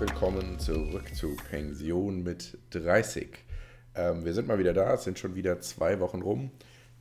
Willkommen 0.00 0.58
zurück 0.58 1.14
zu 1.14 1.36
Pension 1.50 2.22
mit 2.22 2.56
30. 2.70 3.36
Ähm, 3.94 4.24
wir 4.24 4.32
sind 4.32 4.48
mal 4.48 4.58
wieder 4.58 4.72
da, 4.72 4.94
es 4.94 5.04
sind 5.04 5.18
schon 5.18 5.34
wieder 5.34 5.60
zwei 5.60 6.00
Wochen 6.00 6.22
rum. 6.22 6.52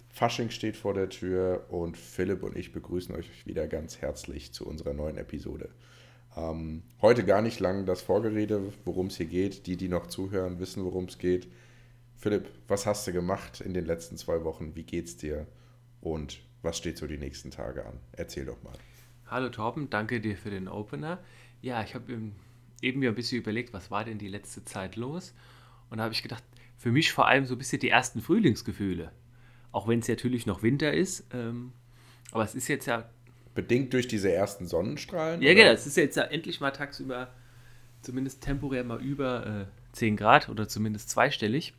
Fasching 0.09 0.49
steht 0.49 0.75
vor 0.75 0.93
der 0.93 1.07
Tür 1.07 1.67
und 1.69 1.95
Philipp 1.95 2.43
und 2.43 2.57
ich 2.57 2.73
begrüßen 2.73 3.15
euch 3.15 3.45
wieder 3.45 3.67
ganz 3.67 4.01
herzlich 4.01 4.51
zu 4.51 4.67
unserer 4.67 4.93
neuen 4.93 5.15
Episode. 5.15 5.69
Ähm, 6.35 6.83
heute 7.01 7.23
gar 7.23 7.41
nicht 7.41 7.61
lang 7.61 7.85
das 7.85 8.01
Vorgerede, 8.01 8.73
worum 8.83 9.07
es 9.07 9.15
hier 9.15 9.27
geht. 9.27 9.65
Die, 9.65 9.77
die 9.77 9.87
noch 9.87 10.07
zuhören, 10.07 10.59
wissen, 10.59 10.83
worum 10.83 11.05
es 11.05 11.17
geht. 11.17 11.47
Philipp, 12.17 12.49
was 12.67 12.85
hast 12.85 13.07
du 13.07 13.13
gemacht 13.13 13.61
in 13.61 13.73
den 13.73 13.85
letzten 13.85 14.17
zwei 14.17 14.43
Wochen? 14.43 14.75
Wie 14.75 14.83
geht's 14.83 15.15
dir? 15.15 15.47
Und 16.01 16.41
was 16.63 16.77
steht 16.77 16.97
so 16.97 17.07
die 17.07 17.17
nächsten 17.17 17.49
Tage 17.49 17.85
an? 17.85 17.93
Erzähl 18.11 18.43
doch 18.43 18.61
mal. 18.61 18.75
Hallo 19.25 19.47
Torben, 19.47 19.89
danke 19.89 20.19
dir 20.19 20.35
für 20.35 20.49
den 20.49 20.67
Opener. 20.67 21.19
Ja, 21.61 21.81
ich 21.81 21.95
habe 21.95 22.11
eben 22.81 22.99
mir 22.99 23.09
ein 23.09 23.15
bisschen 23.15 23.39
überlegt, 23.39 23.73
was 23.73 23.91
war 23.91 24.05
denn 24.05 24.17
die 24.17 24.27
letzte 24.27 24.63
Zeit 24.65 24.95
los? 24.95 25.33
Und 25.89 25.97
da 25.97 26.03
habe 26.03 26.13
ich 26.13 26.21
gedacht, 26.21 26.43
für 26.77 26.91
mich 26.91 27.11
vor 27.11 27.27
allem 27.27 27.45
so 27.45 27.55
ein 27.55 27.57
bisschen 27.57 27.79
die 27.79 27.89
ersten 27.89 28.21
Frühlingsgefühle. 28.21 29.11
Auch 29.71 29.87
wenn 29.87 29.99
es 29.99 30.07
natürlich 30.07 30.45
noch 30.45 30.63
Winter 30.63 30.93
ist. 30.93 31.25
Ähm, 31.33 31.73
aber 32.31 32.43
es 32.43 32.55
ist 32.55 32.67
jetzt 32.67 32.85
ja. 32.85 33.09
Bedingt 33.53 33.93
durch 33.93 34.07
diese 34.07 34.31
ersten 34.31 34.65
Sonnenstrahlen? 34.65 35.41
Ja, 35.41 35.51
oder? 35.51 35.55
genau. 35.55 35.71
Es 35.71 35.85
ist 35.85 35.97
jetzt 35.97 36.15
ja 36.15 36.23
endlich 36.23 36.61
mal 36.61 36.71
tagsüber, 36.71 37.33
zumindest 38.01 38.41
temporär 38.41 38.83
mal 38.83 39.01
über 39.01 39.67
äh, 39.67 39.95
10 39.95 40.15
Grad 40.15 40.49
oder 40.49 40.67
zumindest 40.67 41.09
zweistellig. 41.09 41.73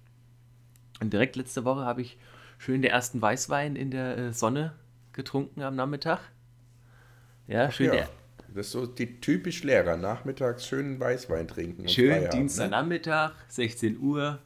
Und 1.01 1.13
direkt 1.13 1.37
letzte 1.37 1.65
Woche 1.65 1.81
habe 1.81 2.03
ich 2.03 2.19
schön 2.59 2.83
den 2.83 2.91
ersten 2.91 3.23
Weißwein 3.23 3.77
in 3.77 3.91
der 3.91 4.19
äh, 4.19 4.33
Sonne 4.33 4.75
getrunken 5.13 5.63
am 5.63 5.77
Nachmittag. 5.77 6.21
Ja, 7.47 7.67
Ach 7.67 7.73
schön. 7.73 7.95
Ja. 7.95 8.09
Das 8.55 8.67
ist 8.67 8.73
so 8.73 8.87
die 8.87 9.21
typisch 9.21 9.63
Lehrer, 9.63 9.97
nachmittags 9.97 10.67
schönen 10.67 10.99
Weißwein 10.99 11.47
trinken. 11.47 11.89
Schön 11.89 12.29
Dienstagnachmittag, 12.31 13.31
ne? 13.31 13.37
16 13.49 13.99
Uhr, 13.99 14.41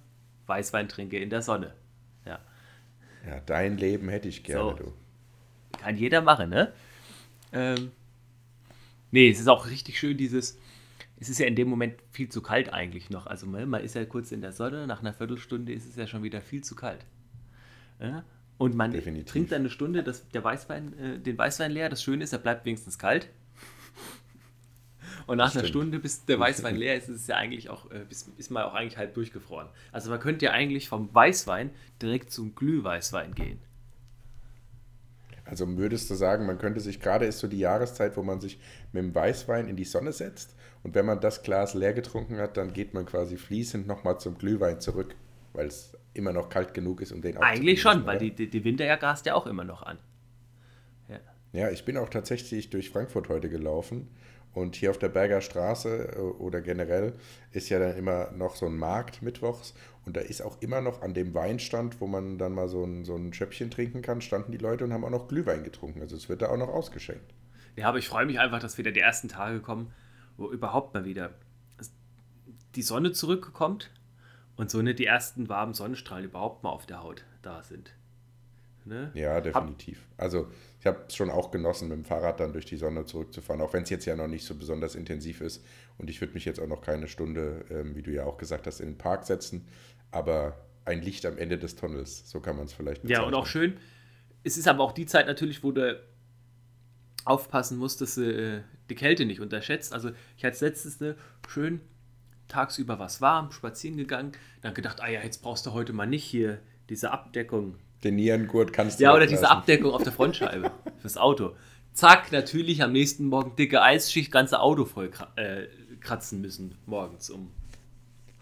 Weißwein 0.46 0.88
trinke 0.88 1.18
in 1.18 1.30
der 1.30 1.42
Sonne. 1.42 1.74
Ja. 2.26 2.38
Ja, 3.26 3.40
dein 3.46 3.78
Leben 3.78 4.08
hätte 4.08 4.28
ich 4.28 4.44
gerne, 4.44 4.70
so. 4.70 4.76
du. 4.76 4.92
Kann 5.78 5.96
jeder 5.96 6.20
machen, 6.20 6.50
ne? 6.50 6.72
Ähm, 7.52 7.92
nee, 9.10 9.30
es 9.30 9.40
ist 9.40 9.48
auch 9.48 9.68
richtig 9.68 9.98
schön, 9.98 10.16
dieses. 10.16 10.58
Es 11.18 11.28
ist 11.30 11.38
ja 11.38 11.46
in 11.46 11.56
dem 11.56 11.68
Moment 11.68 11.94
viel 12.10 12.28
zu 12.28 12.42
kalt 12.42 12.72
eigentlich 12.72 13.08
noch. 13.08 13.26
Also 13.26 13.46
man, 13.46 13.68
man 13.68 13.82
ist 13.82 13.94
ja 13.94 14.04
kurz 14.04 14.32
in 14.32 14.42
der 14.42 14.52
Sonne, 14.52 14.86
nach 14.86 15.00
einer 15.00 15.14
Viertelstunde 15.14 15.72
ist 15.72 15.88
es 15.88 15.96
ja 15.96 16.06
schon 16.06 16.22
wieder 16.22 16.40
viel 16.40 16.62
zu 16.62 16.74
kalt. 16.74 17.06
Ja? 18.00 18.24
Und 18.58 18.74
man 18.74 18.90
Definitiv. 18.90 19.32
trinkt 19.32 19.52
dann 19.52 19.60
eine 19.60 19.70
Stunde 19.70 20.02
das, 20.02 20.28
der 20.28 20.44
Weißwein, 20.44 20.98
äh, 20.98 21.18
den 21.18 21.38
Weißwein 21.38 21.70
leer. 21.70 21.88
Das 21.88 22.02
Schöne 22.02 22.24
ist, 22.24 22.32
er 22.32 22.40
bleibt 22.40 22.66
wenigstens 22.66 22.98
kalt. 22.98 23.28
Und 25.26 25.38
nach 25.38 25.54
einer 25.54 25.64
Stunde, 25.64 25.98
bis 25.98 26.24
der 26.24 26.38
Weißwein 26.38 26.76
leer 26.76 26.96
ist, 26.96 27.08
ist 27.08 27.22
es 27.22 27.26
ja 27.26 27.36
eigentlich 27.36 27.70
auch, 27.70 27.90
äh, 27.90 28.04
ist 28.10 28.50
man 28.50 28.64
auch 28.64 28.74
eigentlich 28.74 28.98
halb 28.98 29.14
durchgefroren. 29.14 29.68
Also 29.92 30.10
man 30.10 30.20
könnte 30.20 30.46
ja 30.46 30.52
eigentlich 30.52 30.88
vom 30.88 31.14
Weißwein 31.14 31.70
direkt 32.00 32.30
zum 32.30 32.54
Glühweißwein 32.54 33.34
gehen. 33.34 33.60
Also 35.44 35.68
würdest 35.76 36.10
du 36.10 36.14
sagen, 36.14 36.46
man 36.46 36.58
könnte 36.58 36.80
sich, 36.80 37.00
gerade 37.00 37.26
ist 37.26 37.38
so 37.38 37.48
die 37.48 37.58
Jahreszeit, 37.58 38.16
wo 38.16 38.22
man 38.22 38.40
sich 38.40 38.58
mit 38.92 39.02
dem 39.02 39.14
Weißwein 39.14 39.68
in 39.68 39.76
die 39.76 39.84
Sonne 39.84 40.12
setzt 40.12 40.56
und 40.82 40.94
wenn 40.94 41.04
man 41.04 41.20
das 41.20 41.42
Glas 41.42 41.74
leer 41.74 41.92
getrunken 41.92 42.38
hat, 42.38 42.56
dann 42.56 42.72
geht 42.72 42.94
man 42.94 43.04
quasi 43.04 43.36
fließend 43.36 43.86
nochmal 43.86 44.18
zum 44.18 44.38
Glühwein 44.38 44.80
zurück, 44.80 45.14
weil 45.52 45.66
es 45.66 45.96
immer 46.14 46.32
noch 46.32 46.48
kalt 46.48 46.72
genug 46.72 47.02
ist, 47.02 47.12
um 47.12 47.20
den 47.20 47.36
Eigentlich 47.38 47.82
schon, 47.82 47.98
oder? 47.98 48.06
weil 48.06 48.18
die, 48.18 48.30
die, 48.30 48.48
die 48.48 48.64
Winterjahr 48.64 48.96
gast 48.96 49.26
ja 49.26 49.34
auch 49.34 49.46
immer 49.46 49.64
noch 49.64 49.82
an. 49.82 49.98
Ja. 51.08 51.20
ja, 51.52 51.70
ich 51.70 51.84
bin 51.84 51.98
auch 51.98 52.08
tatsächlich 52.08 52.70
durch 52.70 52.90
Frankfurt 52.90 53.28
heute 53.28 53.50
gelaufen 53.50 54.08
und 54.54 54.76
hier 54.76 54.90
auf 54.90 54.98
der 54.98 55.08
Berger 55.08 55.40
Straße 55.40 56.14
äh, 56.16 56.18
oder 56.18 56.60
generell 56.60 57.14
ist 57.50 57.68
ja 57.68 57.78
dann 57.78 57.96
immer 57.96 58.30
noch 58.32 58.56
so 58.56 58.66
ein 58.66 58.76
Markt 58.76 59.20
mittwochs. 59.20 59.74
Und 60.06 60.16
da 60.16 60.20
ist 60.20 60.42
auch 60.42 60.60
immer 60.60 60.80
noch 60.80 61.02
an 61.02 61.12
dem 61.14 61.34
Weinstand, 61.34 62.00
wo 62.00 62.06
man 62.06 62.38
dann 62.38 62.52
mal 62.52 62.68
so 62.68 62.84
ein, 62.84 63.04
so 63.04 63.16
ein 63.16 63.32
Schöppchen 63.32 63.70
trinken 63.70 64.02
kann, 64.02 64.20
standen 64.20 64.52
die 64.52 64.58
Leute 64.58 64.84
und 64.84 64.92
haben 64.92 65.04
auch 65.04 65.10
noch 65.10 65.28
Glühwein 65.28 65.64
getrunken. 65.64 66.00
Also 66.00 66.16
es 66.16 66.28
wird 66.28 66.42
da 66.42 66.50
auch 66.50 66.56
noch 66.56 66.68
ausgeschenkt. 66.68 67.34
Ja, 67.76 67.88
aber 67.88 67.98
ich 67.98 68.08
freue 68.08 68.26
mich 68.26 68.38
einfach, 68.38 68.60
dass 68.60 68.78
wieder 68.78 68.92
die 68.92 69.00
ersten 69.00 69.28
Tage 69.28 69.60
kommen, 69.60 69.92
wo 70.36 70.50
überhaupt 70.50 70.94
mal 70.94 71.04
wieder 71.04 71.34
die 72.76 72.82
Sonne 72.82 73.12
zurückkommt 73.12 73.90
und 74.56 74.70
so 74.70 74.82
nicht 74.82 74.98
die 74.98 75.06
ersten 75.06 75.48
warmen 75.48 75.74
Sonnenstrahlen 75.74 76.26
überhaupt 76.26 76.62
mal 76.62 76.70
auf 76.70 76.86
der 76.86 77.02
Haut 77.02 77.24
da 77.42 77.62
sind. 77.62 77.94
Ne? 78.84 79.10
Ja, 79.14 79.40
definitiv. 79.40 80.02
Hab, 80.16 80.22
also 80.24 80.48
ich 80.84 80.86
habe 80.86 81.04
es 81.08 81.16
schon 81.16 81.30
auch 81.30 81.50
genossen, 81.50 81.88
mit 81.88 81.96
dem 81.96 82.04
Fahrrad 82.04 82.40
dann 82.40 82.52
durch 82.52 82.66
die 82.66 82.76
Sonne 82.76 83.06
zurückzufahren, 83.06 83.62
auch 83.62 83.72
wenn 83.72 83.84
es 83.84 83.90
jetzt 83.90 84.04
ja 84.04 84.16
noch 84.16 84.26
nicht 84.26 84.44
so 84.44 84.54
besonders 84.54 84.94
intensiv 84.94 85.40
ist. 85.40 85.64
Und 85.96 86.10
ich 86.10 86.20
würde 86.20 86.34
mich 86.34 86.44
jetzt 86.44 86.60
auch 86.60 86.66
noch 86.66 86.82
keine 86.82 87.08
Stunde, 87.08 87.64
ähm, 87.70 87.96
wie 87.96 88.02
du 88.02 88.10
ja 88.10 88.24
auch 88.24 88.36
gesagt 88.36 88.66
hast, 88.66 88.80
in 88.80 88.88
den 88.88 88.98
Park 88.98 89.24
setzen. 89.24 89.66
Aber 90.10 90.58
ein 90.84 91.00
Licht 91.00 91.24
am 91.24 91.38
Ende 91.38 91.56
des 91.56 91.74
Tunnels, 91.74 92.28
so 92.30 92.40
kann 92.40 92.56
man 92.56 92.66
es 92.66 92.74
vielleicht 92.74 93.00
bezeichnen. 93.00 93.22
Ja, 93.22 93.26
und 93.26 93.32
auch 93.32 93.46
schön. 93.46 93.78
Es 94.42 94.58
ist 94.58 94.68
aber 94.68 94.84
auch 94.84 94.92
die 94.92 95.06
Zeit 95.06 95.26
natürlich, 95.26 95.64
wo 95.64 95.72
du 95.72 95.98
aufpassen 97.24 97.78
musst, 97.78 98.02
dass 98.02 98.16
du 98.16 98.56
äh, 98.58 98.62
die 98.90 98.94
Kälte 98.94 99.24
nicht 99.24 99.40
unterschätzt. 99.40 99.94
Also 99.94 100.10
ich 100.36 100.44
hatte 100.44 100.66
letztens 100.66 101.00
eine 101.00 101.16
schön 101.48 101.80
tagsüber 102.46 102.98
was 102.98 103.22
warm, 103.22 103.52
spazieren 103.52 103.96
gegangen, 103.96 104.32
dann 104.60 104.74
gedacht, 104.74 105.00
ah 105.00 105.08
ja, 105.08 105.22
jetzt 105.22 105.40
brauchst 105.40 105.64
du 105.64 105.72
heute 105.72 105.94
mal 105.94 106.04
nicht 106.04 106.24
hier 106.24 106.60
diese 106.90 107.10
Abdeckung 107.10 107.78
den 108.04 108.16
Nierengurt 108.16 108.72
kannst 108.72 109.00
du. 109.00 109.04
Ja, 109.04 109.14
oder 109.14 109.26
diese 109.26 109.50
Abdeckung 109.50 109.92
auf 109.92 110.02
der 110.02 110.12
Frontscheibe 110.12 110.70
fürs 110.98 111.16
Auto. 111.16 111.54
Zack, 111.92 112.32
natürlich 112.32 112.82
am 112.82 112.92
nächsten 112.92 113.26
Morgen 113.26 113.54
dicke 113.56 113.80
Eisschicht, 113.80 114.32
ganze 114.32 114.60
Auto 114.60 114.84
voll 114.84 115.10
äh, 115.36 115.66
kratzen 116.00 116.40
müssen 116.40 116.76
morgens 116.86 117.30
um 117.30 117.50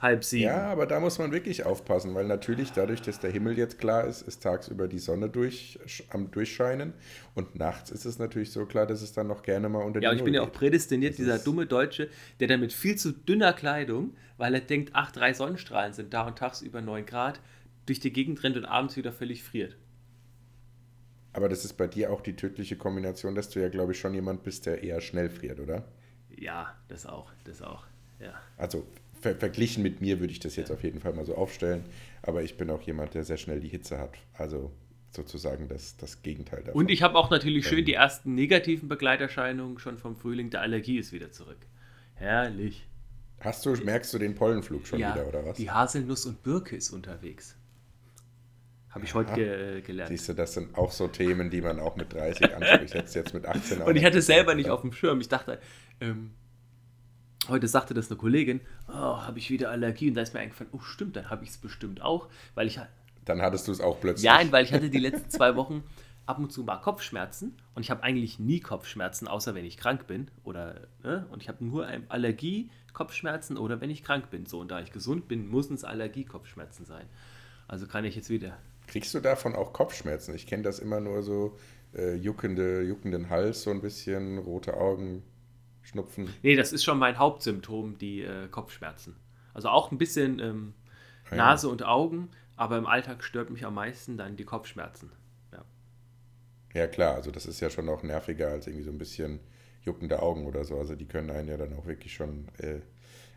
halb 0.02 0.24
sieben. 0.24 0.44
Ja, 0.44 0.64
aber 0.64 0.86
da 0.86 0.98
muss 0.98 1.18
man 1.18 1.30
wirklich 1.30 1.64
aufpassen, 1.64 2.14
weil 2.14 2.26
natürlich 2.26 2.72
dadurch, 2.72 3.00
dass 3.00 3.20
der 3.20 3.30
Himmel 3.30 3.56
jetzt 3.56 3.78
klar 3.78 4.04
ist, 4.04 4.22
ist 4.22 4.42
tagsüber 4.42 4.88
die 4.88 4.98
Sonne 4.98 5.28
durch, 5.28 5.78
am 6.10 6.30
Durchscheinen 6.32 6.92
und 7.34 7.54
nachts 7.54 7.90
ist 7.90 8.04
es 8.04 8.18
natürlich 8.18 8.50
so 8.50 8.66
klar, 8.66 8.86
dass 8.86 9.00
es 9.00 9.12
dann 9.12 9.28
noch 9.28 9.42
gerne 9.42 9.68
mal 9.68 9.78
unter 9.78 10.00
die 10.00 10.04
Ja, 10.04 10.10
und 10.10 10.16
ich 10.16 10.24
bin 10.24 10.34
ja 10.34 10.42
auch 10.42 10.52
prädestiniert, 10.52 11.12
das 11.12 11.18
dieser 11.18 11.38
dumme 11.38 11.66
Deutsche, 11.66 12.08
der 12.40 12.48
dann 12.48 12.60
mit 12.60 12.72
viel 12.72 12.96
zu 12.96 13.12
dünner 13.12 13.52
Kleidung, 13.52 14.14
weil 14.38 14.54
er 14.54 14.60
denkt, 14.60 14.90
ach, 14.92 15.12
drei 15.12 15.32
Sonnenstrahlen 15.32 15.92
sind 15.92 16.12
da 16.12 16.26
und 16.26 16.36
tagsüber 16.36 16.82
neun 16.82 17.06
Grad, 17.06 17.38
durch 17.86 18.00
die 18.00 18.12
Gegend 18.12 18.42
rennt 18.42 18.56
und 18.56 18.64
abends 18.64 18.96
wieder 18.96 19.12
völlig 19.12 19.42
friert. 19.42 19.76
Aber 21.32 21.48
das 21.48 21.64
ist 21.64 21.74
bei 21.74 21.86
dir 21.86 22.12
auch 22.12 22.20
die 22.20 22.36
tödliche 22.36 22.76
Kombination, 22.76 23.34
dass 23.34 23.48
du 23.48 23.60
ja, 23.60 23.68
glaube 23.68 23.92
ich, 23.92 23.98
schon 23.98 24.14
jemand 24.14 24.42
bist, 24.42 24.66
der 24.66 24.82
eher 24.82 25.00
schnell 25.00 25.30
friert, 25.30 25.60
oder? 25.60 25.84
Ja, 26.36 26.76
das 26.88 27.06
auch, 27.06 27.32
das 27.44 27.62
auch, 27.62 27.86
ja. 28.20 28.34
Also 28.56 28.86
ver 29.20 29.36
verglichen 29.36 29.82
mit 29.82 30.00
mir 30.00 30.20
würde 30.20 30.32
ich 30.32 30.40
das 30.40 30.56
jetzt 30.56 30.68
ja. 30.68 30.74
auf 30.74 30.82
jeden 30.82 31.00
Fall 31.00 31.14
mal 31.14 31.24
so 31.24 31.34
aufstellen, 31.34 31.84
aber 32.22 32.42
ich 32.42 32.56
bin 32.56 32.70
auch 32.70 32.82
jemand, 32.82 33.14
der 33.14 33.24
sehr 33.24 33.36
schnell 33.38 33.60
die 33.60 33.68
Hitze 33.68 33.98
hat. 33.98 34.18
Also 34.34 34.72
sozusagen 35.10 35.68
das, 35.68 35.96
das 35.96 36.22
Gegenteil 36.22 36.64
davon. 36.64 36.80
Und 36.80 36.90
ich 36.90 37.02
habe 37.02 37.16
auch 37.16 37.30
natürlich 37.30 37.66
schön 37.66 37.84
die 37.84 37.94
ersten 37.94 38.34
negativen 38.34 38.88
Begleiterscheinungen 38.88 39.78
schon 39.78 39.98
vom 39.98 40.16
Frühling. 40.16 40.50
Der 40.50 40.62
Allergie 40.62 40.98
ist 40.98 41.12
wieder 41.12 41.30
zurück. 41.30 41.58
Herrlich. 42.14 42.86
Hast 43.40 43.66
du, 43.66 43.72
merkst 43.72 44.14
du 44.14 44.18
den 44.18 44.34
Pollenflug 44.34 44.86
schon 44.86 45.00
ja, 45.00 45.14
wieder, 45.14 45.26
oder 45.26 45.44
was? 45.44 45.56
Die 45.56 45.70
Haselnuss 45.70 46.26
und 46.26 46.42
Birke 46.42 46.76
ist 46.76 46.90
unterwegs. 46.90 47.56
Habe 48.92 49.06
ich 49.06 49.14
heute 49.14 49.32
ge 49.32 49.80
gelernt. 49.80 50.10
Siehst 50.10 50.28
du, 50.28 50.34
das 50.34 50.52
sind 50.52 50.76
auch 50.76 50.92
so 50.92 51.08
Themen, 51.08 51.48
die 51.48 51.62
man 51.62 51.80
auch 51.80 51.96
mit 51.96 52.12
30 52.12 52.54
anspricht. 52.54 52.94
Jetzt, 52.94 53.14
jetzt 53.14 53.32
mit 53.32 53.46
18 53.46 53.82
auch 53.82 53.86
Und 53.86 53.96
ich 53.96 54.04
hatte 54.04 54.18
es 54.18 54.26
selber 54.26 54.54
nicht 54.54 54.68
auf 54.68 54.82
dem 54.82 54.92
Schirm. 54.92 55.20
Ich 55.20 55.30
dachte, 55.30 55.58
ähm, 56.00 56.32
heute 57.48 57.68
sagte 57.68 57.94
das 57.94 58.10
eine 58.10 58.18
Kollegin, 58.18 58.60
oh, 58.88 58.92
habe 58.92 59.38
ich 59.38 59.50
wieder 59.50 59.70
Allergie. 59.70 60.08
Und 60.08 60.14
da 60.14 60.20
ist 60.20 60.34
mir 60.34 60.40
eingefallen, 60.40 60.70
oh 60.74 60.80
stimmt, 60.80 61.16
dann 61.16 61.30
habe 61.30 61.42
ich 61.42 61.50
es 61.50 61.58
bestimmt 61.58 62.02
auch. 62.02 62.28
Weil 62.54 62.66
ich 62.66 62.78
Dann 63.24 63.40
hattest 63.40 63.66
du 63.66 63.72
es 63.72 63.80
auch 63.80 63.98
plötzlich. 63.98 64.24
Ja, 64.24 64.40
weil 64.50 64.64
ich 64.64 64.74
hatte 64.74 64.90
die 64.90 64.98
letzten 64.98 65.30
zwei 65.30 65.56
Wochen 65.56 65.84
ab 66.26 66.38
und 66.38 66.52
zu 66.52 66.62
mal 66.62 66.76
Kopfschmerzen. 66.76 67.56
Und 67.74 67.82
ich 67.82 67.90
habe 67.90 68.02
eigentlich 68.02 68.38
nie 68.38 68.60
Kopfschmerzen, 68.60 69.26
außer 69.26 69.54
wenn 69.54 69.64
ich 69.64 69.78
krank 69.78 70.06
bin. 70.06 70.30
Oder, 70.44 70.82
ne? 71.02 71.26
Und 71.30 71.42
ich 71.42 71.48
habe 71.48 71.64
nur 71.64 71.88
Allergie, 72.08 72.70
Kopfschmerzen 72.92 73.56
oder 73.56 73.80
wenn 73.80 73.88
ich 73.88 74.04
krank 74.04 74.28
bin. 74.28 74.44
So, 74.44 74.60
und 74.60 74.70
da 74.70 74.80
ich 74.80 74.92
gesund 74.92 75.28
bin, 75.28 75.50
müssen 75.50 75.72
es 75.72 75.82
Allergie-Kopfschmerzen 75.82 76.84
sein. 76.84 77.06
Also 77.68 77.86
kann 77.86 78.04
ich 78.04 78.14
jetzt 78.14 78.28
wieder 78.28 78.58
Kriegst 78.92 79.14
du 79.14 79.20
davon 79.20 79.54
auch 79.54 79.72
Kopfschmerzen? 79.72 80.34
Ich 80.34 80.46
kenne 80.46 80.64
das 80.64 80.78
immer 80.78 81.00
nur 81.00 81.22
so 81.22 81.56
äh, 81.96 82.14
juckende, 82.14 82.82
juckenden 82.82 83.30
Hals, 83.30 83.62
so 83.62 83.70
ein 83.70 83.80
bisschen, 83.80 84.36
rote 84.36 84.76
Augen, 84.76 85.22
Schnupfen. 85.80 86.28
Nee, 86.42 86.56
das 86.56 86.74
ist 86.74 86.84
schon 86.84 86.98
mein 86.98 87.16
Hauptsymptom, 87.16 87.96
die 87.96 88.20
äh, 88.20 88.48
Kopfschmerzen. 88.48 89.16
Also 89.54 89.70
auch 89.70 89.92
ein 89.92 89.96
bisschen 89.96 90.40
ähm, 90.40 90.74
ah, 91.30 91.36
Nase 91.36 91.68
ja. 91.68 91.72
und 91.72 91.82
Augen, 91.84 92.28
aber 92.56 92.76
im 92.76 92.84
Alltag 92.84 93.24
stört 93.24 93.48
mich 93.48 93.64
am 93.64 93.76
meisten 93.76 94.18
dann 94.18 94.36
die 94.36 94.44
Kopfschmerzen. 94.44 95.10
Ja. 95.52 95.64
ja, 96.74 96.86
klar, 96.86 97.14
also 97.14 97.30
das 97.30 97.46
ist 97.46 97.60
ja 97.60 97.70
schon 97.70 97.88
auch 97.88 98.02
nerviger 98.02 98.48
als 98.48 98.66
irgendwie 98.66 98.84
so 98.84 98.90
ein 98.90 98.98
bisschen 98.98 99.40
juckende 99.80 100.20
Augen 100.20 100.44
oder 100.44 100.66
so. 100.66 100.76
Also 100.76 100.96
die 100.96 101.06
können 101.06 101.30
einen 101.30 101.48
ja 101.48 101.56
dann 101.56 101.72
auch 101.78 101.86
wirklich 101.86 102.12
schon 102.12 102.46
äh, 102.58 102.80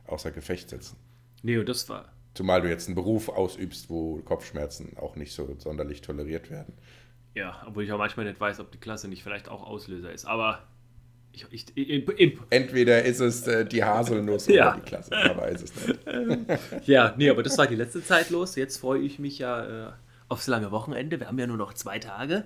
außer 0.06 0.32
Gefecht 0.32 0.70
setzen. 0.70 0.98
Nee, 1.44 1.58
und 1.58 1.70
das 1.70 1.88
war, 1.88 2.12
Zumal 2.36 2.62
du 2.62 2.70
jetzt 2.70 2.88
einen 2.88 2.96
Beruf 2.96 3.30
ausübst, 3.30 3.90
wo 3.90 4.18
Kopfschmerzen 4.18 4.96
auch 4.98 5.16
nicht 5.16 5.34
so 5.34 5.56
sonderlich 5.58 6.02
toleriert 6.02 6.52
werden. 6.52 6.74
Ja, 7.34 7.64
obwohl 7.68 7.84
ich 7.86 7.92
auch 7.92 7.98
manchmal 7.98 8.26
nicht 8.28 8.40
weiß, 8.40 8.60
ob 8.60 8.72
die 8.72 8.78
Klasse 8.78 9.08
nicht 9.08 9.24
vielleicht 9.24 9.50
auch 9.50 9.64
Auslöser 9.66 10.12
ist. 10.14 10.26
Aber 10.26 10.68
Ich, 11.34 11.46
ich, 11.52 11.66
ich, 11.76 12.40
Entweder 12.50 13.04
ist 13.04 13.20
es 13.20 13.46
äh, 13.48 13.66
die 13.66 13.84
Haselnuss 13.84 14.48
Ja. 14.50 14.72
oder 14.74 14.82
die 14.82 14.86
Klasse, 14.88 15.10
man 15.12 15.36
weiß 15.38 15.62
es 15.64 15.88
nicht. 15.88 16.88
ja, 16.88 17.14
nee, 17.18 17.30
aber 17.30 17.42
das 17.44 17.58
war 17.58 17.68
die 17.68 17.76
letzte 17.76 18.04
Zeit 18.04 18.30
los. 18.30 18.56
Jetzt 18.56 18.78
freue 18.78 19.00
ich 19.02 19.18
mich 19.20 19.40
ja 19.40 19.88
äh, 19.90 19.92
aufs 20.30 20.48
lange 20.48 20.72
Wochenende. 20.72 21.20
Wir 21.20 21.28
haben 21.28 21.40
ja 21.40 21.48
nur 21.48 21.58
noch 21.58 21.74
zwei 21.74 22.00
Tage 22.00 22.46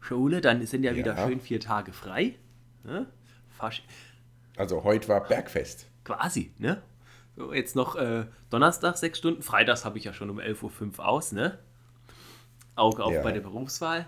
Schule, 0.00 0.40
dann 0.40 0.64
sind 0.66 0.82
ja, 0.84 0.94
wieder 0.94 1.16
Ja. 1.16 1.26
schön 1.28 1.40
vier 1.40 1.58
Tage 1.60 1.92
frei. 1.92 2.34
Ne? 2.84 3.06
Also 4.56 4.82
heute 4.84 5.08
war 5.08 5.22
Bergfest. 5.26 5.86
quasi, 6.04 6.52
ne? 6.58 6.82
Jetzt 7.52 7.76
noch 7.76 7.96
äh, 7.96 8.26
Donnerstag 8.50 8.96
sechs 8.96 9.18
Stunden. 9.18 9.42
Freitags 9.42 9.84
habe 9.84 9.98
ich 9.98 10.04
ja 10.04 10.12
schon 10.12 10.30
um 10.30 10.38
11.05 10.38 10.98
Uhr 10.98 11.08
aus, 11.08 11.32
ne? 11.32 11.58
Auge 12.76 13.04
auf 13.04 13.12
Ja. 13.12 13.22
bei 13.22 13.32
der 13.32 13.40
Berufswahl. 13.40 14.06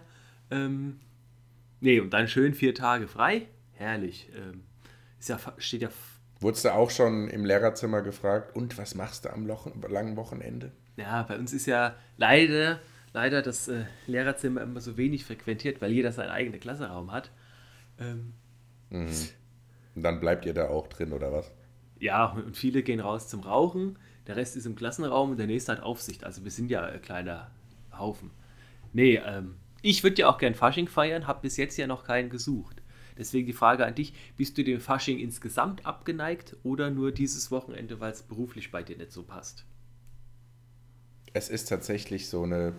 Ähm, 0.50 1.00
nee, 1.80 2.00
und 2.00 2.10
dann 2.12 2.28
schön 2.28 2.54
vier 2.54 2.74
Tage 2.74 3.08
frei. 3.08 3.48
Herrlich. 3.72 4.30
Ähm, 4.36 4.62
ist 5.18 5.28
ja, 5.28 5.38
steht 5.58 5.82
ja 5.82 5.90
Wurdest 6.40 6.64
du 6.64 6.74
auch 6.74 6.90
schon 6.90 7.28
im 7.28 7.44
Lehrerzimmer 7.44 8.02
gefragt, 8.02 8.56
und 8.56 8.76
was 8.76 8.94
machst 8.96 9.24
du 9.24 9.32
am 9.32 9.46
Lochen, 9.46 9.80
langen 9.88 10.16
Wochenende? 10.16 10.72
Ja, 10.96 11.22
bei 11.22 11.38
uns 11.38 11.52
ist 11.52 11.66
ja 11.66 11.94
leider, 12.16 12.80
leider 13.12 13.42
das 13.42 13.68
äh, 13.68 13.84
Lehrerzimmer 14.08 14.60
immer 14.62 14.80
so 14.80 14.96
wenig 14.96 15.24
frequentiert, 15.24 15.80
weil 15.80 15.92
jeder 15.92 16.10
seinen 16.12 16.30
eigenen 16.30 16.58
Klasseraum 16.58 17.12
hat. 17.12 17.30
Ähm, 18.00 18.34
Und 18.90 20.02
dann 20.02 20.20
bleibt 20.20 20.44
ihr 20.46 20.54
da 20.54 20.68
auch 20.68 20.88
drin, 20.88 21.12
oder 21.12 21.32
was? 21.32 21.52
Ja, 22.02 22.26
und 22.32 22.56
viele 22.56 22.82
gehen 22.82 22.98
raus 22.98 23.28
zum 23.28 23.40
Rauchen, 23.40 23.96
der 24.26 24.34
Rest 24.34 24.56
ist 24.56 24.66
im 24.66 24.74
Klassenraum 24.74 25.30
und 25.30 25.36
der 25.36 25.46
nächste 25.46 25.70
hat 25.70 25.80
Aufsicht. 25.80 26.24
Also 26.24 26.42
wir 26.42 26.50
sind 26.50 26.68
ja 26.68 26.82
ein 26.82 27.00
kleiner 27.00 27.52
Haufen. 27.96 28.30
Nee, 28.92 29.20
ähm, 29.24 29.54
ich 29.82 30.02
würde 30.02 30.22
ja 30.22 30.28
auch 30.28 30.38
gern 30.38 30.56
Fasching 30.56 30.88
feiern, 30.88 31.28
habe 31.28 31.42
bis 31.42 31.56
jetzt 31.56 31.76
ja 31.76 31.86
noch 31.86 32.02
keinen 32.02 32.28
gesucht. 32.28 32.82
Deswegen 33.16 33.46
die 33.46 33.52
Frage 33.52 33.86
an 33.86 33.94
dich, 33.94 34.14
bist 34.36 34.58
du 34.58 34.64
dem 34.64 34.80
Fasching 34.80 35.20
insgesamt 35.20 35.86
abgeneigt 35.86 36.56
oder 36.64 36.90
nur 36.90 37.12
dieses 37.12 37.52
Wochenende, 37.52 38.00
weil 38.00 38.10
es 38.10 38.22
beruflich 38.22 38.72
bei 38.72 38.82
dir 38.82 38.96
nicht 38.96 39.12
so 39.12 39.22
passt? 39.22 39.64
Es 41.32 41.48
ist 41.48 41.68
tatsächlich 41.68 42.28
so 42.28 42.42
eine, 42.42 42.72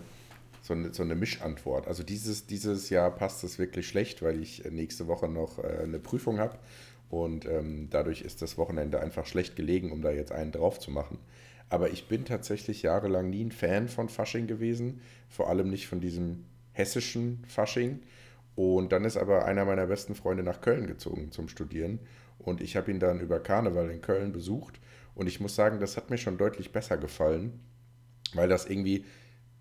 so 0.62 0.74
eine, 0.74 0.94
so 0.94 1.02
eine 1.02 1.16
Mischantwort. 1.16 1.88
Also 1.88 2.04
dieses, 2.04 2.46
dieses 2.46 2.90
Jahr 2.90 3.10
passt 3.10 3.46
es 3.46 3.58
wirklich 3.58 3.88
schlecht, 3.88 4.22
weil 4.22 4.42
ich 4.42 4.66
äh, 4.66 4.72
nächste 4.72 5.08
Woche 5.08 5.30
noch 5.30 5.60
äh, 5.60 5.84
eine 5.84 6.00
Prüfung 6.00 6.40
habe. 6.40 6.60
Und 7.10 7.46
ähm, 7.46 7.90
dadurch 7.90 8.22
ist 8.22 8.42
das 8.42 8.58
Wochenende 8.58 9.00
einfach 9.00 9.26
schlecht 9.26 9.56
gelegen, 9.56 9.92
um 9.92 10.02
da 10.02 10.12
jetzt 10.12 10.32
einen 10.32 10.52
drauf 10.52 10.80
zu 10.80 10.92
machen. 10.92 11.20
Aber 11.70 11.92
ich 11.92 12.08
bin 12.08 12.26
tatsächlich 12.26 12.82
jahrelang 12.82 13.30
nie 13.30 13.44
ein 13.44 13.52
Fan 13.52 13.88
von 13.88 14.10
Fasching 14.10 14.48
gewesen. 14.48 15.02
Vor 15.30 15.50
allem 15.50 15.70
nicht 15.70 15.88
von 15.88 16.02
diesem 16.02 16.46
hessischen 16.72 17.44
Fasching. 17.48 18.00
Und 18.56 18.92
dann 18.92 19.06
ist 19.06 19.18
aber 19.18 19.46
einer 19.46 19.66
meiner 19.66 19.88
besten 19.88 20.16
Freunde 20.16 20.44
nach 20.44 20.62
Köln 20.62 20.88
gezogen 20.88 21.32
zum 21.32 21.48
Studieren. 21.50 22.00
Und 22.40 22.62
ich 22.62 22.76
habe 22.76 22.92
ihn 22.92 23.00
dann 23.00 23.20
über 23.20 23.40
Karneval 23.40 23.90
in 23.90 24.02
Köln 24.02 24.32
besucht. 24.32 24.80
Und 25.16 25.28
ich 25.28 25.40
muss 25.40 25.56
sagen, 25.56 25.80
das 25.80 25.98
hat 25.98 26.10
mir 26.10 26.18
schon 26.18 26.38
deutlich 26.38 26.72
besser 26.72 26.98
gefallen 26.98 27.60
weil 28.36 28.50
das 28.50 28.66
irgendwie, 28.66 29.06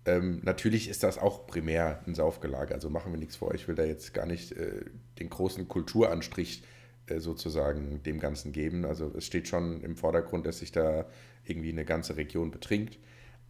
ähm, 0.05 0.41
natürlich 0.43 0.89
ist 0.89 1.03
das 1.03 1.17
auch 1.17 1.47
primär 1.47 2.01
ein 2.05 2.15
Saufgelage, 2.15 2.73
also 2.73 2.89
machen 2.89 3.11
wir 3.13 3.19
nichts 3.19 3.35
vor. 3.35 3.53
Ich 3.53 3.67
will 3.67 3.75
da 3.75 3.83
jetzt 3.83 4.13
gar 4.13 4.25
nicht 4.25 4.51
äh, 4.53 4.85
den 5.19 5.29
großen 5.29 5.67
Kulturanstrich 5.67 6.63
sozusagen 7.07 8.01
dem 8.03 8.19
Ganzen 8.19 8.51
geben. 8.51 8.85
Also 8.85 9.11
es 9.15 9.25
steht 9.25 9.47
schon 9.47 9.81
im 9.81 9.95
Vordergrund, 9.95 10.45
dass 10.45 10.59
sich 10.59 10.71
da 10.71 11.05
irgendwie 11.45 11.71
eine 11.71 11.85
ganze 11.85 12.17
Region 12.17 12.51
betrinkt. 12.51 12.97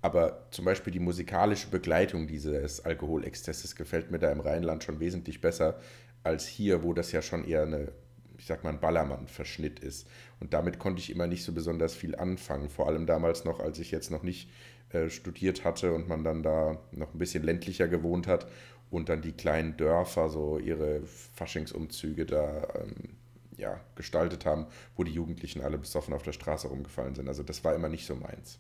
Aber 0.01 0.47
zum 0.51 0.65
Beispiel 0.65 0.91
die 0.91 0.99
musikalische 0.99 1.69
Begleitung 1.69 2.27
dieses 2.27 2.83
Alkoholexzesses 2.83 3.75
gefällt 3.75 4.11
mir 4.11 4.19
da 4.19 4.31
im 4.31 4.41
Rheinland 4.41 4.83
schon 4.83 4.99
wesentlich 4.99 5.39
besser 5.39 5.79
als 6.23 6.45
hier, 6.45 6.83
wo 6.83 6.93
das 6.93 7.11
ja 7.11 7.21
schon 7.21 7.45
eher 7.45 7.63
eine, 7.63 7.91
ich 8.37 8.45
sag 8.45 8.63
mal, 8.63 8.71
ein 8.71 8.81
Ballermann-Verschnitt 8.81 9.79
ist. 9.79 10.07
Und 10.39 10.53
damit 10.53 10.77
konnte 10.79 10.99
ich 10.99 11.09
immer 11.09 11.27
nicht 11.27 11.43
so 11.43 11.53
besonders 11.53 11.95
viel 11.95 12.15
anfangen. 12.15 12.69
Vor 12.69 12.87
allem 12.87 13.05
damals 13.05 13.45
noch, 13.45 13.59
als 13.59 13.79
ich 13.79 13.91
jetzt 13.91 14.11
noch 14.11 14.23
nicht 14.23 14.49
äh, 14.89 15.09
studiert 15.09 15.63
hatte 15.63 15.93
und 15.93 16.09
man 16.09 16.23
dann 16.23 16.43
da 16.43 16.79
noch 16.91 17.13
ein 17.13 17.19
bisschen 17.19 17.43
ländlicher 17.43 17.87
gewohnt 17.87 18.27
hat 18.27 18.47
und 18.91 19.09
dann 19.09 19.21
die 19.21 19.31
kleinen 19.31 19.77
Dörfer 19.77 20.29
so 20.29 20.59
ihre 20.59 21.01
Faschingsumzüge 21.33 22.25
da 22.25 22.67
ähm, 22.75 23.15
ja, 23.63 23.79
gestaltet 23.95 24.45
haben, 24.45 24.67
wo 24.95 25.03
die 25.03 25.13
Jugendlichen 25.13 25.61
alle 25.61 25.77
besoffen 25.77 26.13
auf 26.13 26.21
der 26.21 26.33
Straße 26.33 26.67
rumgefallen 26.67 27.15
sind. 27.15 27.27
Also 27.27 27.43
das 27.43 27.63
war 27.63 27.73
immer 27.73 27.89
nicht 27.89 28.05
so 28.05 28.15
meins. 28.15 28.59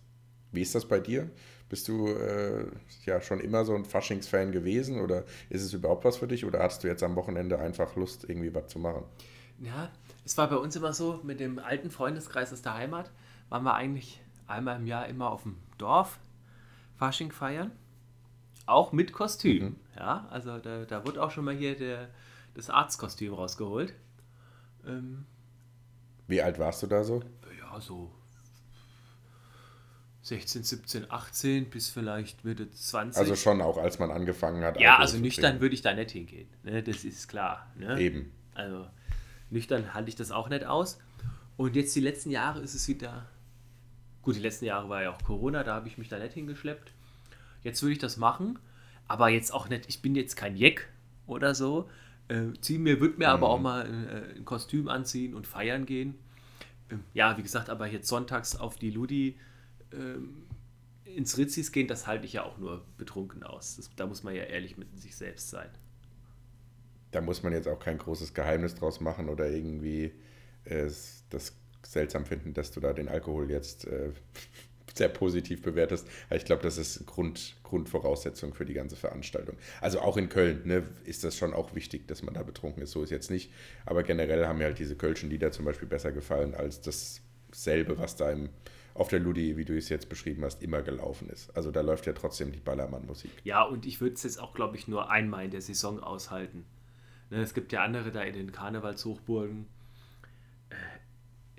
Wie 0.51 0.61
ist 0.61 0.73
das 0.75 0.87
bei 0.87 0.99
dir? 0.99 1.29
Bist 1.67 1.87
du 1.87 2.07
äh, 2.07 2.67
ja 3.05 3.19
schon 3.21 3.39
immer 3.39 3.65
so 3.65 3.75
ein 3.75 3.85
Faschingsfan 3.85 4.51
gewesen 4.51 5.01
oder 5.01 5.25
ist 5.49 5.63
es 5.63 5.73
überhaupt 5.73 6.05
was 6.05 6.17
für 6.17 6.27
dich 6.27 6.45
oder 6.45 6.59
hattest 6.59 6.83
du 6.83 6.87
jetzt 6.87 7.03
am 7.03 7.15
Wochenende 7.15 7.59
einfach 7.59 7.95
Lust, 7.95 8.23
irgendwie 8.29 8.53
was 8.53 8.67
zu 8.67 8.79
machen? 8.79 9.03
Ja, 9.59 9.91
es 10.23 10.37
war 10.37 10.49
bei 10.49 10.55
uns 10.55 10.75
immer 10.75 10.93
so, 10.93 11.19
mit 11.23 11.39
dem 11.39 11.59
alten 11.59 11.91
Freundeskreis 11.91 12.53
aus 12.53 12.61
der 12.61 12.75
Heimat 12.75 13.11
waren 13.49 13.63
wir 13.63 13.73
eigentlich 13.73 14.21
einmal 14.47 14.77
im 14.77 14.87
Jahr 14.87 15.07
immer 15.07 15.31
auf 15.31 15.43
dem 15.43 15.57
Dorf 15.77 16.19
Fasching 16.95 17.31
feiern. 17.31 17.71
Auch 18.65 18.93
mit 18.93 19.11
Kostüm. 19.11 19.75
Ja, 19.95 20.27
also 20.29 20.59
da, 20.59 20.85
da 20.85 21.05
wurde 21.05 21.21
auch 21.21 21.31
schon 21.31 21.43
mal 21.43 21.55
hier 21.55 21.75
der, 21.75 22.09
das 22.53 22.69
Arztkostüm 22.69 23.33
rausgeholt. 23.33 23.93
Ähm, 24.85 25.25
Wie 26.27 26.41
alt 26.41 26.59
warst 26.59 26.83
du 26.83 26.87
da 26.87 27.03
so? 27.03 27.21
ja, 27.59 27.79
so 27.79 28.11
16, 30.23 30.63
17, 30.63 31.11
18 31.11 31.69
bis 31.69 31.89
vielleicht 31.89 32.45
Mitte 32.45 32.71
20. 32.71 33.19
Also 33.19 33.35
schon 33.35 33.61
auch, 33.61 33.77
als 33.77 33.99
man 33.99 34.09
angefangen 34.09 34.63
hat. 34.63 34.79
ja, 34.79 34.91
Alkohol 34.91 35.05
also 35.05 35.17
nüchtern 35.17 35.59
würde 35.59 35.75
ich 35.75 35.81
da 35.81 35.93
nicht 35.93 36.11
hingehen. 36.11 36.47
Ne? 36.63 36.81
Das 36.81 37.03
ist 37.03 37.27
klar. 37.27 37.67
Ne? 37.77 37.99
Eben. 37.99 38.31
Also 38.53 38.87
nüchtern 39.49 39.93
halte 39.93 40.09
ich 40.09 40.15
das 40.15 40.31
auch 40.31 40.47
nicht 40.47 40.65
aus. 40.65 40.97
Und 41.57 41.75
jetzt 41.75 41.93
die 41.95 41.99
letzten 41.99 42.31
Jahre 42.31 42.61
ist 42.61 42.73
es 42.73 42.87
wieder. 42.87 43.27
Gut, 44.21 44.35
die 44.35 44.39
letzten 44.39 44.65
Jahre 44.65 44.87
war 44.87 45.03
ja 45.03 45.11
auch 45.11 45.21
Corona, 45.21 45.63
da 45.63 45.75
habe 45.75 45.89
ich 45.89 45.97
mich 45.97 46.07
da 46.07 46.17
nicht 46.17 46.33
hingeschleppt. 46.33 46.93
Jetzt 47.61 47.81
würde 47.81 47.93
ich 47.93 47.99
das 47.99 48.15
machen, 48.15 48.57
aber 49.09 49.27
jetzt 49.27 49.53
auch 49.53 49.67
nicht, 49.67 49.89
ich 49.89 50.01
bin 50.01 50.15
jetzt 50.15 50.35
kein 50.37 50.55
Jeck 50.55 50.87
oder 51.27 51.53
so. 51.53 51.89
Äh, 52.27 52.53
zieh 52.61 52.77
mir, 52.77 52.99
würde 52.99 53.17
mir 53.17 53.29
aber 53.29 53.49
auch 53.49 53.59
mal 53.59 53.85
äh, 53.85 54.37
ein 54.37 54.45
Kostüm 54.45 54.87
anziehen 54.87 55.33
und 55.33 55.45
feiern 55.47 55.85
gehen. 55.85 56.15
Ähm, 56.89 57.03
ja, 57.13 57.37
wie 57.37 57.43
gesagt, 57.43 57.69
aber 57.69 57.87
jetzt 57.87 58.07
sonntags 58.07 58.55
auf 58.55 58.77
die 58.77 58.91
Ludi 58.91 59.37
ähm, 59.91 60.43
ins 61.03 61.37
Ritzis 61.37 61.71
gehen, 61.71 61.87
das 61.87 62.07
halte 62.07 62.25
ich 62.25 62.33
ja 62.33 62.43
auch 62.43 62.57
nur 62.57 62.85
betrunken 62.97 63.43
aus. 63.43 63.75
Das, 63.75 63.93
da 63.95 64.05
muss 64.07 64.23
man 64.23 64.35
ja 64.35 64.43
ehrlich 64.43 64.77
mit 64.77 64.97
sich 64.99 65.15
selbst 65.15 65.49
sein. 65.49 65.69
Da 67.11 67.21
muss 67.21 67.43
man 67.43 67.53
jetzt 67.53 67.67
auch 67.67 67.79
kein 67.79 67.97
großes 67.97 68.33
Geheimnis 68.33 68.75
draus 68.75 68.99
machen 68.99 69.29
oder 69.29 69.49
irgendwie 69.49 70.13
äh, 70.65 70.89
das 71.29 71.55
seltsam 71.83 72.25
finden, 72.25 72.53
dass 72.53 72.71
du 72.71 72.79
da 72.79 72.93
den 72.93 73.09
Alkohol 73.09 73.51
jetzt 73.51 73.85
äh, 73.85 74.11
sehr 74.93 75.09
positiv 75.09 75.61
bewertest. 75.61 76.07
Ich 76.29 76.45
glaube, 76.45 76.61
das 76.61 76.77
ist 76.77 77.05
Grund, 77.05 77.55
Grundvoraussetzung 77.63 78.53
für 78.53 78.65
die 78.65 78.73
ganze 78.73 78.95
Veranstaltung. 78.95 79.55
Also 79.81 79.99
auch 79.99 80.17
in 80.17 80.29
Köln 80.29 80.61
ne, 80.65 80.83
ist 81.03 81.23
das 81.23 81.37
schon 81.37 81.53
auch 81.53 81.73
wichtig, 81.73 82.07
dass 82.07 82.21
man 82.21 82.33
da 82.33 82.43
betrunken 82.43 82.83
ist. 82.83 82.91
So 82.91 83.03
ist 83.03 83.09
jetzt 83.09 83.31
nicht. 83.31 83.51
Aber 83.85 84.03
generell 84.03 84.45
haben 84.45 84.59
mir 84.59 84.65
halt 84.65 84.79
diese 84.79 84.95
Kölschen 84.95 85.29
Lieder 85.29 85.51
zum 85.51 85.65
Beispiel 85.65 85.87
besser 85.87 86.11
gefallen 86.11 86.53
als 86.53 86.81
dasselbe, 86.81 87.97
was 87.97 88.15
da 88.15 88.31
im, 88.31 88.49
auf 88.93 89.07
der 89.07 89.19
Ludi, 89.19 89.57
wie 89.57 89.65
du 89.65 89.75
es 89.75 89.89
jetzt 89.89 90.09
beschrieben 90.09 90.43
hast, 90.43 90.61
immer 90.61 90.83
gelaufen 90.83 91.29
ist. 91.29 91.55
Also 91.55 91.71
da 91.71 91.81
läuft 91.81 92.05
ja 92.05 92.13
trotzdem 92.13 92.51
die 92.51 92.59
Ballermann-Musik. 92.59 93.31
Ja, 93.43 93.63
und 93.63 93.85
ich 93.85 94.01
würde 94.01 94.13
es 94.13 94.23
jetzt 94.23 94.39
auch, 94.39 94.53
glaube 94.53 94.77
ich, 94.77 94.87
nur 94.87 95.09
einmal 95.09 95.45
in 95.45 95.51
der 95.51 95.61
Saison 95.61 95.99
aushalten. 95.99 96.65
Ne, 97.31 97.41
es 97.41 97.55
gibt 97.55 97.71
ja 97.71 97.83
andere 97.83 98.11
da 98.11 98.21
in 98.21 98.33
den 98.33 98.51
Karnevalshochburgen, 98.51 99.65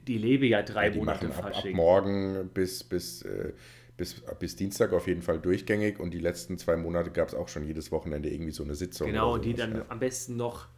die 0.06 0.18
leben 0.18 0.44
ja 0.44 0.62
drei 0.62 0.86
Ja, 0.86 0.90
die 0.90 0.98
Monate 0.98 1.28
machen 1.28 1.44
ab, 1.44 1.56
ab 1.56 1.64
morgen 1.72 2.50
bis, 2.52 2.84
bis, 2.84 3.22
äh, 3.22 3.52
bis, 3.96 4.22
bis 4.38 4.56
Dienstag 4.56 4.92
auf 4.92 5.06
jeden 5.06 5.22
Fall 5.22 5.38
durchgängig 5.38 6.00
und 6.00 6.12
die 6.12 6.18
letzten 6.18 6.58
zwei 6.58 6.76
Monate 6.76 7.10
gab 7.10 7.28
es 7.28 7.34
auch 7.34 7.48
schon 7.48 7.64
jedes 7.64 7.92
Wochenende 7.92 8.30
irgendwie 8.30 8.52
so 8.52 8.64
eine 8.64 8.74
Sitzung. 8.74 9.08
Genau, 9.08 9.34
und 9.34 9.44
die 9.44 9.54
dann 9.54 9.76
ja. 9.76 9.84
am 9.88 9.98
besten 9.98 10.36
noch 10.36 10.68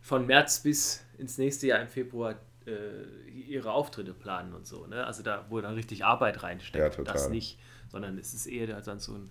von 0.00 0.26
März 0.26 0.62
bis 0.62 1.04
ins 1.18 1.38
nächste 1.38 1.66
Jahr 1.66 1.80
im 1.80 1.88
Februar 1.88 2.36
äh, 2.66 3.28
ihre 3.30 3.72
Auftritte 3.72 4.14
planen 4.14 4.54
und 4.54 4.66
so. 4.66 4.86
Ne? 4.86 5.04
Also 5.04 5.22
da, 5.22 5.46
wo 5.48 5.60
dann 5.60 5.74
richtig 5.74 6.04
Arbeit 6.04 6.42
reinsteckt. 6.42 6.82
Ja, 6.82 6.90
total. 6.90 7.12
Das 7.12 7.28
nicht, 7.28 7.58
sondern 7.88 8.18
es 8.18 8.34
ist 8.34 8.46
eher 8.46 8.80
dann 8.80 8.98
so 8.98 9.14
ein, 9.14 9.30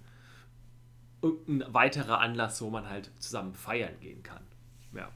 irgendein 1.21 1.73
weiterer 1.73 2.19
Anlass, 2.19 2.61
wo 2.61 2.69
man 2.69 2.89
halt 2.89 3.11
zusammen 3.19 3.53
feiern 3.53 3.99
gehen 3.99 4.23
kann. 4.23 4.43
Ja. 4.93 5.11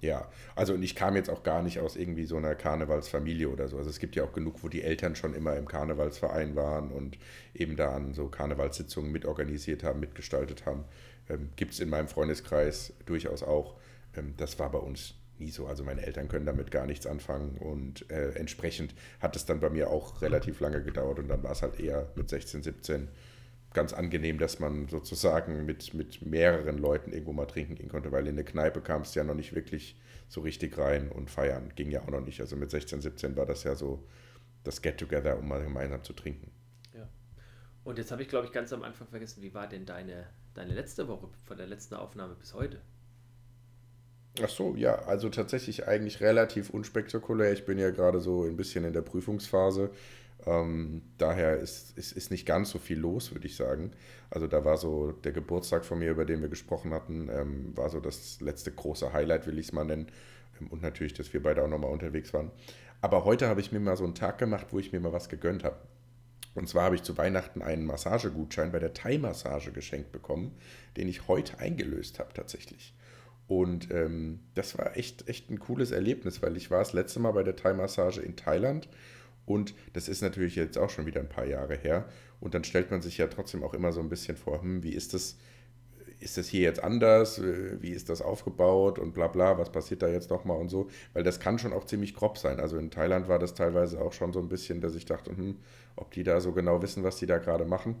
Ja, 0.00 0.28
also 0.54 0.74
und 0.74 0.82
ich 0.82 0.94
kam 0.94 1.16
jetzt 1.16 1.28
auch 1.28 1.42
gar 1.42 1.62
nicht 1.62 1.80
aus 1.80 1.96
irgendwie 1.96 2.24
so 2.24 2.36
einer 2.36 2.54
Karnevalsfamilie 2.54 3.48
oder 3.48 3.66
so. 3.66 3.78
Also 3.78 3.90
es 3.90 3.98
gibt 3.98 4.14
ja 4.14 4.22
auch 4.22 4.32
genug, 4.32 4.62
wo 4.62 4.68
die 4.68 4.82
Eltern 4.82 5.16
schon 5.16 5.34
immer 5.34 5.56
im 5.56 5.66
Karnevalsverein 5.66 6.54
waren 6.54 6.92
und 6.92 7.18
eben 7.52 7.74
da 7.76 7.92
an 7.96 8.14
so 8.14 8.28
Karnevalssitzungen 8.28 9.10
mitorganisiert 9.10 9.82
haben, 9.82 9.98
mitgestaltet 9.98 10.66
haben. 10.66 10.84
Ähm, 11.28 11.50
gibt 11.56 11.72
es 11.72 11.80
in 11.80 11.88
meinem 11.88 12.06
Freundeskreis 12.06 12.92
durchaus 13.06 13.42
auch. 13.42 13.74
Ähm, 14.16 14.34
das 14.36 14.58
war 14.60 14.70
bei 14.70 14.78
uns 14.78 15.14
nie 15.38 15.50
so. 15.50 15.66
Also 15.66 15.82
meine 15.82 16.06
Eltern 16.06 16.28
können 16.28 16.46
damit 16.46 16.70
gar 16.70 16.86
nichts 16.86 17.06
anfangen 17.06 17.56
und 17.58 18.08
äh, 18.10 18.30
entsprechend 18.32 18.94
hat 19.20 19.34
es 19.34 19.46
dann 19.46 19.58
bei 19.60 19.70
mir 19.70 19.90
auch 19.90 20.22
relativ 20.22 20.60
lange 20.60 20.82
gedauert 20.82 21.18
und 21.18 21.28
dann 21.28 21.42
war 21.42 21.52
es 21.52 21.62
halt 21.62 21.80
eher 21.80 22.08
mit 22.14 22.28
16, 22.28 22.62
17 22.62 23.08
ganz 23.74 23.92
angenehm, 23.92 24.38
dass 24.38 24.60
man 24.60 24.88
sozusagen 24.88 25.66
mit, 25.66 25.94
mit 25.94 26.22
mehreren 26.22 26.78
Leuten 26.78 27.12
irgendwo 27.12 27.32
mal 27.32 27.46
trinken 27.46 27.74
gehen 27.74 27.88
konnte, 27.88 28.12
weil 28.12 28.26
in 28.26 28.34
eine 28.34 28.44
Kneipe 28.44 28.80
kam 28.80 29.02
es 29.02 29.14
ja 29.14 29.24
noch 29.24 29.34
nicht 29.34 29.54
wirklich 29.54 30.00
so 30.28 30.40
richtig 30.40 30.76
rein 30.78 31.10
und 31.10 31.30
feiern 31.30 31.72
ging 31.74 31.90
ja 31.90 32.02
auch 32.02 32.08
noch 32.08 32.20
nicht. 32.20 32.40
Also 32.40 32.56
mit 32.56 32.70
16, 32.70 33.00
17 33.00 33.36
war 33.36 33.46
das 33.46 33.64
ja 33.64 33.74
so 33.74 34.06
das 34.64 34.82
Get-Together, 34.82 35.38
um 35.38 35.48
mal 35.48 35.62
gemeinsam 35.62 36.02
zu 36.02 36.12
trinken. 36.12 36.50
Ja. 36.94 37.08
Und 37.84 37.98
jetzt 37.98 38.10
habe 38.10 38.22
ich, 38.22 38.28
glaube 38.28 38.46
ich, 38.46 38.52
ganz 38.52 38.72
am 38.72 38.82
Anfang 38.82 39.08
vergessen, 39.08 39.42
wie 39.42 39.54
war 39.54 39.68
denn 39.68 39.86
deine, 39.86 40.26
deine 40.54 40.74
letzte 40.74 41.08
Woche 41.08 41.28
von 41.44 41.56
der 41.56 41.66
letzten 41.66 41.94
Aufnahme 41.94 42.34
bis 42.34 42.54
heute? 42.54 42.80
Ach 44.42 44.48
so, 44.48 44.76
ja, 44.76 44.94
also 44.94 45.30
tatsächlich 45.30 45.88
eigentlich 45.88 46.20
relativ 46.20 46.70
unspektakulär. 46.70 47.52
Ich 47.52 47.64
bin 47.64 47.78
ja 47.78 47.90
gerade 47.90 48.20
so 48.20 48.44
ein 48.44 48.56
bisschen 48.56 48.84
in 48.84 48.92
der 48.92 49.02
Prüfungsphase. 49.02 49.90
Ähm, 50.46 51.02
daher 51.18 51.58
ist, 51.58 51.96
ist, 51.98 52.12
ist 52.12 52.30
nicht 52.30 52.46
ganz 52.46 52.70
so 52.70 52.78
viel 52.78 52.98
los, 52.98 53.32
würde 53.32 53.46
ich 53.46 53.56
sagen. 53.56 53.92
Also 54.30 54.46
da 54.46 54.64
war 54.64 54.76
so 54.76 55.12
der 55.12 55.32
Geburtstag 55.32 55.84
von 55.84 55.98
mir, 55.98 56.10
über 56.10 56.24
den 56.24 56.40
wir 56.40 56.48
gesprochen 56.48 56.94
hatten, 56.94 57.28
ähm, 57.30 57.76
war 57.76 57.90
so 57.90 58.00
das 58.00 58.40
letzte 58.40 58.72
große 58.72 59.12
Highlight, 59.12 59.46
will 59.46 59.58
ich 59.58 59.66
es 59.66 59.72
mal 59.72 59.84
nennen. 59.84 60.08
Ähm, 60.60 60.68
und 60.68 60.82
natürlich, 60.82 61.14
dass 61.14 61.32
wir 61.32 61.42
beide 61.42 61.62
auch 61.62 61.68
nochmal 61.68 61.90
unterwegs 61.90 62.32
waren. 62.32 62.50
Aber 63.00 63.24
heute 63.24 63.48
habe 63.48 63.60
ich 63.60 63.72
mir 63.72 63.80
mal 63.80 63.96
so 63.96 64.04
einen 64.04 64.14
Tag 64.14 64.38
gemacht, 64.38 64.68
wo 64.70 64.78
ich 64.78 64.92
mir 64.92 65.00
mal 65.00 65.12
was 65.12 65.28
gegönnt 65.28 65.64
habe. 65.64 65.76
Und 66.54 66.68
zwar 66.68 66.84
habe 66.84 66.96
ich 66.96 67.02
zu 67.02 67.16
Weihnachten 67.16 67.62
einen 67.62 67.86
Massagegutschein 67.86 68.72
bei 68.72 68.80
der 68.80 68.92
Thai-Massage 68.92 69.70
geschenkt 69.70 70.10
bekommen, 70.12 70.56
den 70.96 71.08
ich 71.08 71.28
heute 71.28 71.58
eingelöst 71.60 72.18
habe 72.18 72.34
tatsächlich. 72.34 72.94
Und 73.46 73.90
ähm, 73.90 74.40
das 74.54 74.76
war 74.76 74.96
echt, 74.96 75.28
echt 75.28 75.50
ein 75.50 75.58
cooles 75.58 75.90
Erlebnis, 75.90 76.42
weil 76.42 76.56
ich 76.56 76.70
war 76.70 76.80
das 76.80 76.92
letzte 76.92 77.20
Mal 77.20 77.32
bei 77.32 77.44
der 77.44 77.56
Thai-Massage 77.56 78.20
in 78.20 78.36
Thailand 78.36 78.88
und 79.48 79.74
das 79.94 80.08
ist 80.08 80.20
natürlich 80.20 80.56
jetzt 80.56 80.76
auch 80.76 80.90
schon 80.90 81.06
wieder 81.06 81.20
ein 81.20 81.28
paar 81.28 81.46
Jahre 81.46 81.74
her. 81.74 82.06
Und 82.38 82.52
dann 82.52 82.64
stellt 82.64 82.90
man 82.90 83.00
sich 83.00 83.16
ja 83.16 83.28
trotzdem 83.28 83.64
auch 83.64 83.72
immer 83.72 83.92
so 83.92 84.00
ein 84.00 84.10
bisschen 84.10 84.36
vor, 84.36 84.60
hm, 84.60 84.82
wie 84.82 84.92
ist 84.92 85.14
das, 85.14 85.38
ist 86.20 86.36
das 86.36 86.48
hier 86.48 86.60
jetzt 86.60 86.84
anders? 86.84 87.40
Wie 87.40 87.88
ist 87.88 88.10
das 88.10 88.20
aufgebaut 88.20 88.98
und 88.98 89.14
bla 89.14 89.26
bla, 89.26 89.56
was 89.56 89.72
passiert 89.72 90.02
da 90.02 90.08
jetzt 90.08 90.28
nochmal 90.28 90.58
und 90.58 90.68
so? 90.68 90.88
Weil 91.14 91.22
das 91.22 91.40
kann 91.40 91.58
schon 91.58 91.72
auch 91.72 91.86
ziemlich 91.86 92.14
grob 92.14 92.36
sein. 92.36 92.60
Also 92.60 92.76
in 92.76 92.90
Thailand 92.90 93.26
war 93.28 93.38
das 93.38 93.54
teilweise 93.54 94.02
auch 94.02 94.12
schon 94.12 94.34
so 94.34 94.38
ein 94.38 94.48
bisschen, 94.48 94.82
dass 94.82 94.94
ich 94.94 95.06
dachte, 95.06 95.34
hm, 95.34 95.56
ob 95.96 96.10
die 96.10 96.24
da 96.24 96.42
so 96.42 96.52
genau 96.52 96.82
wissen, 96.82 97.02
was 97.02 97.16
die 97.16 97.26
da 97.26 97.38
gerade 97.38 97.64
machen. 97.64 97.96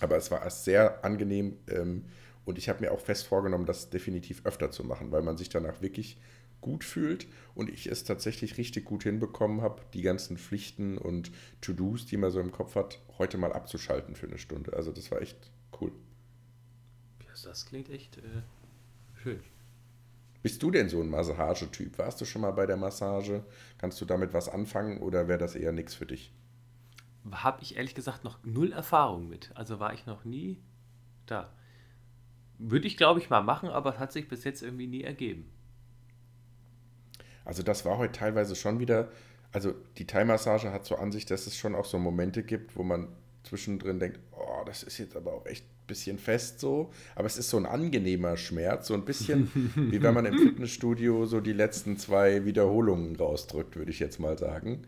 Aber 0.00 0.16
es 0.16 0.30
war 0.30 0.48
sehr 0.48 1.04
angenehm 1.04 1.58
ähm, 1.68 2.06
und 2.46 2.56
ich 2.56 2.70
habe 2.70 2.80
mir 2.80 2.92
auch 2.92 3.00
fest 3.00 3.26
vorgenommen, 3.26 3.66
das 3.66 3.90
definitiv 3.90 4.40
öfter 4.46 4.70
zu 4.70 4.84
machen, 4.84 5.12
weil 5.12 5.22
man 5.22 5.36
sich 5.36 5.50
danach 5.50 5.82
wirklich 5.82 6.18
gut 6.62 6.84
fühlt 6.84 7.26
und 7.54 7.68
ich 7.68 7.86
es 7.86 8.04
tatsächlich 8.04 8.56
richtig 8.56 8.86
gut 8.86 9.02
hinbekommen 9.02 9.60
habe, 9.60 9.82
die 9.92 10.00
ganzen 10.00 10.38
Pflichten 10.38 10.96
und 10.96 11.30
To-Dos, 11.60 12.06
die 12.06 12.16
man 12.16 12.30
so 12.30 12.40
im 12.40 12.52
Kopf 12.52 12.74
hat, 12.74 13.00
heute 13.18 13.36
mal 13.36 13.52
abzuschalten 13.52 14.16
für 14.16 14.26
eine 14.26 14.38
Stunde. 14.38 14.72
Also 14.72 14.90
das 14.92 15.10
war 15.10 15.20
echt 15.20 15.50
cool. 15.80 15.92
Das 17.44 17.66
klingt 17.66 17.90
echt 17.90 18.16
äh, 18.18 18.42
schön. 19.22 19.40
Bist 20.42 20.62
du 20.62 20.70
denn 20.70 20.88
so 20.88 21.00
ein 21.00 21.08
Massagetyp? 21.08 21.98
Warst 21.98 22.20
du 22.20 22.24
schon 22.24 22.42
mal 22.42 22.50
bei 22.50 22.66
der 22.66 22.76
Massage? 22.76 23.44
Kannst 23.78 24.00
du 24.00 24.04
damit 24.04 24.32
was 24.32 24.48
anfangen 24.48 24.98
oder 24.98 25.28
wäre 25.28 25.38
das 25.38 25.54
eher 25.54 25.72
nichts 25.72 25.94
für 25.94 26.06
dich? 26.06 26.32
Habe 27.30 27.62
ich 27.62 27.76
ehrlich 27.76 27.94
gesagt 27.94 28.24
noch 28.24 28.42
null 28.42 28.72
Erfahrung 28.72 29.28
mit. 29.28 29.52
Also 29.54 29.78
war 29.78 29.92
ich 29.92 30.06
noch 30.06 30.24
nie 30.24 30.60
da. 31.26 31.52
Würde 32.58 32.86
ich, 32.86 32.96
glaube 32.96 33.20
ich, 33.20 33.30
mal 33.30 33.42
machen, 33.42 33.68
aber 33.68 33.94
es 33.94 33.98
hat 33.98 34.12
sich 34.12 34.28
bis 34.28 34.42
jetzt 34.42 34.62
irgendwie 34.62 34.88
nie 34.88 35.02
ergeben. 35.02 35.51
Also 37.44 37.62
das 37.62 37.84
war 37.84 37.98
heute 37.98 38.12
teilweise 38.12 38.56
schon 38.56 38.78
wieder, 38.78 39.08
also 39.52 39.74
die 39.98 40.06
Thai-Massage 40.06 40.72
hat 40.72 40.84
so 40.84 40.96
an 40.96 41.12
sich, 41.12 41.26
dass 41.26 41.46
es 41.46 41.56
schon 41.56 41.74
auch 41.74 41.84
so 41.84 41.98
Momente 41.98 42.42
gibt, 42.42 42.76
wo 42.76 42.82
man 42.82 43.08
zwischendrin 43.44 43.98
denkt, 43.98 44.20
oh, 44.32 44.64
das 44.64 44.82
ist 44.82 44.98
jetzt 44.98 45.16
aber 45.16 45.32
auch 45.32 45.46
echt 45.46 45.64
ein 45.64 45.86
bisschen 45.86 46.18
fest 46.18 46.60
so, 46.60 46.90
aber 47.16 47.26
es 47.26 47.36
ist 47.36 47.50
so 47.50 47.56
ein 47.56 47.66
angenehmer 47.66 48.36
Schmerz, 48.36 48.86
so 48.86 48.94
ein 48.94 49.04
bisschen 49.04 49.50
wie 49.74 50.02
wenn 50.02 50.14
man 50.14 50.26
im 50.26 50.38
Fitnessstudio 50.38 51.26
so 51.26 51.40
die 51.40 51.52
letzten 51.52 51.96
zwei 51.96 52.44
Wiederholungen 52.44 53.16
rausdrückt, 53.16 53.76
würde 53.76 53.90
ich 53.90 53.98
jetzt 53.98 54.20
mal 54.20 54.38
sagen. 54.38 54.82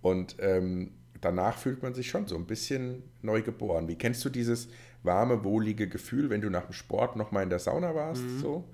Und 0.00 0.36
ähm, 0.38 0.92
danach 1.20 1.58
fühlt 1.58 1.82
man 1.82 1.94
sich 1.94 2.08
schon 2.08 2.26
so 2.26 2.36
ein 2.36 2.46
bisschen 2.46 3.02
neu 3.22 3.42
geboren. 3.42 3.88
Wie 3.88 3.96
kennst 3.96 4.24
du 4.24 4.30
dieses 4.30 4.68
warme, 5.02 5.44
wohlige 5.44 5.88
Gefühl, 5.88 6.30
wenn 6.30 6.40
du 6.40 6.50
nach 6.50 6.66
dem 6.66 6.72
Sport 6.72 7.16
nochmal 7.16 7.42
in 7.42 7.50
der 7.50 7.58
Sauna 7.58 7.94
warst? 7.94 8.22
Mhm. 8.22 8.38
So? 8.40 8.64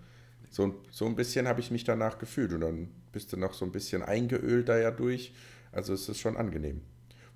So, 0.54 0.72
so 0.92 1.06
ein 1.06 1.16
bisschen 1.16 1.48
habe 1.48 1.58
ich 1.58 1.72
mich 1.72 1.82
danach 1.82 2.16
gefühlt 2.16 2.52
und 2.52 2.60
dann 2.60 2.88
bist 3.10 3.32
du 3.32 3.36
noch 3.36 3.54
so 3.54 3.64
ein 3.64 3.72
bisschen 3.72 4.02
eingeölt 4.02 4.68
da 4.68 4.78
ja 4.78 4.92
durch. 4.92 5.34
Also 5.72 5.92
es 5.92 6.08
ist 6.08 6.20
schon 6.20 6.36
angenehm. 6.36 6.82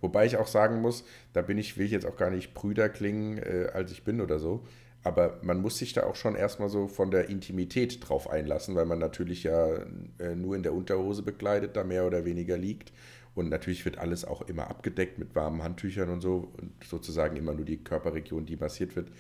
Wobei 0.01 0.25
ich 0.25 0.37
auch 0.37 0.47
sagen 0.47 0.81
muss, 0.81 1.03
da 1.33 1.43
bin 1.43 1.59
ich, 1.59 1.77
will 1.77 1.87
ich 1.87 1.91
jetzt 1.91 2.07
auch 2.07 2.17
gar 2.17 2.31
nicht 2.31 2.55
prüder 2.55 2.89
klingen, 2.89 3.39
äh, 3.39 3.71
als 3.73 3.91
ich 3.91 4.05
bin 4.05 4.21
oder 4.21 4.39
so. 4.39 4.65
Aber 5.03 5.41
man 5.43 5.61
muss 5.61 5.79
sich 5.79 5.93
da 5.95 6.05
auch 6.05 6.15
schon 6.15 6.37
erstmal 6.37 6.69
so 6.69 6.87
von 6.87 7.11
der 7.11 7.29
Intimität 7.29 8.09
drauf 8.09 8.31
einlassen, 8.31 8.77
weil 8.77 8.87
man 8.87 9.01
natürlich 9.01 9.43
ja 9.43 9.79
äh, 10.21 10.37
nur 10.37 10.55
in 10.55 10.63
der 10.63 10.73
Unterhose 10.73 11.23
bekleidet 11.25 11.75
da 11.75 11.83
mehr 11.83 12.07
oder 12.07 12.25
weniger 12.25 12.57
liegt. 12.57 12.93
Und 13.35 13.49
natürlich 13.49 13.85
wird 13.85 13.99
alles 13.99 14.25
auch 14.25 14.43
immer 14.43 14.71
abgedeckt 14.71 15.19
mit 15.19 15.35
warmen 15.35 15.65
Handtüchern 15.65 16.09
und 16.09 16.21
so. 16.21 16.53
Und 16.57 16.85
sozusagen 16.85 17.37
immer 17.37 17.53
nur 17.53 17.65
die 17.65 17.83
Körperregion, 17.83 18.47
die 18.47 18.57
massiert 18.57 18.95
wird, 18.95 19.11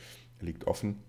liegt 0.41 0.69
offen. 0.69 1.03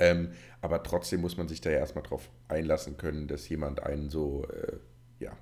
Ähm, 0.00 0.32
aber 0.62 0.82
trotzdem 0.82 1.20
muss 1.20 1.36
man 1.36 1.46
sich 1.46 1.60
da 1.60 1.70
ja 1.70 1.78
erstmal 1.78 2.02
drauf 2.02 2.30
einlassen 2.48 2.96
können, 2.96 3.28
dass 3.28 3.48
jemand 3.48 3.82
einen 3.82 4.08
so 4.08 4.46
äh, 4.48 4.78
ja, 5.20 5.36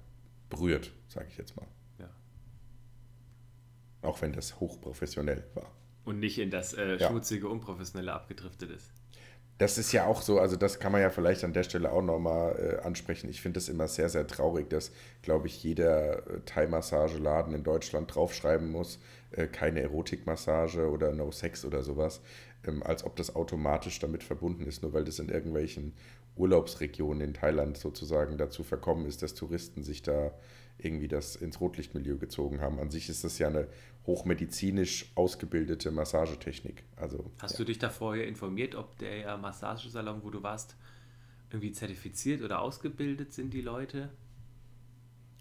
berührt, 0.50 0.92
sage 1.06 1.28
ich 1.30 1.38
jetzt 1.38 1.56
mal. 1.56 1.66
Ja. 1.98 2.10
Auch 4.02 4.20
wenn 4.20 4.32
das 4.32 4.60
hochprofessionell 4.60 5.44
war. 5.54 5.70
Und 6.04 6.18
nicht 6.18 6.38
in 6.38 6.50
das 6.50 6.74
äh, 6.74 6.98
schmutzige, 6.98 7.46
ja. 7.46 7.52
unprofessionelle 7.52 8.12
abgedriftet 8.12 8.70
ist. 8.70 8.92
Das 9.58 9.76
ist 9.76 9.92
ja 9.92 10.06
auch 10.06 10.22
so, 10.22 10.38
also 10.38 10.56
das 10.56 10.78
kann 10.78 10.92
man 10.92 11.00
ja 11.00 11.10
vielleicht 11.10 11.42
an 11.42 11.52
der 11.52 11.64
Stelle 11.64 11.90
auch 11.90 12.02
nochmal 12.02 12.78
äh, 12.80 12.86
ansprechen. 12.86 13.28
Ich 13.28 13.40
finde 13.40 13.58
es 13.58 13.68
immer 13.68 13.88
sehr, 13.88 14.08
sehr 14.08 14.26
traurig, 14.26 14.70
dass, 14.70 14.92
glaube 15.22 15.48
ich, 15.48 15.62
jeder 15.62 16.26
äh, 16.28 16.40
Thai-Massageladen 16.46 17.54
in 17.54 17.64
Deutschland 17.64 18.14
draufschreiben 18.14 18.70
muss, 18.70 19.00
äh, 19.30 19.46
keine 19.46 19.80
Erotikmassage 19.80 20.90
oder 20.90 21.12
No 21.12 21.30
Sex 21.30 21.64
oder 21.64 21.82
sowas 21.82 22.20
ähm, 22.66 22.82
als 22.82 23.04
ob 23.04 23.16
das 23.16 23.34
automatisch 23.34 23.98
damit 23.98 24.22
verbunden 24.22 24.66
ist, 24.66 24.82
nur 24.82 24.92
weil 24.92 25.04
das 25.04 25.18
in 25.18 25.28
irgendwelchen 25.28 25.92
Urlaubsregionen 26.36 27.20
in 27.20 27.34
Thailand 27.34 27.76
sozusagen 27.76 28.38
dazu 28.38 28.62
verkommen 28.62 29.06
ist, 29.06 29.22
dass 29.22 29.34
Touristen 29.34 29.82
sich 29.82 30.02
da 30.02 30.32
irgendwie 30.78 31.08
das 31.08 31.34
ins 31.34 31.60
Rotlichtmilieu 31.60 32.18
gezogen 32.18 32.60
haben. 32.60 32.78
An 32.78 32.90
sich 32.90 33.08
ist 33.08 33.24
das 33.24 33.38
ja 33.38 33.48
eine 33.48 33.66
hochmedizinisch 34.06 35.10
ausgebildete 35.16 35.90
Massagetechnik. 35.90 36.84
Also, 36.96 37.30
Hast 37.40 37.52
ja. 37.52 37.58
du 37.58 37.64
dich 37.64 37.78
da 37.78 37.90
vorher 37.90 38.28
informiert, 38.28 38.76
ob 38.76 38.96
der 38.98 39.36
Massagesalon, 39.38 40.22
wo 40.22 40.30
du 40.30 40.42
warst, 40.42 40.76
irgendwie 41.50 41.72
zertifiziert 41.72 42.42
oder 42.42 42.60
ausgebildet 42.60 43.32
sind 43.32 43.52
die 43.54 43.60
Leute? 43.60 44.10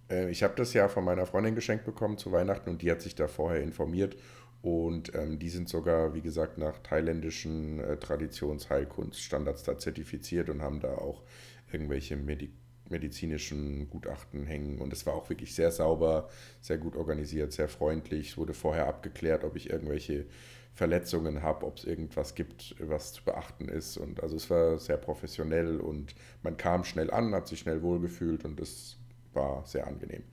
Äh, 0.10 0.30
ich 0.30 0.44
habe 0.44 0.56
das 0.56 0.74
ja 0.74 0.88
von 0.88 1.04
meiner 1.04 1.26
Freundin 1.26 1.56
geschenkt 1.56 1.86
bekommen 1.86 2.18
zu 2.18 2.32
Weihnachten 2.32 2.70
und 2.70 2.82
die 2.82 2.92
hat 2.92 3.02
sich 3.02 3.16
da 3.16 3.28
vorher 3.28 3.62
informiert 3.62 4.18
und 4.62 5.14
ähm, 5.16 5.40
die 5.40 5.50
sind 5.50 5.70
sogar, 5.70 6.14
wie 6.14 6.22
gesagt, 6.22 6.58
nach 6.58 6.80
thailändischen 6.80 7.80
äh, 7.80 7.98
Traditionsheilkunststandards 7.98 9.64
da 9.64 9.78
zertifiziert 9.78 10.50
und 10.50 10.62
haben 10.62 10.80
da 10.80 10.96
auch 10.96 11.24
irgendwelche 11.72 12.16
Medi 12.16 12.52
medizinischen 12.90 13.90
Gutachten 13.90 14.46
hängen. 14.46 14.80
Und 14.80 14.94
es 14.94 15.06
war 15.06 15.14
auch 15.14 15.30
wirklich 15.30 15.54
sehr 15.54 15.72
sauber, 15.72 16.30
sehr 16.62 16.78
gut 16.78 16.96
organisiert, 16.96 17.52
sehr 17.52 17.68
freundlich. 17.68 18.30
Es 18.30 18.38
wurde 18.38 18.54
vorher 18.54 18.88
abgeklärt, 18.88 19.44
ob 19.44 19.58
ich 19.58 19.70
irgendwelche 19.70 20.26
Verletzungen 20.74 21.42
habe, 21.42 21.66
ob 21.66 21.80
es 21.80 21.84
irgendwas 21.84 22.34
gibt, 22.34 22.76
was 22.80 23.12
zu 23.12 23.26
beachten 23.26 23.68
ist. 23.68 23.98
Und 23.98 24.24
also 24.24 24.38
es 24.38 24.50
war 24.50 24.80
sehr 24.80 24.96
professionell 24.96 25.82
und 25.82 26.16
man 26.44 26.56
kam 26.56 26.86
schnell 26.86 27.12
an, 27.12 27.36
hat 27.36 27.50
sich 27.50 27.60
schnell 27.60 27.82
wohlgefühlt 27.82 28.46
und 28.46 28.60
es 28.62 28.97
war 29.38 29.66
sehr 29.66 29.88
angenehm. 29.88 30.24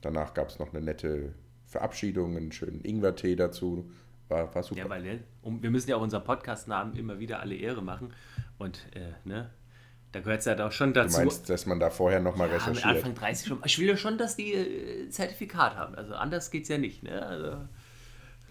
Danach 0.00 0.32
gab 0.32 0.48
es 0.48 0.58
noch 0.58 0.72
eine 0.72 0.82
nette 0.82 1.34
Verabschiedung, 1.66 2.36
einen 2.36 2.52
schönen 2.52 2.82
Ingwertee 2.82 3.36
dazu. 3.36 3.90
War, 4.28 4.54
war 4.54 4.62
super. 4.62 4.80
Ja, 4.80 4.88
weil 4.88 5.24
um, 5.42 5.62
wir 5.62 5.70
müssen 5.70 5.90
ja 5.90 5.96
auch 5.96 6.02
unseren 6.02 6.24
Podcast-Namen 6.24 6.96
immer 6.96 7.18
wieder 7.18 7.40
alle 7.40 7.54
Ehre 7.54 7.82
machen. 7.82 8.14
Und 8.58 8.86
äh, 8.94 9.12
ne, 9.24 9.50
da 10.12 10.20
gehört 10.20 10.40
es 10.40 10.46
ja 10.46 10.54
doch 10.54 10.72
schon 10.72 10.92
dazu. 10.92 11.18
Du 11.18 11.24
meinst, 11.24 11.50
dass 11.50 11.66
man 11.66 11.80
da 11.80 11.90
vorher 11.90 12.20
nochmal 12.20 12.48
ja, 12.48 12.54
recherchiert? 12.54 12.86
Anfang 12.86 13.14
30 13.14 13.48
schon. 13.48 13.62
Ich 13.64 13.78
will 13.78 13.88
ja 13.88 13.96
schon, 13.96 14.16
dass 14.16 14.36
die 14.36 14.52
äh, 14.52 15.08
Zertifikat 15.10 15.76
haben. 15.76 15.94
Also 15.94 16.14
anders 16.14 16.50
geht 16.50 16.62
es 16.62 16.68
ja 16.68 16.78
nicht. 16.78 17.02
Ne? 17.02 17.20
Also, 17.26 17.56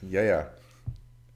ja, 0.01 0.22
ja. 0.22 0.51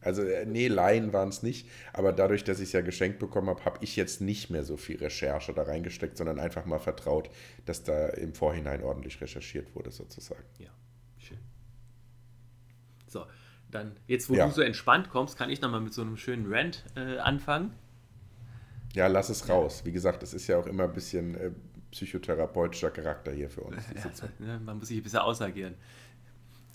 Also, 0.01 0.23
äh, 0.23 0.45
nee, 0.45 0.67
Laien 0.67 1.11
waren 1.13 1.29
es 1.29 1.43
nicht. 1.43 1.69
Aber 1.93 2.13
dadurch, 2.13 2.43
dass 2.43 2.59
ich 2.59 2.65
es 2.65 2.73
ja 2.73 2.81
geschenkt 2.81 3.19
bekommen 3.19 3.49
habe, 3.49 3.65
habe 3.65 3.79
ich 3.81 3.95
jetzt 3.95 4.21
nicht 4.21 4.49
mehr 4.49 4.63
so 4.63 4.77
viel 4.77 4.97
Recherche 4.97 5.53
da 5.53 5.63
reingesteckt, 5.63 6.17
sondern 6.17 6.39
einfach 6.39 6.65
mal 6.65 6.79
vertraut, 6.79 7.29
dass 7.65 7.83
da 7.83 8.09
im 8.09 8.33
Vorhinein 8.33 8.83
ordentlich 8.83 9.19
recherchiert 9.21 9.75
wurde, 9.75 9.91
sozusagen. 9.91 10.45
Ja. 10.59 10.69
So, 13.07 13.25
dann, 13.71 13.95
jetzt 14.07 14.29
wo 14.29 14.35
ja. 14.35 14.47
du 14.47 14.51
so 14.51 14.61
entspannt 14.61 15.09
kommst, 15.09 15.37
kann 15.37 15.49
ich 15.49 15.61
nochmal 15.61 15.81
mit 15.81 15.93
so 15.93 16.01
einem 16.01 16.17
schönen 16.17 16.51
Rant 16.53 16.83
äh, 16.95 17.17
anfangen. 17.17 17.73
Ja, 18.93 19.07
lass 19.07 19.29
es 19.29 19.49
raus. 19.49 19.83
Wie 19.85 19.91
gesagt, 19.91 20.23
es 20.23 20.33
ist 20.33 20.47
ja 20.47 20.57
auch 20.57 20.67
immer 20.67 20.83
ein 20.83 20.93
bisschen 20.93 21.35
äh, 21.35 21.51
psychotherapeutischer 21.91 22.91
Charakter 22.91 23.31
hier 23.31 23.49
für 23.49 23.61
uns. 23.61 23.83
Ja, 24.39 24.59
man 24.59 24.77
muss 24.77 24.89
sich 24.89 24.97
ein 24.97 25.03
bisschen 25.03 25.19
ausagieren. 25.19 25.75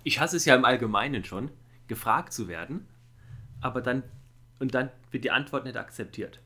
Ich 0.04 0.20
hasse 0.20 0.36
es 0.36 0.44
ja 0.44 0.54
im 0.54 0.64
Allgemeinen 0.64 1.24
schon, 1.24 1.50
gefragt 1.86 2.32
zu 2.32 2.48
werden, 2.48 2.86
aber 3.62 3.80
dann, 3.80 4.02
und 4.58 4.74
dann 4.74 4.90
wird 5.10 5.24
die 5.24 5.30
Antwort 5.30 5.64
nicht 5.64 5.76
akzeptiert. 5.76 6.40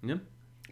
Ne? 0.00 0.20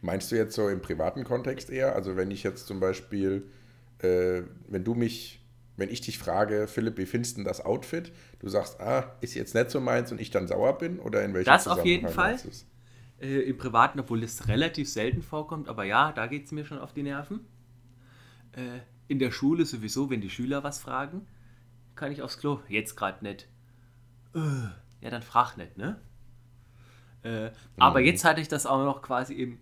Meinst 0.00 0.32
du 0.32 0.36
jetzt 0.36 0.54
so 0.54 0.68
im 0.68 0.80
privaten 0.80 1.24
Kontext 1.24 1.68
eher? 1.70 1.94
Also 1.94 2.16
wenn 2.16 2.30
ich 2.30 2.42
jetzt 2.42 2.66
zum 2.66 2.80
Beispiel, 2.80 3.50
äh, 3.98 4.42
wenn 4.68 4.84
du 4.84 4.94
mich, 4.94 5.44
wenn 5.76 5.90
ich 5.90 6.00
dich 6.00 6.18
frage, 6.18 6.66
Philipp, 6.66 6.96
wie 6.98 7.06
findest 7.06 7.36
du 7.36 7.44
das 7.44 7.64
Outfit? 7.64 8.12
Du 8.38 8.48
sagst, 8.48 8.80
ah, 8.80 9.16
ist 9.20 9.34
jetzt 9.34 9.54
nicht 9.54 9.70
so 9.70 9.80
meins 9.80 10.10
und 10.10 10.20
ich 10.20 10.30
dann 10.30 10.48
sauer 10.48 10.78
bin? 10.78 10.98
Oder 10.98 11.24
in 11.24 11.34
welchem 11.34 11.46
Das 11.46 11.68
auf 11.68 11.84
jeden 11.84 12.08
Fall. 12.08 12.38
Äh, 13.20 13.40
Im 13.40 13.58
Privaten, 13.58 13.98
obwohl 13.98 14.22
es 14.22 14.46
relativ 14.46 14.88
selten 14.88 15.22
vorkommt, 15.22 15.68
aber 15.68 15.84
ja, 15.84 16.12
da 16.12 16.28
geht 16.28 16.46
es 16.46 16.52
mir 16.52 16.64
schon 16.64 16.78
auf 16.78 16.94
die 16.94 17.02
Nerven. 17.02 17.40
Äh, 18.52 18.80
in 19.08 19.18
der 19.18 19.32
Schule 19.32 19.64
sowieso, 19.64 20.10
wenn 20.10 20.20
die 20.20 20.30
Schüler 20.30 20.62
was 20.62 20.78
fragen, 20.78 21.26
kann 21.96 22.12
ich 22.12 22.22
aufs 22.22 22.38
Klo. 22.38 22.60
Jetzt 22.68 22.94
gerade 22.94 23.24
nicht. 23.24 23.48
Äh, 24.34 24.68
ja, 25.00 25.10
dann 25.10 25.22
frag 25.22 25.56
nicht, 25.56 25.76
ne? 25.76 26.00
Äh, 27.22 27.50
aber 27.78 28.00
jetzt 28.00 28.24
hatte 28.24 28.40
ich 28.40 28.48
das 28.48 28.66
auch 28.66 28.84
noch 28.84 29.02
quasi 29.02 29.34
im 29.34 29.58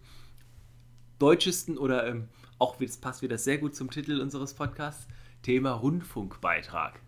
deutschesten 1.18 1.78
oder 1.78 2.06
ähm, 2.06 2.28
auch, 2.58 2.76
das 2.76 2.96
passt 2.98 3.22
wieder 3.22 3.38
sehr 3.38 3.58
gut 3.58 3.74
zum 3.74 3.90
Titel 3.90 4.20
unseres 4.20 4.54
Podcasts, 4.54 5.08
Thema 5.42 5.72
Rundfunkbeitrag. 5.72 7.00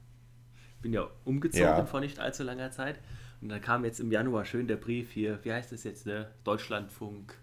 Ich 0.76 0.82
bin 0.82 0.92
ja 0.92 1.08
umgezogen 1.24 1.64
Ja. 1.64 1.84
vor 1.86 2.00
nicht 2.00 2.18
allzu 2.18 2.42
langer 2.44 2.70
Zeit 2.70 2.98
und 3.40 3.48
da 3.48 3.58
kam 3.58 3.84
jetzt 3.84 4.00
im 4.00 4.10
Januar 4.10 4.44
schön 4.44 4.68
der 4.68 4.76
Brief 4.76 5.10
hier, 5.10 5.38
wie 5.44 5.52
heißt 5.52 5.72
das 5.72 5.84
jetzt, 5.84 6.06
ne? 6.06 6.30
Deutschlandfunk, 6.44 7.34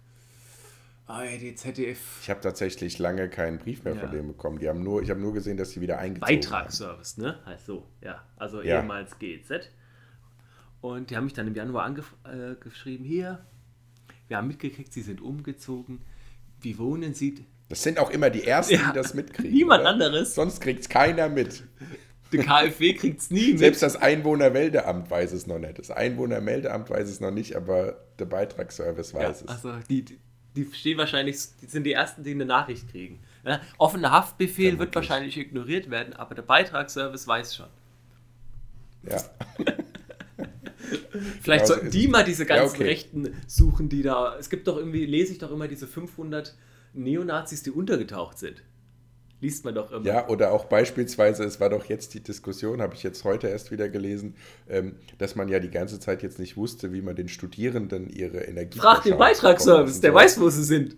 ARD, 1.07 1.55
ZDF, 1.55 2.19
Ich 2.23 2.29
habe 2.31 2.41
tatsächlich 2.41 2.97
lange 2.97 3.29
keinen 3.29 3.59
Brief 3.59 3.83
mehr 3.83 3.93
von 3.95 4.05
Ja. 4.05 4.11
denen 4.11 4.27
bekommen. 4.29 4.57
Die 4.57 4.67
haben 4.67 4.83
nur, 4.83 5.03
ich 5.03 5.11
habe 5.11 5.19
nur 5.19 5.33
gesehen, 5.33 5.55
dass 5.57 5.71
sie 5.71 5.81
wieder 5.81 5.99
eingezogen 5.99 6.27
haben. 6.27 6.41
Beitragsservice, 6.41 7.17
ne? 7.17 7.39
Heißt 7.45 7.67
so, 7.67 7.87
ja. 8.01 8.23
Also 8.37 8.63
Ja. 8.63 8.79
ehemals 8.79 9.19
GEZ. 9.19 9.69
Und 10.93 11.09
die 11.09 11.17
haben 11.17 11.23
mich 11.23 11.33
dann 11.33 11.47
im 11.47 11.55
Januar 11.55 11.83
angeschrieben, 11.85 13.05
äh, 13.05 13.09
hier, 13.09 13.39
wir 14.27 14.37
haben 14.37 14.47
mitgekriegt, 14.47 14.93
sie 14.93 15.01
sind 15.01 15.19
umgezogen. 15.21 16.01
Wie 16.61 16.77
wohnen 16.77 17.13
sie? 17.13 17.45
Das 17.69 17.81
sind 17.81 17.97
auch 17.99 18.11
immer 18.11 18.29
die 18.29 18.43
Ersten, 18.45 18.75
Ja. 18.75 18.89
die 18.91 18.95
das 18.95 19.13
mitkriegen. 19.15 19.51
Niemand 19.51 19.81
oder? 19.81 19.89
anderes. 19.89 20.35
Sonst 20.35 20.59
kriegt 20.61 20.81
es 20.81 20.89
keiner 20.89 21.27
mit. 21.29 21.63
Der 22.31 22.43
KfW 22.43 22.93
kriegt 22.93 23.21
es 23.21 23.31
nie 23.31 23.49
mit. 23.51 23.59
Selbst 23.59 23.81
das 23.81 23.95
Einwohnermeldeamt 23.95 25.09
weiß 25.09 25.31
es 25.31 25.47
noch 25.47 25.57
nicht. 25.59 25.79
Das 25.79 25.89
Einwohnermeldeamt 25.91 26.89
weiß 26.89 27.07
es 27.09 27.19
noch 27.19 27.31
nicht, 27.31 27.55
aber 27.55 27.97
der 28.19 28.25
Beitragsservice 28.25 29.11
ja, 29.13 29.19
weiß 29.19 29.41
es. 29.43 29.47
also 29.47 29.73
die, 29.89 30.03
die- 30.03 30.19
die 30.55 30.69
stehen 30.73 30.97
wahrscheinlich, 30.97 31.37
die 31.61 31.65
sind 31.65 31.83
die 31.83 31.91
Ersten, 31.93 32.23
die 32.23 32.31
eine 32.31 32.45
Nachricht 32.45 32.89
kriegen. 32.89 33.19
Ja, 33.43 33.59
offener 33.77 34.11
Haftbefehl 34.11 34.77
wird 34.79 34.93
Vermutlich. 34.93 34.95
wahrscheinlich 34.95 35.37
ignoriert 35.37 35.89
werden, 35.89 36.13
aber 36.13 36.33
der 36.35 36.43
Beitragsservice 36.43 37.27
weiß 37.27 37.55
schon. 37.55 37.67
Ja. 39.03 39.21
Vielleicht 41.41 41.67
so 41.67 41.73
sollten 41.73 41.91
die 41.91 42.07
mal 42.07 42.23
diese 42.23 42.43
Ja, 42.47 42.57
ganzen 42.57 42.75
okay. 42.75 42.85
Rechten 42.85 43.33
suchen, 43.47 43.89
die 43.89 44.01
da. 44.01 44.37
Es 44.39 44.49
gibt 44.49 44.67
doch 44.67 44.77
irgendwie, 44.77 45.05
lese 45.05 45.33
ich 45.33 45.39
doch 45.39 45.51
immer 45.51 45.67
diese 45.67 45.87
500 45.87 46.55
Neonazis, 46.93 47.63
die 47.63 47.71
untergetaucht 47.71 48.37
sind. 48.37 48.63
Liest 49.41 49.65
man 49.65 49.75
doch 49.75 49.91
immer. 49.91 50.05
Ja, 50.05 50.27
oder 50.29 50.51
auch 50.51 50.65
beispielsweise, 50.65 51.43
es 51.43 51.59
war 51.59 51.69
doch 51.69 51.85
jetzt 51.85 52.13
die 52.13 52.21
Diskussion, 52.21 52.81
habe 52.81 52.95
ich 52.95 53.03
jetzt 53.03 53.23
heute 53.25 53.47
erst 53.47 53.69
wieder 53.69 53.89
gelesen, 53.89 54.35
ähm, 54.69 54.95
dass 55.17 55.35
man 55.35 55.49
ja 55.49 55.59
die 55.59 55.69
ganze 55.69 55.99
Zeit 55.99 56.23
jetzt 56.23 56.39
nicht 56.39 56.55
wusste, 56.55 56.93
wie 56.93 57.01
man 57.01 57.15
den 57.15 57.27
Studierenden 57.27 58.09
ihre 58.09 58.39
Energie 58.39 58.79
Frag 58.79 59.03
den 59.03 59.17
Beitragsservice, 59.17 59.99
der 59.99 60.13
weiß, 60.13 60.39
wo 60.39 60.49
sie 60.49 60.63
sind. 60.63 60.95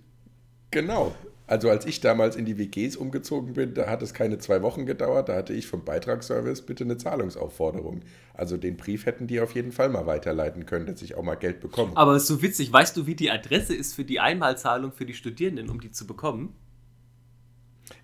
Genau. 0.71 1.15
Also 1.47 1.69
als 1.69 1.85
ich 1.85 2.01
damals 2.01 2.35
in 2.35 2.43
die 2.43 2.57
WGs 2.57 2.97
umgezogen 2.97 3.53
bin, 3.53 3.73
da 3.73 3.87
hat 3.87 4.01
es 4.01 4.13
keine 4.13 4.37
zwei 4.37 4.61
Wochen 4.61 4.85
gedauert, 4.85 5.29
da 5.29 5.35
hatte 5.35 5.53
ich 5.53 5.65
vom 5.65 5.85
Beitragsservice 5.85 6.63
bitte 6.63 6.83
eine 6.83 6.97
Zahlungsaufforderung. 6.97 8.01
Also 8.33 8.57
den 8.57 8.75
Brief 8.75 9.05
hätten 9.05 9.27
die 9.27 9.39
auf 9.39 9.55
jeden 9.55 9.71
Fall 9.71 9.87
mal 9.87 10.05
weiterleiten 10.05 10.65
können, 10.65 10.87
dass 10.87 11.01
ich 11.01 11.15
auch 11.15 11.23
mal 11.23 11.35
Geld 11.35 11.61
bekomme. 11.61 11.93
Aber 11.95 12.17
ist 12.17 12.27
so 12.27 12.41
witzig, 12.41 12.73
weißt 12.73 12.97
du, 12.97 13.07
wie 13.07 13.15
die 13.15 13.31
Adresse 13.31 13.73
ist 13.73 13.95
für 13.95 14.03
die 14.03 14.19
Einmalzahlung 14.19 14.91
für 14.91 15.05
die 15.05 15.13
Studierenden, 15.13 15.69
um 15.69 15.79
die 15.79 15.91
zu 15.91 16.05
bekommen? 16.05 16.53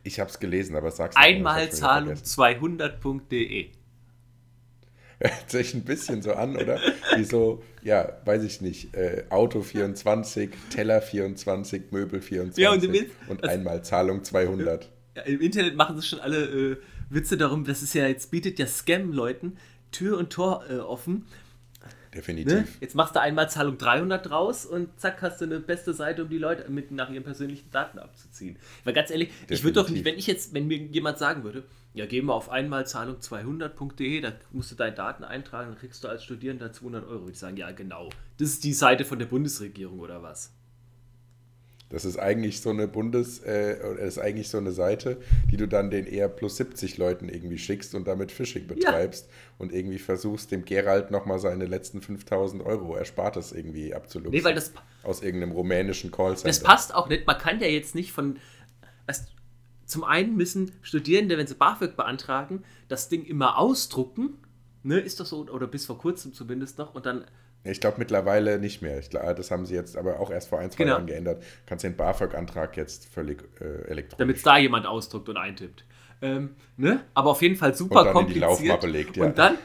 Ich 0.04 0.22
habe 0.22 0.30
es 0.30 0.40
gelesen, 0.40 0.78
aber 0.78 0.92
sag's 0.92 1.18
Einmalzahlung200.de 1.18 3.72
Hört 5.20 5.50
sich 5.50 5.74
ein 5.74 5.84
bisschen 5.84 6.22
so 6.22 6.34
an, 6.34 6.56
oder? 6.56 6.80
Wie 7.16 7.24
so, 7.24 7.64
ja, 7.82 8.18
weiß 8.26 8.44
ich 8.44 8.62
nicht, 8.62 8.96
äh, 8.96 9.24
Auto 9.30 9.62
24, 9.62 10.50
Teller 10.70 11.02
24, 11.02 11.92
Möbel 11.92 12.22
24 12.22 12.62
Ja, 12.64 12.72
und 12.72 12.84
im 12.84 13.06
und 13.30 13.44
also- 13.44 13.56
einmal 13.56 13.84
Zahlung 13.84 14.24
200. 14.24 14.90
Ja, 15.16 15.22
Im 15.24 15.42
Internet 15.42 15.76
machen 15.76 16.00
sich 16.00 16.10
schon 16.10 16.20
alle 16.20 16.72
äh, 16.72 16.78
Witze 17.10 17.38
darum, 17.38 17.64
das 17.66 17.84
ist 17.84 17.94
ja, 17.94 18.08
jetzt 18.08 18.32
bietet 18.32 18.58
ja 18.60 18.66
Scam-Leuten 18.68 19.58
Tür 19.92 20.18
und 20.18 20.32
Tor 20.32 20.66
äh, 20.70 20.78
offen. 20.78 21.26
Definitiv. 22.14 22.54
Ne? 22.54 22.68
Jetzt 22.80 22.96
machst 22.96 23.16
du 23.16 23.22
Einmalzahlung 23.22 23.78
300 23.78 24.28
draus 24.30 24.66
und 24.66 25.00
zack, 25.00 25.22
hast 25.22 25.42
du 25.42 25.46
eine 25.46 25.60
beste 25.60 25.94
Seite, 25.94 26.24
um 26.24 26.30
die 26.30 26.38
Leute 26.38 26.70
mit 26.70 26.92
nach 26.92 27.10
ihren 27.10 27.24
persönlichen 27.24 27.70
Daten 27.72 27.98
abzuziehen. 28.00 28.58
Weil 28.84 28.94
ganz 28.94 29.10
ehrlich, 29.10 29.30
ich 29.50 29.64
würde 29.64 29.74
doch 29.74 29.90
nicht, 29.90 30.00
Definitiv. 30.00 30.06
wenn 30.06 30.20
ich 30.20 30.28
jetzt, 30.28 30.54
wenn 30.54 30.68
mir 30.68 30.78
jemand 30.78 31.18
sagen 31.18 31.44
würde, 31.44 31.64
ja, 31.94 32.06
geh 32.08 32.22
mal 32.22 32.34
auf 32.34 32.50
Einmalzahlung 32.50 33.18
200.de, 33.18 34.22
da 34.22 34.34
musst 34.52 34.72
du 34.72 34.76
deine 34.76 34.96
Daten 34.96 35.24
eintragen, 35.24 35.70
dann 35.70 35.78
kriegst 35.78 36.04
du 36.04 36.08
als 36.08 36.24
Studierender 36.24 36.72
200 36.74 37.08
Euro. 37.08 37.30
Ich 37.30 37.38
sagen, 37.38 37.58
ja, 37.58 37.72
genau. 37.72 38.10
Das 38.38 38.50
ist 38.50 38.64
die 38.64 38.74
Seite 38.74 39.06
von 39.06 39.20
der 39.20 39.28
Bundesregierung 39.28 40.00
oder 40.00 40.24
was? 40.24 40.52
Das 41.94 42.06
ist 42.06 42.18
eigentlich 42.18 42.60
so 42.60 42.72
eine 42.72 42.88
Bundes, 42.88 43.44
äh, 43.44 43.78
ist 44.04 44.18
eigentlich 44.18 44.50
so 44.50 44.58
eine 44.58 44.72
Seite, 44.72 45.18
die 45.52 45.58
du 45.58 45.68
dann 45.68 45.92
den 45.92 46.08
eher 46.08 46.28
plus 46.28 46.58
70 46.58 46.98
Leuten 46.98 47.30
irgendwie 47.30 47.60
schickst 47.60 47.94
und 47.94 48.08
damit 48.08 48.32
Phishing 48.32 48.66
betreibst 48.66 49.30
und 49.60 49.72
irgendwie 49.72 50.00
versuchst, 50.00 50.52
dem 50.52 50.66
Gerald 50.66 51.12
nochmal 51.12 51.38
seine 51.38 51.68
letzten 51.68 52.02
5000 52.02 52.66
Euro 52.66 52.98
Erspartes 52.98 53.52
irgendwie 53.52 53.94
abzuluxen. 53.94 54.32
Nee, 54.32 54.44
weil 54.44 54.56
das, 54.56 54.74
aus 55.04 55.22
irgendeinem 55.22 55.52
rumänischen 55.52 56.10
Callcenter. 56.10 56.48
das 56.48 56.64
passt 56.64 56.96
auch 56.96 57.10
nicht. 57.10 57.28
Man 57.28 57.38
kann 57.38 57.60
ja 57.60 57.68
jetzt 57.68 57.94
nicht 57.94 58.12
von. 58.12 58.40
Zum 59.86 60.04
einen 60.04 60.36
müssen 60.36 60.72
Studierende, 60.82 61.38
wenn 61.38 61.48
sie 61.48 61.56
BAföG 61.56 61.96
beantragen, 61.96 62.64
das 62.88 63.10
Ding 63.10 63.24
immer 63.26 63.58
ausdrucken. 63.58 64.38
Ne, 64.84 65.00
ist 65.00 65.20
das 65.20 65.30
so? 65.30 65.48
Oder 65.48 65.68
bis 65.68 65.86
vor 65.86 65.98
kurzem 65.98 66.34
zumindest 66.34 66.78
noch. 66.78 66.94
Und 66.96 67.06
dann 67.06 67.26
Ich 67.64 67.80
glaube 67.80 67.96
mittlerweile 68.00 68.60
nicht 68.60 68.82
mehr. 68.82 69.00
Ich 69.00 69.10
glaube, 69.10 69.34
das 69.36 69.50
haben 69.52 69.66
sie 69.66 69.76
jetzt 69.76 69.96
aber 69.98 70.20
auch 70.20 70.30
erst 70.32 70.50
vor 70.50 70.60
ein, 70.60 70.70
zwei 70.72 70.84
Genau. 70.84 70.96
Jahren 70.96 71.08
geändert. 71.08 71.44
Kannst 71.66 71.84
den 71.86 71.96
BAföG-Antrag 71.96 72.76
jetzt 72.78 73.06
völlig 73.08 73.44
äh, 73.62 73.64
elektronisch. 73.90 74.18
damit 74.18 74.38
es 74.38 74.44
da 74.44 74.58
jemand 74.58 74.86
ausdruckt 74.86 75.30
und 75.30 75.38
eintippt. 75.38 75.86
Ähm, 76.22 76.56
ne? 76.78 77.04
Aber 77.14 77.32
auf 77.32 77.42
jeden 77.42 77.56
Fall 77.56 77.74
super 77.76 78.00
Und 78.00 78.06
dann 78.08 78.18
in 78.28 78.34
die 78.34 78.40
kompliziert. 78.40 78.50
Laufmappe 78.70 78.88
legt, 78.88 79.18
ja. 79.18 79.26
Und 79.26 79.38
dann 79.38 79.58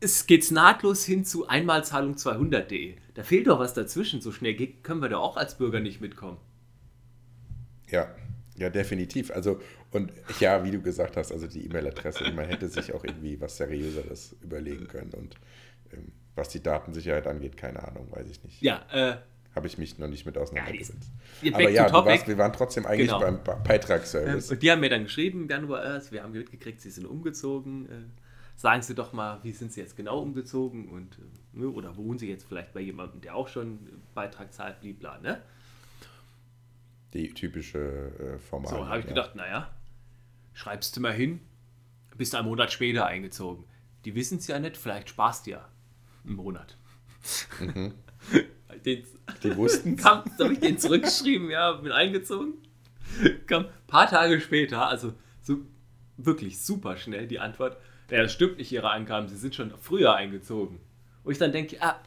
es 0.00 0.26
geht's 0.26 0.50
nahtlos 0.50 1.04
hin 1.04 1.24
zu 1.24 1.46
Einmalzahlung 1.46 2.14
200.de. 2.16 2.96
Da 3.14 3.22
fehlt 3.22 3.46
doch 3.46 3.60
was 3.60 3.72
dazwischen. 3.74 4.20
So 4.20 4.32
schnell 4.32 4.54
können 4.82 5.00
wir 5.00 5.08
da 5.08 5.18
auch 5.18 5.36
als 5.36 5.56
Bürger 5.58 5.78
nicht 5.78 6.00
mitkommen. 6.00 6.38
Ja, 7.88 8.08
ja, 8.56 8.70
definitiv. 8.70 9.30
Also, 9.30 9.60
und 9.90 10.12
ja, 10.40 10.64
wie 10.64 10.70
du 10.70 10.80
gesagt 10.80 11.16
hast, 11.16 11.32
also 11.32 11.46
die 11.46 11.64
E-Mail-Adresse, 11.66 12.30
man 12.32 12.46
hätte 12.46 12.68
sich 12.68 12.92
auch 12.92 13.04
irgendwie 13.04 13.40
was 13.40 13.56
Seriöseres 13.56 14.36
überlegen 14.42 14.86
können. 14.88 15.12
Und 15.14 15.34
ähm, 15.92 16.12
was 16.34 16.48
die 16.48 16.62
Datensicherheit 16.62 17.26
angeht, 17.26 17.56
keine 17.56 17.86
Ahnung, 17.86 18.08
weiß 18.10 18.28
ich 18.30 18.42
nicht. 18.44 18.60
Ja, 18.62 18.82
äh, 18.92 19.16
Habe 19.54 19.66
ich 19.66 19.76
mich 19.78 19.98
noch 19.98 20.08
nicht 20.08 20.24
mit 20.26 20.38
auseinandergesetzt. 20.38 21.10
Ja, 21.42 21.54
Aber 21.54 21.68
ja, 21.70 21.92
warst, 21.92 22.26
wir 22.28 22.38
waren 22.38 22.52
trotzdem 22.52 22.86
eigentlich 22.86 23.08
Genau. 23.08 23.20
beim 23.20 23.42
Ba- 23.44 23.56
Ähm, 23.56 23.62
Beitragsservice. 23.64 24.50
und 24.50 24.62
die 24.62 24.70
haben 24.70 24.80
mir 24.80 24.88
dann 24.90 25.04
geschrieben, 25.04 25.46
Januar 25.48 25.82
erst, 25.84 26.12
wir 26.12 26.22
haben 26.22 26.32
mitgekriegt, 26.32 26.80
sie 26.80 26.90
sind 26.90 27.06
umgezogen. 27.06 27.86
Äh, 27.86 27.90
sagen 28.56 28.82
Sie 28.82 28.94
doch 28.94 29.12
mal, 29.12 29.40
wie 29.42 29.52
sind 29.52 29.72
Sie 29.72 29.80
jetzt 29.80 29.96
genau 29.96 30.20
umgezogen 30.20 30.88
und 30.88 31.18
äh, 31.18 31.58
ne, 31.58 31.68
oder 31.68 31.96
wohnen 31.96 32.18
Sie 32.18 32.28
jetzt 32.28 32.44
vielleicht 32.46 32.72
bei 32.72 32.80
jemandem, 32.80 33.20
der 33.20 33.34
auch 33.34 33.48
schon 33.48 33.78
Beitrag 34.14 34.52
zahlt, 34.52 34.80
blibla, 34.80 35.18
ne? 35.18 35.42
Die 37.14 37.32
typische 37.34 37.78
äh, 37.78 38.38
Format. 38.38 38.70
So, 38.70 38.88
habe 38.88 39.00
ich 39.00 39.04
ja. 39.04 39.10
gedacht, 39.10 39.34
naja, 39.34 39.70
schreibst 40.52 40.96
du 40.96 41.00
mal 41.00 41.12
hin, 41.12 41.40
bist 42.16 42.34
einen 42.34 42.48
Monat 42.48 42.72
später 42.72 43.06
eingezogen. 43.06 43.64
Die 44.04 44.14
wissen 44.14 44.38
es 44.38 44.46
ja 44.46 44.58
nicht, 44.58 44.76
vielleicht 44.76 45.08
sparst 45.08 45.46
du 45.46 45.52
ja 45.52 45.68
einen 46.24 46.36
Monat. 46.36 46.76
Den, 48.84 49.04
Die 49.42 49.56
wussten 49.56 49.96
es. 49.96 50.04
habe 50.04 50.52
ich 50.52 50.58
den 50.58 50.78
zurückgeschrieben, 50.78 51.50
ja, 51.50 51.72
bin 51.72 51.92
eingezogen. 51.92 52.54
Kam 53.46 53.66
ein 53.66 53.72
paar 53.86 54.08
Tage 54.08 54.40
später, 54.40 54.88
also 54.88 55.12
so 55.42 55.58
wirklich 56.16 56.60
super 56.60 56.96
schnell 56.96 57.26
die 57.26 57.38
Antwort, 57.38 57.76
ja, 58.10 58.22
das 58.22 58.32
stimmt 58.32 58.58
nicht, 58.58 58.72
Ihre 58.72 58.90
Angaben, 58.90 59.28
Sie 59.28 59.36
sind 59.36 59.54
schon 59.54 59.72
früher 59.78 60.14
eingezogen. 60.14 60.80
Und 61.22 61.32
ich 61.32 61.38
dann 61.38 61.52
denke, 61.52 61.76
ah, 61.80 62.00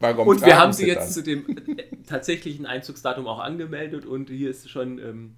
Warum 0.00 0.28
und 0.28 0.44
wir 0.44 0.58
haben 0.58 0.72
sie 0.72 0.86
jetzt 0.86 1.06
dann? 1.06 1.10
zu 1.10 1.22
dem 1.22 1.48
äh, 1.78 1.84
tatsächlichen 2.06 2.66
Einzugsdatum 2.66 3.26
auch 3.26 3.38
angemeldet 3.38 4.04
und 4.06 4.28
hier 4.30 4.50
ist 4.50 4.68
schon, 4.68 4.98
ähm, 4.98 5.36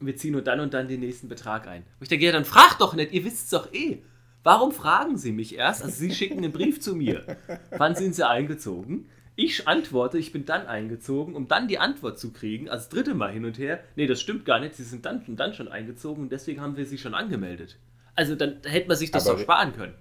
wir 0.00 0.16
ziehen 0.16 0.32
nur 0.32 0.42
dann 0.42 0.60
und 0.60 0.72
dann 0.74 0.88
den 0.88 1.00
nächsten 1.00 1.28
Betrag 1.28 1.66
ein. 1.68 1.82
Und 1.82 2.02
ich 2.02 2.08
denke, 2.08 2.24
ja, 2.24 2.32
dann 2.32 2.44
fragt 2.44 2.80
doch 2.80 2.94
nicht, 2.94 3.12
ihr 3.12 3.24
wisst 3.24 3.44
es 3.44 3.50
doch 3.50 3.72
eh. 3.74 3.98
Warum 4.42 4.72
fragen 4.72 5.18
Sie 5.18 5.32
mich 5.32 5.56
erst? 5.56 5.82
Also 5.84 5.94
Sie 5.96 6.12
schicken 6.14 6.38
einen 6.38 6.52
Brief 6.52 6.80
zu 6.80 6.94
mir. 6.96 7.36
Wann 7.76 7.94
sind 7.94 8.14
Sie 8.14 8.26
eingezogen? 8.26 9.06
Ich 9.36 9.68
antworte, 9.68 10.18
ich 10.18 10.32
bin 10.32 10.44
dann 10.46 10.66
eingezogen, 10.66 11.34
um 11.34 11.46
dann 11.46 11.68
die 11.68 11.78
Antwort 11.78 12.18
zu 12.18 12.32
kriegen, 12.32 12.68
als 12.68 12.88
dritte 12.88 13.14
Mal 13.14 13.32
hin 13.32 13.44
und 13.44 13.58
her. 13.58 13.80
Nee, 13.96 14.06
das 14.06 14.20
stimmt 14.20 14.44
gar 14.46 14.60
nicht, 14.60 14.74
Sie 14.74 14.82
sind 14.82 15.04
dann, 15.04 15.22
dann 15.36 15.52
schon 15.54 15.68
eingezogen 15.68 16.22
und 16.24 16.32
deswegen 16.32 16.60
haben 16.60 16.76
wir 16.76 16.86
Sie 16.86 16.98
schon 16.98 17.14
angemeldet. 17.14 17.78
Also 18.14 18.34
dann 18.34 18.56
hätte 18.64 18.88
man 18.88 18.96
sich 18.96 19.10
das 19.10 19.26
Aber- 19.26 19.36
doch 19.36 19.42
sparen 19.42 19.74
können. 19.74 19.94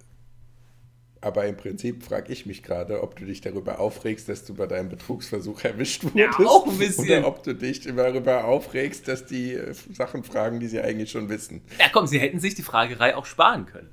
Aber 1.22 1.46
im 1.46 1.58
Prinzip 1.58 2.04
frage 2.04 2.32
ich 2.32 2.46
mich 2.46 2.64
gerade, 2.64 3.04
ob 3.04 3.18
du 3.18 3.26
dich 3.26 3.42
darüber 3.42 3.80
aufregst, 3.80 4.30
dass 4.30 4.46
du 4.46 4.54
bei 4.54 4.68
deinem 4.68 4.88
Betrugsversuch 4.88 5.64
erwischt 5.66 6.04
wurdest. 6.06 6.40
Ja, 6.40 6.46
auch 6.46 6.66
ein 6.66 6.78
bisschen. 6.78 7.20
Oder 7.20 7.28
ob 7.28 7.44
du 7.44 7.54
dich 7.54 7.82
darüber 7.82 8.46
aufregst, 8.46 9.08
dass 9.08 9.26
die 9.26 9.54
äh, 9.54 9.74
Sachen 9.92 10.24
fragen, 10.24 10.62
die 10.62 10.68
sie 10.68 10.80
eigentlich 10.80 11.12
schon 11.12 11.28
wissen. 11.28 11.62
Ja, 11.78 11.88
komm, 11.92 12.08
sie 12.08 12.20
hätten 12.20 12.40
sich 12.40 12.56
die 12.56 12.62
Fragerei 12.62 13.18
auch 13.18 13.26
sparen 13.26 13.66
können. 13.66 13.90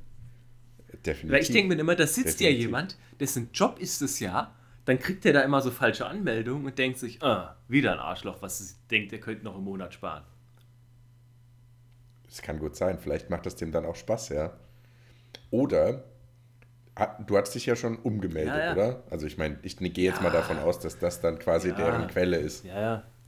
Definitiv. 1.05 1.31
Weil 1.33 1.43
ich 1.43 1.51
denke 1.51 1.75
mir 1.75 1.81
immer, 1.81 1.97
da 1.97 2.07
sitzt 2.07 2.41
ja 2.41 2.47
Definitiv. 2.47 2.61
jemand, 2.61 2.99
dessen 3.19 3.51
Job 3.53 3.79
ist 3.81 4.03
es 4.03 4.21
ja, 4.21 4.55
dann 4.85 4.99
kriegt 5.01 5.27
er 5.27 5.33
da 5.33 5.41
immer 5.41 5.61
so 5.63 5.73
falsche 5.73 6.07
Anmeldungen 6.07 6.65
und 6.65 6.79
denkt 6.79 6.99
sich, 6.99 7.23
ah, 7.23 7.57
wieder 7.67 7.93
ein 7.93 7.99
Arschloch, 7.99 8.41
was 8.41 8.61
es 8.61 8.77
denkt, 8.89 9.13
er 9.13 9.19
könnte 9.19 9.45
noch 9.45 9.57
im 9.57 9.65
Monat 9.65 9.95
sparen. 9.95 10.23
Das 12.29 12.41
kann 12.41 12.59
gut 12.59 12.77
sein. 12.77 12.99
Vielleicht 13.01 13.31
macht 13.31 13.47
das 13.47 13.57
dem 13.57 13.73
dann 13.73 13.85
auch 13.85 13.97
Spaß, 13.97 14.29
ja. 14.29 14.57
Oder 15.51 16.05
du 17.27 17.37
hast 17.37 17.55
dich 17.55 17.67
ja 17.67 17.77
schon 17.77 17.97
umgemeldet, 17.97 18.55
Ja, 18.55 18.65
ja. 18.67 18.73
oder? 18.73 19.03
Also 19.11 19.27
ich 19.27 19.37
meine, 19.39 19.59
ich 19.63 19.77
gehe 19.77 20.05
jetzt 20.05 20.23
mal 20.23 20.29
Ja. 20.33 20.41
davon 20.41 20.59
aus, 20.59 20.79
dass 20.79 20.99
das 20.99 21.21
dann 21.21 21.39
quasi 21.39 21.73
deren 21.73 22.07
Quelle 22.09 22.37
ist. 22.39 22.65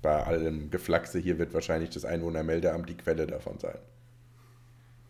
Bei 0.01 0.23
allem 0.25 0.71
Geflaxe 0.71 1.19
hier 1.19 1.39
wird 1.39 1.53
wahrscheinlich 1.55 1.91
das 1.91 2.05
Einwohnermeldeamt 2.05 2.89
die 2.89 2.97
Quelle 2.97 3.27
davon 3.27 3.59
sein. 3.59 3.79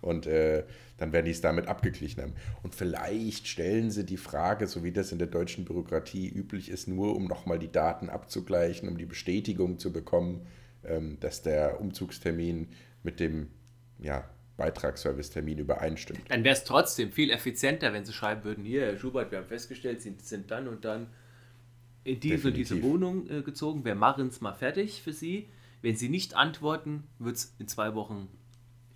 Und 0.01 0.27
äh, 0.27 0.65
dann 0.97 1.13
werden 1.13 1.27
die 1.27 1.33
es 1.33 1.41
damit 1.41 1.67
abgeglichen 1.67 2.23
haben. 2.23 2.35
Und 2.63 2.75
vielleicht 2.75 3.49
stellen 3.49 3.91
sie 3.91 4.05
die 4.07 4.17
Frage, 4.17 4.67
so 4.69 4.85
wie 4.85 4.93
das 4.93 5.11
in 5.13 5.19
der 5.19 5.27
deutschen 5.27 5.65
Bürokratie 5.65 6.29
üblich 6.29 6.71
ist, 6.71 6.87
nur 6.89 7.17
um 7.17 7.27
nochmal 7.27 7.59
die 7.59 7.71
Daten 7.71 8.09
abzugleichen, 8.09 8.89
um 8.89 8.97
die 8.97 9.07
Bestätigung 9.07 9.79
zu 9.79 9.93
bekommen, 9.93 10.47
ähm, 10.85 11.19
dass 11.21 11.43
der 11.43 11.81
Umzugstermin 11.81 12.69
mit 13.03 13.19
dem 13.21 13.49
ja, 13.99 14.25
Beitragsservicetermin 14.59 15.59
übereinstimmt. 15.59 16.21
Dann 16.29 16.45
wäre 16.45 16.55
es 16.55 16.65
trotzdem 16.65 17.11
viel 17.13 17.31
effizienter, 17.31 17.93
wenn 17.95 18.05
sie 18.05 18.13
schreiben 18.13 18.45
würden, 18.45 18.65
hier, 18.65 18.83
Herr 18.83 18.99
Schubert, 18.99 19.31
wir 19.31 19.39
haben 19.39 19.47
festgestellt, 19.47 20.03
Sie 20.03 20.15
sind 20.21 20.51
dann 20.51 20.69
und 20.69 20.85
dann 20.85 21.07
in 22.05 22.21
diese 22.21 22.49
und 22.49 22.55
diese. 22.55 22.83
Wohnung 22.83 23.31
äh, 23.31 23.43
gezogen, 23.43 23.85
wir 23.85 23.95
machen 23.95 24.29
es 24.29 24.41
mal 24.41 24.53
fertig 24.53 25.01
für 25.03 25.13
Sie. 25.13 25.49
Wenn 25.81 25.97
Sie 25.97 26.09
nicht 26.09 26.35
antworten, 26.35 27.05
wird 27.19 27.37
es 27.37 27.55
in 27.61 27.69
zwei 27.69 27.95
Wochen, 27.95 28.29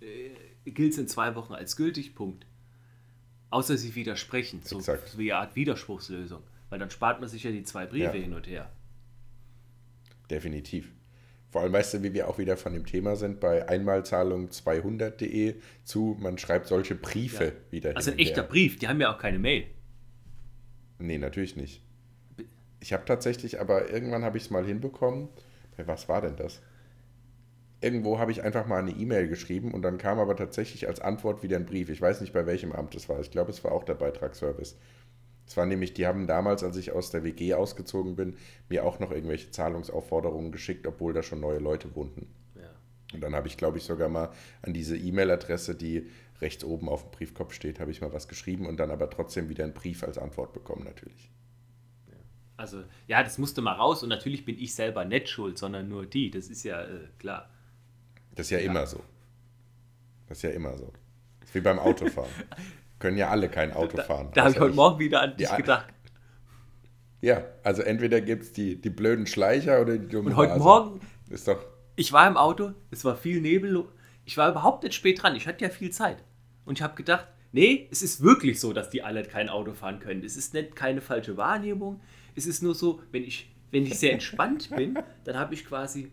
äh, 0.01 0.69
gilt 0.69 0.91
es 0.93 0.99
in 0.99 1.07
zwei 1.07 1.33
Wochen 1.35 1.53
als 1.53 1.75
gültig, 1.77 2.13
Punkt. 2.13 2.45
Außer 3.49 3.77
Sie 3.77 3.95
widersprechen, 3.95 4.61
so, 4.63 4.79
Exakt. 4.79 5.17
wie 5.17 5.31
eine 5.31 5.41
Art 5.41 5.55
Widerspruchslösung. 5.55 6.43
Weil 6.69 6.79
dann 6.79 6.89
spart 6.89 7.19
man 7.21 7.29
sich 7.29 7.43
ja 7.43 7.51
die 7.51 7.63
zwei 7.63 7.85
Briefe 7.85 8.05
Ja. 8.05 8.11
hin 8.23 8.33
und 8.33 8.47
her. 8.47 8.69
Definitiv. 10.29 10.91
Vor 11.53 11.61
allem 11.61 11.71
weißt 11.71 11.93
du, 11.93 12.01
wie 12.01 12.15
wir 12.15 12.27
auch 12.29 12.39
wieder 12.39 12.57
von 12.57 12.73
dem 12.73 12.83
Thema 12.83 13.15
sind, 13.15 13.39
bei 13.39 13.69
Einmalzahlung 13.69 14.49
200.de 14.49 15.53
zu, 15.83 16.17
man 16.19 16.39
schreibt 16.39 16.65
solche 16.65 16.95
Briefe 16.95 17.43
Ja. 17.43 17.51
wieder 17.69 17.95
Also 17.95 18.09
ein 18.09 18.17
echter 18.17 18.41
her. 18.41 18.49
Brief, 18.49 18.79
die 18.79 18.87
haben 18.87 18.99
ja 18.99 19.13
auch 19.13 19.19
keine 19.19 19.37
Mail. 19.37 19.67
Nee, 20.97 21.19
natürlich 21.19 21.55
nicht. 21.55 21.83
Ich 22.79 22.91
habe 22.91 23.05
tatsächlich, 23.05 23.61
aber 23.61 23.91
irgendwann 23.91 24.23
habe 24.23 24.37
ich 24.37 24.45
es 24.45 24.49
mal 24.49 24.65
hinbekommen. 24.65 25.29
Was 25.77 26.09
war 26.09 26.21
denn 26.21 26.37
das? 26.37 26.59
Irgendwo 27.81 28.17
habe 28.17 28.31
ich 28.31 28.41
einfach 28.41 28.65
mal 28.65 28.79
eine 28.79 28.89
E-Mail 28.89 29.27
geschrieben 29.27 29.75
und 29.75 29.83
dann 29.83 29.99
kam 29.99 30.17
aber 30.17 30.35
tatsächlich 30.35 30.87
als 30.87 31.01
Antwort 31.01 31.43
wieder 31.43 31.57
ein 31.57 31.67
Brief. 31.67 31.89
Ich 31.89 32.01
weiß 32.01 32.21
nicht, 32.21 32.33
bei 32.33 32.47
welchem 32.47 32.71
Amt 32.71 32.95
es 32.95 33.09
war. 33.09 33.19
Ich 33.19 33.29
glaube, 33.29 33.51
es 33.51 33.63
war 33.63 33.73
auch 33.73 33.83
der 33.83 33.93
Beitragsservice. 33.93 34.75
Es 35.45 35.57
war 35.57 35.65
nämlich, 35.65 35.93
die 35.93 36.07
haben 36.07 36.25
damals, 36.25 36.63
als 36.63 36.77
ich 36.77 36.91
aus 36.91 37.11
der 37.11 37.23
WG 37.23 37.53
ausgezogen 37.53 38.15
bin, 38.15 38.37
mir 38.69 38.85
auch 38.85 38.99
noch 38.99 39.11
irgendwelche 39.11 39.51
Zahlungsaufforderungen 39.51 40.51
geschickt, 40.51 40.87
obwohl 40.87 41.13
da 41.13 41.21
schon 41.21 41.41
neue 41.41 41.59
Leute 41.59 41.95
wohnten. 41.95 42.27
Ja. 42.55 42.69
Und 43.13 43.21
dann 43.21 43.35
habe 43.35 43.47
ich, 43.47 43.57
glaube 43.57 43.77
ich, 43.77 43.83
sogar 43.83 44.09
mal 44.09 44.31
an 44.61 44.73
diese 44.73 44.97
E-Mail-Adresse, 44.97 45.75
die 45.75 46.09
rechts 46.41 46.63
oben 46.63 46.89
auf 46.89 47.03
dem 47.03 47.11
Briefkopf 47.11 47.53
steht, 47.53 47.79
habe 47.79 47.91
ich 47.91 48.01
mal 48.01 48.13
was 48.13 48.27
geschrieben 48.27 48.65
und 48.65 48.77
dann 48.77 48.91
aber 48.91 49.09
trotzdem 49.09 49.49
wieder 49.49 49.63
einen 49.63 49.73
Brief 49.73 50.03
als 50.03 50.17
Antwort 50.17 50.53
bekommen, 50.53 50.83
natürlich. 50.85 51.29
Also, 52.55 52.83
ja, 53.07 53.23
das 53.23 53.37
musste 53.37 53.61
mal 53.61 53.73
raus 53.73 54.03
und 54.03 54.09
natürlich 54.09 54.45
bin 54.45 54.57
ich 54.59 54.75
selber 54.75 55.05
nicht 55.05 55.27
schuld, 55.27 55.57
sondern 55.57 55.89
nur 55.89 56.05
die. 56.05 56.29
Das 56.29 56.47
ist 56.47 56.63
ja 56.63 56.83
äh, 56.83 57.07
klar. 57.17 57.49
Das 58.35 58.47
ist 58.47 58.51
ja, 58.51 58.59
immer 58.59 58.85
so. 58.85 59.01
Das 60.27 60.37
ist 60.37 60.43
ja 60.43 60.51
immer 60.51 60.77
so. 60.77 60.91
Das 61.39 61.49
ist 61.49 61.55
wie 61.55 61.61
beim 61.61 61.79
Autofahren. 61.79 62.31
Können 63.03 63.17
ja 63.17 63.27
alle 63.27 63.49
kein 63.49 63.73
Auto 63.73 64.01
fahren. 64.01 64.29
Da 64.33 64.43
habe 64.43 64.51
ich 64.53 64.59
heute 64.61 64.75
Morgen 64.75 64.97
wieder 64.97 65.19
an 65.19 65.35
dich 65.35 65.53
gedacht. 65.57 65.87
Ja, 67.19 67.43
also 67.61 67.81
entweder 67.81 68.21
gibt 68.21 68.43
es 68.43 68.53
die, 68.53 68.79
die 68.79 68.89
blöden 68.89 69.27
Schleicher 69.27 69.81
oder 69.81 69.97
die 69.97 70.07
dummen 70.07 70.27
Und 70.27 70.37
heute 70.37 70.53
Raser. 70.53 70.63
Morgen, 70.63 71.01
Ist 71.29 71.45
doch. 71.49 71.65
ich 71.97 72.13
war 72.13 72.25
im 72.25 72.37
Auto, 72.37 72.71
es 72.91 73.03
war 73.03 73.17
viel 73.17 73.41
Nebel, 73.41 73.83
ich 74.23 74.37
war 74.37 74.49
überhaupt 74.49 74.83
nicht 74.83 74.95
spät 74.95 75.21
dran, 75.21 75.35
ich 75.35 75.47
hatte 75.47 75.65
ja 75.65 75.69
viel 75.69 75.89
Zeit. 75.91 76.23
Und 76.63 76.79
ich 76.79 76.81
habe 76.81 76.95
gedacht, 76.95 77.27
nee, 77.51 77.89
es 77.91 78.03
ist 78.03 78.23
wirklich 78.23 78.61
so, 78.61 78.71
dass 78.71 78.89
die 78.89 79.03
alle 79.03 79.23
kein 79.23 79.49
Auto 79.49 79.73
fahren 79.73 79.99
können. 79.99 80.23
Es 80.23 80.37
ist 80.37 80.53
nicht 80.53 80.73
keine 80.73 81.01
falsche 81.01 81.35
Wahrnehmung. 81.35 81.99
Es 82.35 82.45
ist 82.45 82.63
nur 82.63 82.73
so, 82.73 83.01
wenn 83.11 83.25
ich, 83.25 83.53
wenn 83.71 83.85
ich 83.85 83.99
sehr 83.99 84.13
entspannt 84.13 84.69
bin, 84.73 84.97
dann 85.25 85.37
habe 85.37 85.53
ich 85.55 85.65
quasi 85.65 86.09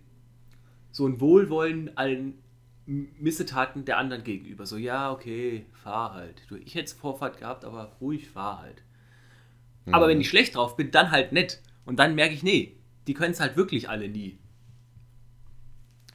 so 0.91 1.07
ein 1.07 1.21
Wohlwollen 1.21 1.97
allen 1.97 2.43
Missetaten 2.91 3.85
der 3.85 3.99
anderen 3.99 4.25
gegenüber. 4.25 4.67
So, 4.67 4.77
ja, 4.77 5.13
okay, 5.13 5.65
fahr 5.73 6.15
halt. 6.15 6.43
Du, 6.49 6.57
ich 6.57 6.75
hätte 6.75 6.95
Vorfahrt 6.95 7.39
gehabt, 7.39 7.65
aber 7.65 7.93
ruhig, 8.01 8.29
fahr 8.29 8.63
halt. 8.63 8.83
Aber 9.93 10.09
wenn 10.09 10.21
ich 10.21 10.29
schlecht 10.29 10.57
drauf 10.57 10.77
bin, 10.77 10.91
dann 10.91 11.11
halt 11.11 11.33
nett. 11.33 11.61
Und 11.85 11.99
dann 11.99 12.15
merke 12.15 12.35
ich, 12.35 12.43
nee, 12.43 12.77
die 13.07 13.15
können 13.15 13.33
es 13.33 13.41
halt 13.41 13.57
wirklich 13.57 13.89
alle 13.89 14.09
nie. 14.09 14.39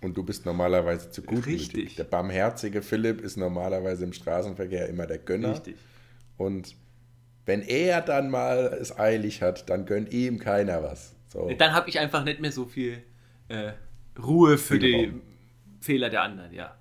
Und 0.01 0.17
du 0.17 0.23
bist 0.23 0.45
normalerweise 0.45 1.09
zu 1.09 1.23
gut. 1.23 1.45
Richtig. 1.45 1.95
Der 1.95 2.03
barmherzige 2.03 2.81
Philipp 2.81 3.21
ist 3.21 3.37
normalerweise 3.37 4.03
im 4.03 4.13
Straßenverkehr 4.13 4.87
immer 4.87 5.07
der 5.07 5.17
Gönner. 5.17 5.51
Richtig. 5.51 5.75
Und 6.37 6.75
wenn 7.45 7.61
er 7.61 8.01
dann 8.01 8.29
mal 8.29 8.77
es 8.79 8.97
eilig 8.97 9.41
hat, 9.41 9.69
dann 9.69 9.85
gönnt 9.85 10.11
ihm 10.11 10.39
keiner 10.39 10.83
was. 10.83 11.15
So. 11.27 11.49
Dann 11.57 11.73
habe 11.73 11.89
ich 11.89 11.99
einfach 11.99 12.23
nicht 12.23 12.39
mehr 12.39 12.51
so 12.51 12.65
viel 12.65 13.01
äh, 13.47 13.71
Ruhe 14.21 14.57
für 14.57 14.77
die 14.77 14.93
Spielraum. 14.93 15.21
Fehler 15.85 16.09
der 16.09 16.23
anderen, 16.23 16.53
ja. 16.53 16.75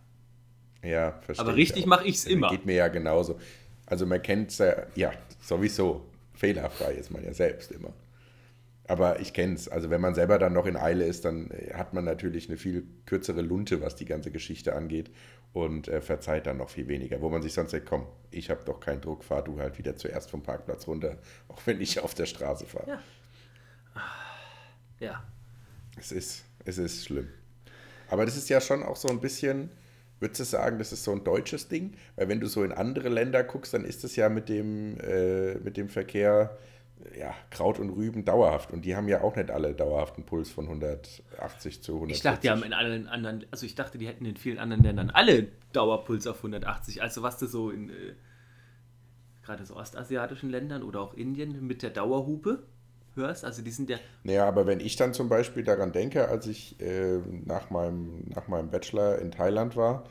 Ja, 0.82 1.12
verstehe. 1.22 1.44
Aber 1.44 1.56
ich 1.56 1.70
richtig 1.70 1.86
mache 1.86 2.06
ich's 2.06 2.24
Also 2.24 2.36
immer. 2.36 2.50
Geht 2.50 2.66
mir 2.66 2.74
ja 2.74 2.88
genauso. 2.88 3.38
Also 3.86 4.06
man 4.06 4.22
kennt 4.22 4.50
es 4.50 4.58
ja, 4.58 4.86
ja, 4.94 5.12
sowieso. 5.40 6.06
Fehlerfrei 6.34 6.94
ist 6.94 7.10
man 7.10 7.24
ja 7.24 7.32
selbst 7.32 7.70
immer. 7.70 7.92
Aber 8.86 9.20
ich 9.20 9.32
kenne 9.32 9.54
es. 9.54 9.68
Also 9.68 9.88
wenn 9.90 10.00
man 10.00 10.14
selber 10.14 10.38
dann 10.38 10.52
noch 10.52 10.66
in 10.66 10.76
Eile 10.76 11.04
ist, 11.04 11.24
dann 11.24 11.50
äh, 11.50 11.72
hat 11.74 11.94
man 11.94 12.04
natürlich 12.04 12.48
eine 12.48 12.58
viel 12.58 12.86
kürzere 13.06 13.40
Lunte, 13.40 13.80
was 13.80 13.94
die 13.94 14.04
ganze 14.04 14.30
Geschichte 14.30 14.74
angeht 14.74 15.10
und 15.52 15.88
äh, 15.88 16.00
verzeiht 16.00 16.46
dann 16.46 16.58
noch 16.58 16.68
viel 16.68 16.88
weniger. 16.88 17.20
Wo 17.20 17.30
man 17.30 17.40
sich 17.40 17.54
sonst 17.54 17.70
sagt, 17.70 17.86
komm, 17.86 18.06
ich 18.30 18.50
habe 18.50 18.60
doch 18.64 18.80
keinen 18.80 19.00
Druck, 19.00 19.24
fahr 19.24 19.42
du 19.42 19.58
halt 19.58 19.78
wieder 19.78 19.96
zuerst 19.96 20.30
vom 20.30 20.42
Parkplatz 20.42 20.86
runter, 20.86 21.18
auch 21.48 21.60
wenn 21.66 21.80
ich 21.80 22.00
auf 22.00 22.14
der 22.14 22.26
Straße 22.26 22.66
fahre. 22.66 22.88
Ja. 22.88 23.02
Ja. 25.00 25.24
Es 25.96 26.12
ist, 26.12 26.44
es 26.64 26.78
ist 26.78 27.04
schlimm. 27.04 27.28
Aber 28.08 28.24
das 28.24 28.36
ist 28.36 28.48
ja 28.48 28.60
schon 28.60 28.82
auch 28.82 28.96
so 28.96 29.08
ein 29.08 29.20
bisschen, 29.20 29.70
würdest 30.20 30.40
du 30.40 30.44
sagen, 30.44 30.78
das 30.78 30.92
ist 30.92 31.04
so 31.04 31.12
ein 31.12 31.24
deutsches 31.24 31.68
Ding? 31.68 31.94
Weil 32.16 32.28
wenn 32.28 32.40
du 32.40 32.46
so 32.46 32.62
in 32.64 32.72
andere 32.72 33.08
Länder 33.08 33.44
guckst, 33.44 33.74
dann 33.74 33.84
ist 33.84 34.04
es 34.04 34.16
ja 34.16 34.28
mit 34.28 34.48
dem, 34.48 34.98
äh, 35.00 35.54
mit 35.56 35.76
dem 35.76 35.88
Verkehr, 35.88 36.56
äh, 37.12 37.20
ja, 37.20 37.34
Kraut 37.50 37.78
und 37.78 37.90
Rüben 37.90 38.24
dauerhaft. 38.24 38.72
Und 38.72 38.84
die 38.84 38.96
haben 38.96 39.08
ja 39.08 39.22
auch 39.22 39.36
nicht 39.36 39.50
alle 39.50 39.74
dauerhaften 39.74 40.24
Puls 40.24 40.50
von 40.50 40.64
180 40.66 41.82
zu 41.82 41.94
140. 41.94 42.16
Ich 42.16 42.22
dachte, 42.22 42.40
die 42.42 42.50
haben 42.50 42.62
in 42.62 42.72
allen 42.72 43.06
anderen, 43.08 43.46
also 43.50 43.66
ich 43.66 43.74
dachte, 43.74 43.98
die 43.98 44.06
hätten 44.06 44.24
in 44.24 44.36
vielen 44.36 44.58
anderen 44.58 44.82
Ländern 44.82 45.10
alle 45.10 45.48
Dauerpuls 45.72 46.26
auf 46.26 46.38
180. 46.38 47.02
Also 47.02 47.22
was 47.22 47.38
du 47.38 47.46
so 47.46 47.70
in 47.70 47.90
äh, 47.90 48.14
gerade 49.44 49.64
so 49.64 49.76
ostasiatischen 49.76 50.50
Ländern 50.50 50.82
oder 50.82 51.00
auch 51.00 51.14
Indien 51.14 51.66
mit 51.66 51.82
der 51.82 51.90
Dauerhupe 51.90 52.64
hörst, 53.16 53.44
also 53.44 53.62
die 53.62 53.70
sind 53.70 53.90
ja, 53.90 53.98
Naja, 54.22 54.46
aber 54.46 54.66
wenn 54.66 54.80
ich 54.80 54.96
dann 54.96 55.14
zum 55.14 55.28
Beispiel 55.28 55.64
daran 55.64 55.92
denke, 55.92 56.28
als 56.28 56.46
ich 56.46 56.80
äh, 56.80 57.18
nach, 57.44 57.70
meinem, 57.70 58.24
nach 58.34 58.48
meinem 58.48 58.70
Bachelor 58.70 59.18
in 59.18 59.30
Thailand 59.30 59.76
war, 59.76 60.04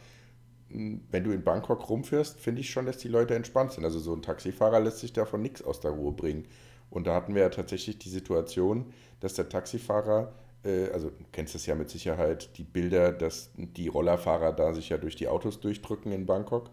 wenn 0.69 1.23
du 1.23 1.31
in 1.31 1.43
Bangkok 1.43 1.87
rumfährst, 1.89 2.39
finde 2.39 2.61
ich 2.61 2.69
schon, 2.69 2.85
dass 2.85 2.97
die 2.97 3.07
Leute 3.07 3.35
entspannt 3.35 3.73
sind. 3.73 3.85
Also 3.85 3.99
so 3.99 4.13
ein 4.13 4.21
Taxifahrer 4.21 4.79
lässt 4.79 4.99
sich 4.99 5.13
davon 5.13 5.41
nichts 5.41 5.61
aus 5.61 5.79
der 5.79 5.91
Ruhe 5.91 6.11
bringen. 6.11 6.45
Und 6.89 7.07
da 7.07 7.15
hatten 7.15 7.35
wir 7.35 7.43
ja 7.43 7.49
tatsächlich 7.49 7.99
die 7.99 8.09
Situation, 8.09 8.85
dass 9.19 9.33
der 9.33 9.49
Taxifahrer, 9.49 10.33
äh, 10.63 10.89
also 10.91 11.09
du 11.09 11.25
kennst 11.31 11.55
es 11.55 11.65
ja 11.65 11.75
mit 11.75 11.89
Sicherheit, 11.89 12.57
die 12.57 12.63
Bilder, 12.63 13.11
dass 13.11 13.51
die 13.55 13.87
Rollerfahrer 13.87 14.51
da 14.53 14.73
sich 14.73 14.89
ja 14.89 14.97
durch 14.97 15.15
die 15.15 15.27
Autos 15.27 15.59
durchdrücken 15.59 16.11
in 16.11 16.25
Bangkok. 16.25 16.71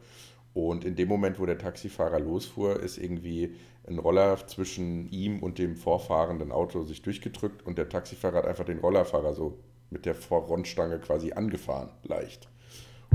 Und 0.52 0.84
in 0.84 0.96
dem 0.96 1.08
Moment, 1.08 1.38
wo 1.38 1.46
der 1.46 1.58
Taxifahrer 1.58 2.18
losfuhr, 2.18 2.80
ist 2.80 2.98
irgendwie 2.98 3.54
ein 3.88 3.98
Roller 3.98 4.46
zwischen 4.46 5.10
ihm 5.10 5.42
und 5.42 5.58
dem 5.58 5.76
vorfahrenden 5.76 6.52
Auto 6.52 6.84
sich 6.84 7.02
durchgedrückt 7.02 7.66
und 7.66 7.78
der 7.78 7.88
Taxifahrer 7.88 8.38
hat 8.38 8.46
einfach 8.46 8.64
den 8.64 8.78
Rollerfahrer 8.78 9.34
so 9.34 9.58
mit 9.90 10.06
der 10.06 10.14
Frontstange 10.14 10.98
quasi 10.98 11.32
angefahren, 11.32 11.90
leicht. 12.04 12.48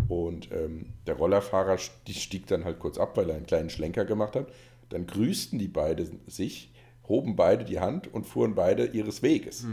Und 0.10 0.52
ähm, 0.52 0.94
der 1.08 1.16
Rollerfahrer 1.16 1.76
st- 1.76 1.92
stieg 2.12 2.48
dann 2.48 2.66
halt 2.66 2.80
kurz 2.80 2.98
ab, 2.98 3.16
weil 3.16 3.30
er 3.30 3.38
einen 3.38 3.46
kleinen 3.46 3.70
Schlenker 3.70 4.06
gemacht 4.06 4.36
hat. 4.36 4.48
Dann 4.90 5.08
grüßten 5.08 5.58
die 5.58 5.70
beide 5.70 6.10
sich, 6.28 6.74
hoben 7.08 7.36
beide 7.36 7.64
die 7.64 7.80
Hand 7.80 8.14
und 8.14 8.26
fuhren 8.26 8.56
beide 8.56 8.86
ihres 8.88 9.24
Weges. 9.24 9.66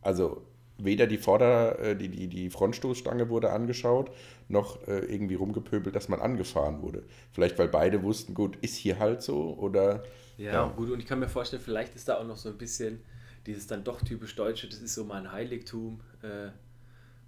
Also 0.00 0.42
weder 0.78 1.06
die 1.06 1.18
Vorder-, 1.18 1.78
äh, 1.78 1.96
die, 1.96 2.08
die, 2.08 2.28
die 2.28 2.50
Frontstoßstange 2.50 3.28
wurde 3.28 3.50
angeschaut, 3.52 4.10
noch 4.48 4.86
äh, 4.86 4.98
irgendwie 5.00 5.34
rumgepöbelt, 5.34 5.94
dass 5.94 6.08
man 6.08 6.20
angefahren 6.20 6.82
wurde. 6.82 7.04
Vielleicht, 7.32 7.58
weil 7.58 7.68
beide 7.68 8.02
wussten, 8.02 8.34
gut, 8.34 8.56
ist 8.56 8.76
hier 8.76 8.98
halt 8.98 9.22
so 9.22 9.54
oder. 9.58 10.04
Ja, 10.36 10.52
ja, 10.52 10.68
gut, 10.68 10.90
und 10.90 11.00
ich 11.00 11.06
kann 11.06 11.18
mir 11.18 11.28
vorstellen, 11.28 11.62
vielleicht 11.62 11.94
ist 11.94 12.08
da 12.08 12.18
auch 12.18 12.26
noch 12.26 12.36
so 12.36 12.50
ein 12.50 12.58
bisschen 12.58 13.00
dieses 13.46 13.66
dann 13.66 13.84
doch 13.84 14.02
typisch 14.02 14.34
Deutsche, 14.34 14.68
das 14.68 14.80
ist 14.80 14.94
so 14.94 15.04
mein 15.04 15.30
Heiligtum. 15.32 16.00
Äh, 16.22 16.50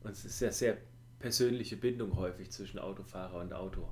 und 0.05 0.13
es 0.13 0.25
ist 0.25 0.41
ja 0.41 0.53
sehr 0.53 0.77
persönliche 1.19 1.77
Bindung 1.77 2.17
häufig 2.17 2.51
zwischen 2.51 2.79
Autofahrer 2.79 3.41
und 3.41 3.53
Auto. 3.53 3.89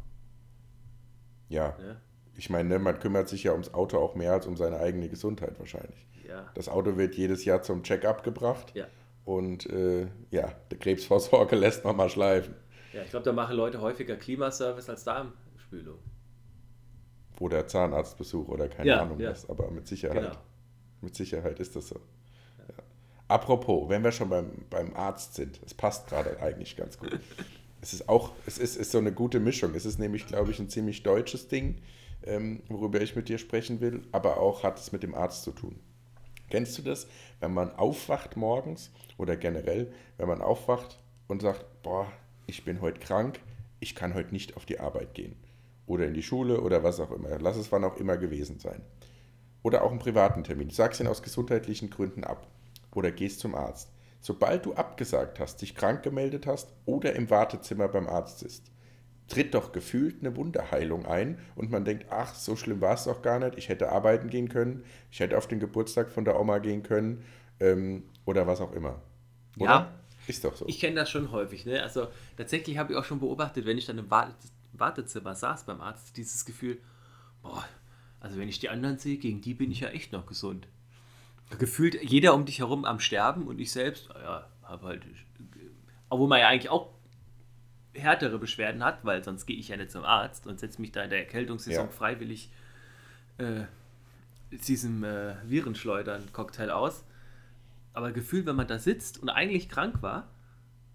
Ja. 1.48 1.76
Ne? 1.78 2.00
Ich 2.36 2.50
meine, 2.50 2.68
ne, 2.68 2.78
man 2.78 2.98
kümmert 2.98 3.28
sich 3.28 3.44
ja 3.44 3.52
ums 3.52 3.72
Auto 3.72 3.98
auch 3.98 4.14
mehr 4.14 4.32
als 4.32 4.46
um 4.46 4.56
seine 4.56 4.78
eigene 4.78 5.08
Gesundheit 5.08 5.58
wahrscheinlich. 5.58 6.06
Ja. 6.28 6.50
Das 6.54 6.68
Auto 6.68 6.96
wird 6.96 7.14
jedes 7.14 7.44
Jahr 7.44 7.62
zum 7.62 7.82
Check-up 7.82 8.22
gebracht. 8.22 8.72
Ja. 8.74 8.86
Und 9.24 9.68
äh, 9.70 10.08
ja, 10.30 10.52
die 10.70 10.76
Krebsvorsorge 10.76 11.56
lässt 11.56 11.84
man 11.84 11.96
mal 11.96 12.08
schleifen. 12.08 12.54
Ja, 12.96 13.02
ich 13.02 13.10
glaube, 13.10 13.24
da 13.24 13.32
machen 13.34 13.54
Leute 13.54 13.82
häufiger 13.82 14.16
Klimaservice 14.16 14.88
als 14.88 15.04
Darmspülung. 15.04 15.98
Oder 17.38 17.66
Zahnarztbesuch 17.66 18.48
oder 18.48 18.68
keine 18.68 18.88
ja, 18.88 19.02
Ahnung 19.02 19.20
ja. 19.20 19.32
was, 19.32 19.50
aber 19.50 19.70
mit 19.70 19.86
Sicherheit. 19.86 20.22
Genau. 20.22 20.36
Mit 21.02 21.14
Sicherheit 21.14 21.60
ist 21.60 21.76
das 21.76 21.88
so. 21.88 21.96
Ja. 21.96 22.74
Apropos, 23.28 23.90
wenn 23.90 24.02
wir 24.02 24.12
schon 24.12 24.30
beim, 24.30 24.64
beim 24.70 24.96
Arzt 24.96 25.34
sind, 25.34 25.60
es 25.66 25.74
passt 25.74 26.06
gerade 26.06 26.40
eigentlich 26.40 26.74
ganz 26.74 26.98
gut. 26.98 27.20
es 27.82 27.92
ist 27.92 28.08
auch, 28.08 28.32
es 28.46 28.56
ist, 28.56 28.76
ist 28.76 28.92
so 28.92 28.96
eine 28.96 29.12
gute 29.12 29.40
Mischung. 29.40 29.74
Es 29.74 29.84
ist 29.84 29.98
nämlich, 29.98 30.26
glaube 30.26 30.50
ich, 30.52 30.58
ein 30.58 30.70
ziemlich 30.70 31.02
deutsches 31.02 31.48
Ding, 31.48 31.82
ähm, 32.22 32.62
worüber 32.70 33.02
ich 33.02 33.14
mit 33.14 33.28
dir 33.28 33.36
sprechen 33.36 33.82
will, 33.82 34.04
aber 34.10 34.38
auch 34.38 34.62
hat 34.62 34.78
es 34.78 34.92
mit 34.92 35.02
dem 35.02 35.14
Arzt 35.14 35.42
zu 35.42 35.50
tun. 35.50 35.78
Kennst 36.48 36.78
du 36.78 36.82
das, 36.82 37.08
wenn 37.40 37.52
man 37.52 37.74
aufwacht 37.74 38.38
morgens 38.38 38.90
oder 39.18 39.36
generell, 39.36 39.92
wenn 40.16 40.28
man 40.28 40.40
aufwacht 40.40 40.98
und 41.28 41.42
sagt, 41.42 41.66
boah, 41.82 42.10
ich 42.46 42.64
bin 42.64 42.80
heute 42.80 43.00
krank, 43.00 43.40
ich 43.80 43.94
kann 43.94 44.14
heute 44.14 44.32
nicht 44.32 44.56
auf 44.56 44.64
die 44.64 44.80
Arbeit 44.80 45.14
gehen 45.14 45.36
oder 45.86 46.06
in 46.06 46.14
die 46.14 46.22
Schule 46.22 46.60
oder 46.60 46.82
was 46.82 47.00
auch 47.00 47.10
immer. 47.10 47.38
Lass 47.38 47.56
es 47.56 47.70
wann 47.72 47.84
auch 47.84 47.96
immer 47.96 48.16
gewesen 48.16 48.58
sein. 48.58 48.82
Oder 49.62 49.82
auch 49.82 49.90
einen 49.90 49.98
privaten 49.98 50.44
Termin. 50.44 50.68
Du 50.68 50.74
sagst 50.74 51.00
ihn 51.00 51.06
aus 51.06 51.22
gesundheitlichen 51.22 51.90
Gründen 51.90 52.24
ab 52.24 52.46
oder 52.94 53.10
gehst 53.10 53.40
zum 53.40 53.54
Arzt. 53.54 53.92
Sobald 54.20 54.66
du 54.66 54.74
abgesagt 54.74 55.38
hast, 55.38 55.62
dich 55.62 55.74
krank 55.74 56.02
gemeldet 56.02 56.46
hast 56.46 56.72
oder 56.84 57.14
im 57.14 57.30
Wartezimmer 57.30 57.88
beim 57.88 58.08
Arzt 58.08 58.42
ist, 58.42 58.70
tritt 59.28 59.54
doch 59.54 59.72
gefühlt 59.72 60.20
eine 60.20 60.36
Wunderheilung 60.36 61.04
ein 61.06 61.38
und 61.54 61.70
man 61.70 61.84
denkt, 61.84 62.06
ach, 62.10 62.34
so 62.34 62.56
schlimm 62.56 62.80
war 62.80 62.94
es 62.94 63.04
doch 63.04 63.22
gar 63.22 63.38
nicht, 63.38 63.58
ich 63.58 63.68
hätte 63.68 63.90
arbeiten 63.90 64.30
gehen 64.30 64.48
können, 64.48 64.84
ich 65.10 65.20
hätte 65.20 65.36
auf 65.36 65.48
den 65.48 65.60
Geburtstag 65.60 66.10
von 66.10 66.24
der 66.24 66.40
Oma 66.40 66.58
gehen 66.58 66.82
können 66.82 67.24
ähm, 67.60 68.04
oder 68.24 68.46
was 68.46 68.60
auch 68.60 68.72
immer. 68.72 69.02
Oder? 69.58 69.70
Ja. 69.70 69.94
Ist 70.26 70.44
doch 70.44 70.56
so. 70.56 70.66
Ich 70.66 70.80
kenne 70.80 70.96
das 70.96 71.10
schon 71.10 71.30
häufig. 71.30 71.66
Ne? 71.66 71.82
Also 71.82 72.08
tatsächlich 72.36 72.78
habe 72.78 72.92
ich 72.92 72.98
auch 72.98 73.04
schon 73.04 73.20
beobachtet, 73.20 73.66
wenn 73.66 73.78
ich 73.78 73.86
dann 73.86 73.98
im 73.98 74.10
Wartezimmer 74.10 75.34
saß 75.34 75.64
beim 75.64 75.80
Arzt, 75.80 76.16
dieses 76.16 76.44
Gefühl, 76.44 76.78
boah, 77.42 77.64
also 78.20 78.38
wenn 78.38 78.48
ich 78.48 78.58
die 78.58 78.68
anderen 78.68 78.98
sehe, 78.98 79.18
gegen 79.18 79.40
die 79.40 79.54
bin 79.54 79.70
ich 79.70 79.80
ja 79.80 79.88
echt 79.88 80.12
noch 80.12 80.26
gesund. 80.26 80.66
Gefühlt 81.58 82.02
jeder 82.02 82.34
um 82.34 82.44
dich 82.44 82.58
herum 82.58 82.84
am 82.84 82.98
Sterben 82.98 83.46
und 83.46 83.60
ich 83.60 83.70
selbst, 83.70 84.08
ja, 84.08 84.48
habe 84.64 84.86
halt, 84.86 85.02
obwohl 86.08 86.28
man 86.28 86.40
ja 86.40 86.48
eigentlich 86.48 86.70
auch 86.70 86.90
härtere 87.94 88.38
Beschwerden 88.38 88.84
hat, 88.84 89.04
weil 89.04 89.22
sonst 89.22 89.46
gehe 89.46 89.56
ich 89.56 89.68
ja 89.68 89.76
nicht 89.76 89.90
zum 89.90 90.04
Arzt 90.04 90.46
und 90.46 90.58
setze 90.58 90.80
mich 90.80 90.92
da 90.92 91.02
in 91.02 91.10
der 91.10 91.20
Erkältungssaison 91.20 91.86
ja. 91.86 91.92
freiwillig 91.92 92.50
äh, 93.38 93.62
diesem 94.50 95.04
äh, 95.04 95.36
Virenschleudern-Cocktail 95.44 96.70
aus. 96.70 97.04
Aber 97.96 98.12
gefühlt, 98.12 98.44
wenn 98.44 98.56
man 98.56 98.68
da 98.68 98.78
sitzt 98.78 99.22
und 99.22 99.30
eigentlich 99.30 99.70
krank 99.70 100.02
war 100.02 100.28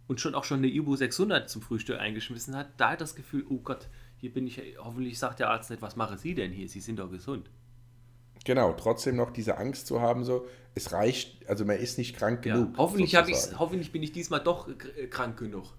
und 0.08 0.22
schon 0.22 0.36
auch 0.36 0.44
schon 0.44 0.60
eine 0.60 0.68
Ibu 0.68 0.96
600 0.96 1.50
zum 1.50 1.64
Frühstück 1.64 2.00
eingeschmissen 2.00 2.56
hat, 2.56 2.68
da 2.78 2.92
hat 2.92 3.02
das 3.02 3.16
Gefühl, 3.16 3.44
oh 3.50 3.58
Gott, 3.58 3.88
hier 4.18 4.32
bin 4.32 4.46
ich, 4.46 4.62
hoffentlich 4.78 5.18
sagt 5.18 5.40
der 5.40 5.50
Arzt 5.50 5.72
nicht, 5.72 5.82
was 5.82 5.96
machen 5.96 6.20
Sie 6.20 6.36
denn 6.36 6.52
hier? 6.52 6.70
Sie 6.70 6.80
sind 6.80 7.00
doch 7.00 7.10
gesund. 7.10 7.50
Genau, 8.46 8.74
trotzdem 8.74 9.16
noch 9.16 9.32
diese 9.32 9.58
Angst 9.58 9.88
zu 9.88 10.00
haben, 10.00 10.24
so, 10.24 10.46
es 10.76 10.92
reicht, 10.92 11.50
also 11.50 11.66
man 11.66 11.78
ist 11.78 11.98
nicht 11.98 12.16
krank 12.16 12.46
ja, 12.46 12.54
genug. 12.54 12.78
Hoffentlich, 12.78 13.16
hoffentlich 13.58 13.92
bin 13.92 14.04
ich 14.04 14.12
diesmal 14.12 14.42
doch 14.42 14.70
krank 15.10 15.40
genug. 15.40 15.74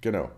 Genau. 0.00 0.30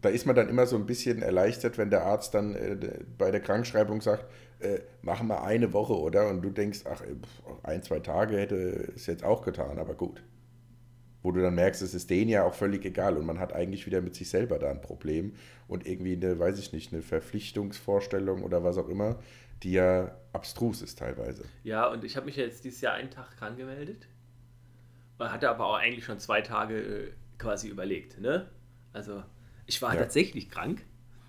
Da 0.00 0.08
ist 0.10 0.26
man 0.26 0.36
dann 0.36 0.48
immer 0.48 0.66
so 0.66 0.76
ein 0.76 0.86
bisschen 0.86 1.22
erleichtert, 1.22 1.76
wenn 1.76 1.90
der 1.90 2.04
Arzt 2.04 2.34
dann 2.34 2.54
äh, 2.54 2.76
bei 3.16 3.30
der 3.30 3.40
Krankschreibung 3.40 4.00
sagt, 4.00 4.26
äh, 4.60 4.80
machen 5.02 5.28
wir 5.28 5.42
eine 5.42 5.72
Woche, 5.72 5.98
oder? 5.98 6.28
Und 6.28 6.42
du 6.42 6.50
denkst, 6.50 6.80
ach, 6.84 7.00
äh, 7.02 7.16
ein, 7.62 7.82
zwei 7.82 8.00
Tage 8.00 8.36
hätte 8.36 8.92
es 8.94 9.06
jetzt 9.06 9.24
auch 9.24 9.42
getan, 9.42 9.78
aber 9.78 9.94
gut. 9.94 10.22
Wo 11.22 11.32
du 11.32 11.42
dann 11.42 11.56
merkst, 11.56 11.82
es 11.82 11.94
ist 11.94 12.10
denen 12.10 12.30
ja 12.30 12.44
auch 12.44 12.54
völlig 12.54 12.84
egal 12.84 13.16
und 13.16 13.26
man 13.26 13.40
hat 13.40 13.52
eigentlich 13.52 13.86
wieder 13.86 14.00
mit 14.00 14.14
sich 14.14 14.30
selber 14.30 14.58
da 14.58 14.70
ein 14.70 14.80
Problem 14.80 15.34
und 15.66 15.86
irgendwie 15.86 16.14
eine, 16.14 16.38
weiß 16.38 16.58
ich 16.60 16.72
nicht, 16.72 16.92
eine 16.92 17.02
Verpflichtungsvorstellung 17.02 18.44
oder 18.44 18.62
was 18.62 18.78
auch 18.78 18.88
immer, 18.88 19.18
die 19.64 19.72
ja 19.72 20.16
abstrus 20.32 20.82
ist 20.82 20.98
teilweise. 20.98 21.44
Ja, 21.64 21.88
und 21.88 22.04
ich 22.04 22.16
habe 22.16 22.26
mich 22.26 22.36
jetzt 22.36 22.64
dieses 22.64 22.80
Jahr 22.80 22.94
einen 22.94 23.10
Tag 23.10 23.36
krank 23.36 23.56
gemeldet. 23.56 24.06
Hatte 25.18 25.50
aber 25.50 25.66
auch 25.66 25.76
eigentlich 25.76 26.04
schon 26.04 26.20
zwei 26.20 26.40
Tage 26.42 26.78
äh, 26.78 27.10
quasi 27.38 27.68
überlegt, 27.68 28.20
ne? 28.20 28.48
Also 28.92 29.24
ich 29.68 29.80
war 29.82 29.94
ja. 29.94 30.00
tatsächlich 30.00 30.50
krank, 30.50 30.84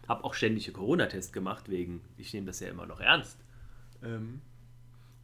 habe 0.08 0.24
auch 0.24 0.34
ständige 0.34 0.72
Corona-Tests 0.72 1.32
gemacht, 1.32 1.70
wegen, 1.70 2.02
ich 2.18 2.34
nehme 2.34 2.48
das 2.48 2.62
ja 2.62 2.70
immer 2.70 2.88
noch 2.88 3.02
ernst. 3.02 3.38
Ähm, 4.02 4.42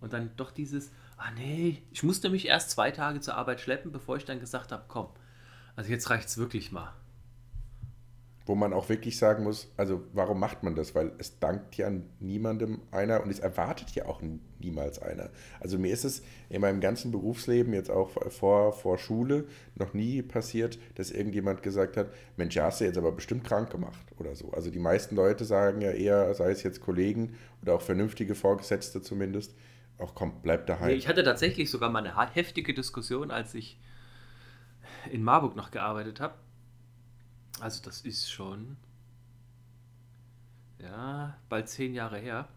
und 0.02 0.14
dann 0.14 0.30
doch 0.36 0.52
dieses, 0.52 0.92
ah 1.18 1.32
nee, 1.32 1.82
ich 1.92 2.04
musste 2.04 2.30
mich 2.30 2.46
erst 2.48 2.70
zwei 2.72 2.92
Tage 2.92 3.22
zur 3.22 3.36
Arbeit 3.36 3.62
schleppen, 3.62 3.92
bevor 3.92 4.18
ich 4.18 4.26
dann 4.26 4.40
gesagt 4.40 4.72
habe, 4.72 4.84
komm, 4.88 5.08
also 5.76 5.90
jetzt 5.90 6.10
reicht 6.10 6.28
es 6.28 6.38
wirklich 6.38 6.72
mal 6.72 6.94
wo 8.46 8.54
man 8.54 8.74
auch 8.74 8.90
wirklich 8.90 9.18
sagen 9.18 9.44
muss, 9.44 9.72
also 9.76 10.04
warum 10.14 10.40
macht 10.40 10.62
man 10.62 10.76
das? 10.76 10.94
Weil 10.94 11.14
es 11.18 11.40
dankt 11.40 11.76
ja 11.78 11.92
niemandem 12.20 12.82
einer 12.92 13.24
und 13.24 13.32
es 13.32 13.40
erwartet 13.40 13.92
ja 13.96 14.06
auch 14.06 14.22
niemals 14.60 15.00
einer. 15.00 15.32
Also 15.60 15.80
mir 15.80 15.92
ist 15.92 16.06
es 16.06 16.22
in 16.50 16.62
meinem 16.62 16.80
ganzen 16.80 17.12
Berufsleben, 17.12 17.74
jetzt 17.74 17.90
auch 17.90 18.12
vor, 18.32 18.74
vor 18.74 18.98
Schule, 19.00 19.46
noch 19.76 19.94
nie 19.94 20.22
passiert, 20.22 20.78
dass 20.94 21.10
irgendjemand 21.10 21.64
gesagt 21.64 21.98
hat, 21.98 22.12
Mensch, 22.38 22.56
hast 22.58 22.82
du 22.82 22.86
jetzt 22.86 22.98
aber 22.98 23.12
bestimmt 23.12 23.44
krank 23.46 23.72
gemacht 23.72 24.06
oder 24.18 24.36
so. 24.36 24.52
Also 24.52 24.70
die 24.70 24.80
meisten 24.80 25.16
Leute 25.16 25.44
sagen 25.44 25.82
ja 25.82 25.92
eher, 25.92 26.32
sei 26.36 26.52
es 26.52 26.62
jetzt 26.62 26.82
Kollegen 26.82 27.36
oder 27.64 27.74
auch 27.74 27.82
vernünftige 27.82 28.36
Vorgesetzte 28.36 29.02
zumindest, 29.02 29.56
auch 29.98 30.14
komm, 30.14 30.42
bleib 30.44 30.68
daheim. 30.68 30.90
Nee, 30.90 30.96
ich 30.96 31.08
hatte 31.08 31.24
tatsächlich 31.24 31.72
sogar 31.72 31.90
mal 31.90 32.06
eine 32.06 32.34
heftige 32.34 32.76
Diskussion, 32.76 33.32
als 33.32 33.56
ich 33.56 33.80
in 35.12 35.24
Marburg 35.24 35.56
noch 35.56 35.72
gearbeitet 35.72 36.20
habe 36.20 36.36
also 37.60 37.82
das 37.84 38.02
ist 38.02 38.30
schon, 38.32 38.78
ja, 40.80 41.38
bald 41.50 41.70
zehn 41.70 41.94
Jahre 41.94 42.18
her. 42.18 42.48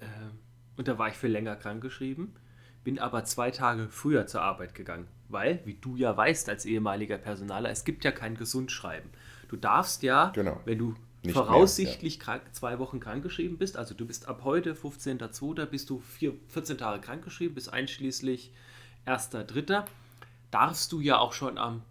Ähm, 0.00 0.38
und 0.76 0.88
da 0.88 0.98
war 0.98 1.08
ich 1.08 1.14
für 1.14 1.28
länger 1.28 1.56
krankgeschrieben, 1.56 2.34
bin 2.82 2.98
aber 2.98 3.24
zwei 3.24 3.50
Tage 3.50 3.88
früher 3.88 4.26
zur 4.26 4.42
Arbeit 4.42 4.74
gegangen, 4.74 5.08
weil, 5.28 5.60
wie 5.64 5.74
du 5.74 5.96
ja 5.96 6.16
weißt 6.16 6.48
als 6.48 6.66
ehemaliger 6.66 7.18
Personaler, 7.18 7.70
es 7.70 7.84
gibt 7.84 8.04
ja 8.04 8.12
kein 8.12 8.36
Gesundschreiben. 8.36 9.10
Du 9.48 9.56
darfst 9.56 10.02
ja, 10.02 10.30
genau. 10.30 10.60
wenn 10.64 10.78
du 10.78 10.94
Nicht 11.22 11.34
voraussichtlich 11.34 12.18
mehr, 12.18 12.26
ja. 12.26 12.38
krank, 12.38 12.54
zwei 12.54 12.78
Wochen 12.78 13.00
krankgeschrieben 13.00 13.56
bist, 13.56 13.76
also 13.76 13.94
du 13.94 14.06
bist 14.06 14.28
ab 14.28 14.42
heute, 14.44 14.74
15.02., 14.74 15.66
bist 15.66 15.90
du 15.90 16.00
vier, 16.00 16.34
14 16.48 16.76
Tage 16.76 17.00
krankgeschrieben, 17.00 17.54
bis 17.54 17.68
einschließlich 17.68 18.52
1.03., 19.06 19.84
darfst 20.50 20.92
du 20.92 21.00
ja 21.00 21.18
auch 21.18 21.32
schon 21.32 21.56
am 21.56 21.82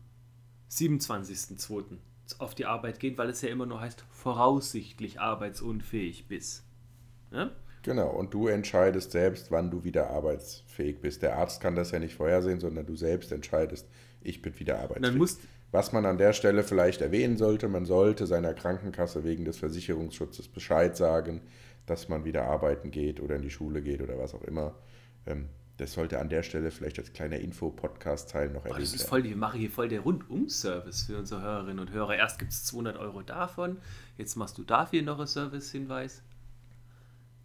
27.02. 0.78 1.98
auf 2.40 2.56
die 2.56 2.66
Arbeit 2.66 3.00
gehen, 3.00 3.18
weil 3.18 3.30
es 3.30 3.42
ja 3.42 3.50
immer 3.50 3.66
nur 3.66 3.82
heißt, 3.82 4.04
voraussichtlich 4.10 5.20
arbeitsunfähig 5.20 6.28
bis. 6.28 6.64
Ja? 7.32 7.52
Genau, 7.84 8.10
und 8.10 8.34
du 8.34 8.48
entscheidest 8.48 9.12
selbst, 9.12 9.52
wann 9.52 9.70
du 9.70 9.84
wieder 9.84 10.10
arbeitsfähig 10.10 11.02
bist. 11.02 11.22
Der 11.22 11.38
Arzt 11.38 11.62
kann 11.62 11.76
das 11.76 11.92
ja 11.92 12.00
nicht 12.00 12.16
vorhersehen, 12.16 12.60
sondern 12.60 12.86
du 12.86 12.96
selbst 12.96 13.32
entscheidest, 13.32 13.88
ich 14.22 14.42
bin 14.42 14.58
wieder 14.58 14.80
arbeitsfähig. 14.80 15.38
Was 15.72 15.92
man 15.92 16.06
an 16.06 16.18
der 16.18 16.34
Stelle 16.34 16.64
vielleicht 16.64 17.02
erwähnen 17.02 17.36
sollte, 17.36 17.68
man 17.68 17.86
sollte 17.86 18.28
seiner 18.28 18.54
Krankenkasse 18.54 19.24
wegen 19.24 19.44
des 19.44 19.58
Versicherungsschutzes 19.58 20.48
Bescheid 20.48 20.96
sagen, 20.96 21.42
dass 21.88 22.10
man 22.10 22.26
wieder 22.26 22.46
arbeiten 22.46 22.92
geht 22.92 23.20
oder 23.20 23.36
in 23.36 23.42
die 23.42 23.50
Schule 23.50 23.82
geht 23.82 24.02
oder 24.02 24.18
was 24.18 24.34
auch 24.34 24.44
immer. 24.44 24.76
Das 25.84 25.92
sollte 25.92 26.18
an 26.20 26.30
der 26.30 26.44
Stelle 26.44 26.72
vielleicht 26.72 26.98
als 26.98 27.12
kleiner 27.12 27.40
Info-Podcast-Teil 27.40 28.48
noch 28.48 28.62
erwähnt 28.62 28.76
werden. 28.78 28.84
Das 28.84 28.94
ist 28.94 29.04
voll, 29.04 29.26
wir 29.26 29.36
machen 29.36 29.60
hier 29.60 29.70
voll 29.70 29.90
der 29.90 30.00
Rundum-Service 30.00 31.04
für 31.08 31.18
unsere 31.18 31.42
Hörerinnen 31.42 31.80
und 31.80 31.92
Hörer. 31.92 32.16
Erst 32.16 32.40
gibt 32.40 32.54
es 32.54 32.64
200 32.64 32.96
Euro 32.96 33.22
davon, 33.22 33.76
jetzt 34.18 34.38
machst 34.38 34.58
du 34.58 34.64
dafür 34.64 35.02
noch 35.02 35.18
einen 35.18 35.28
Service-Hinweis. 35.28 36.22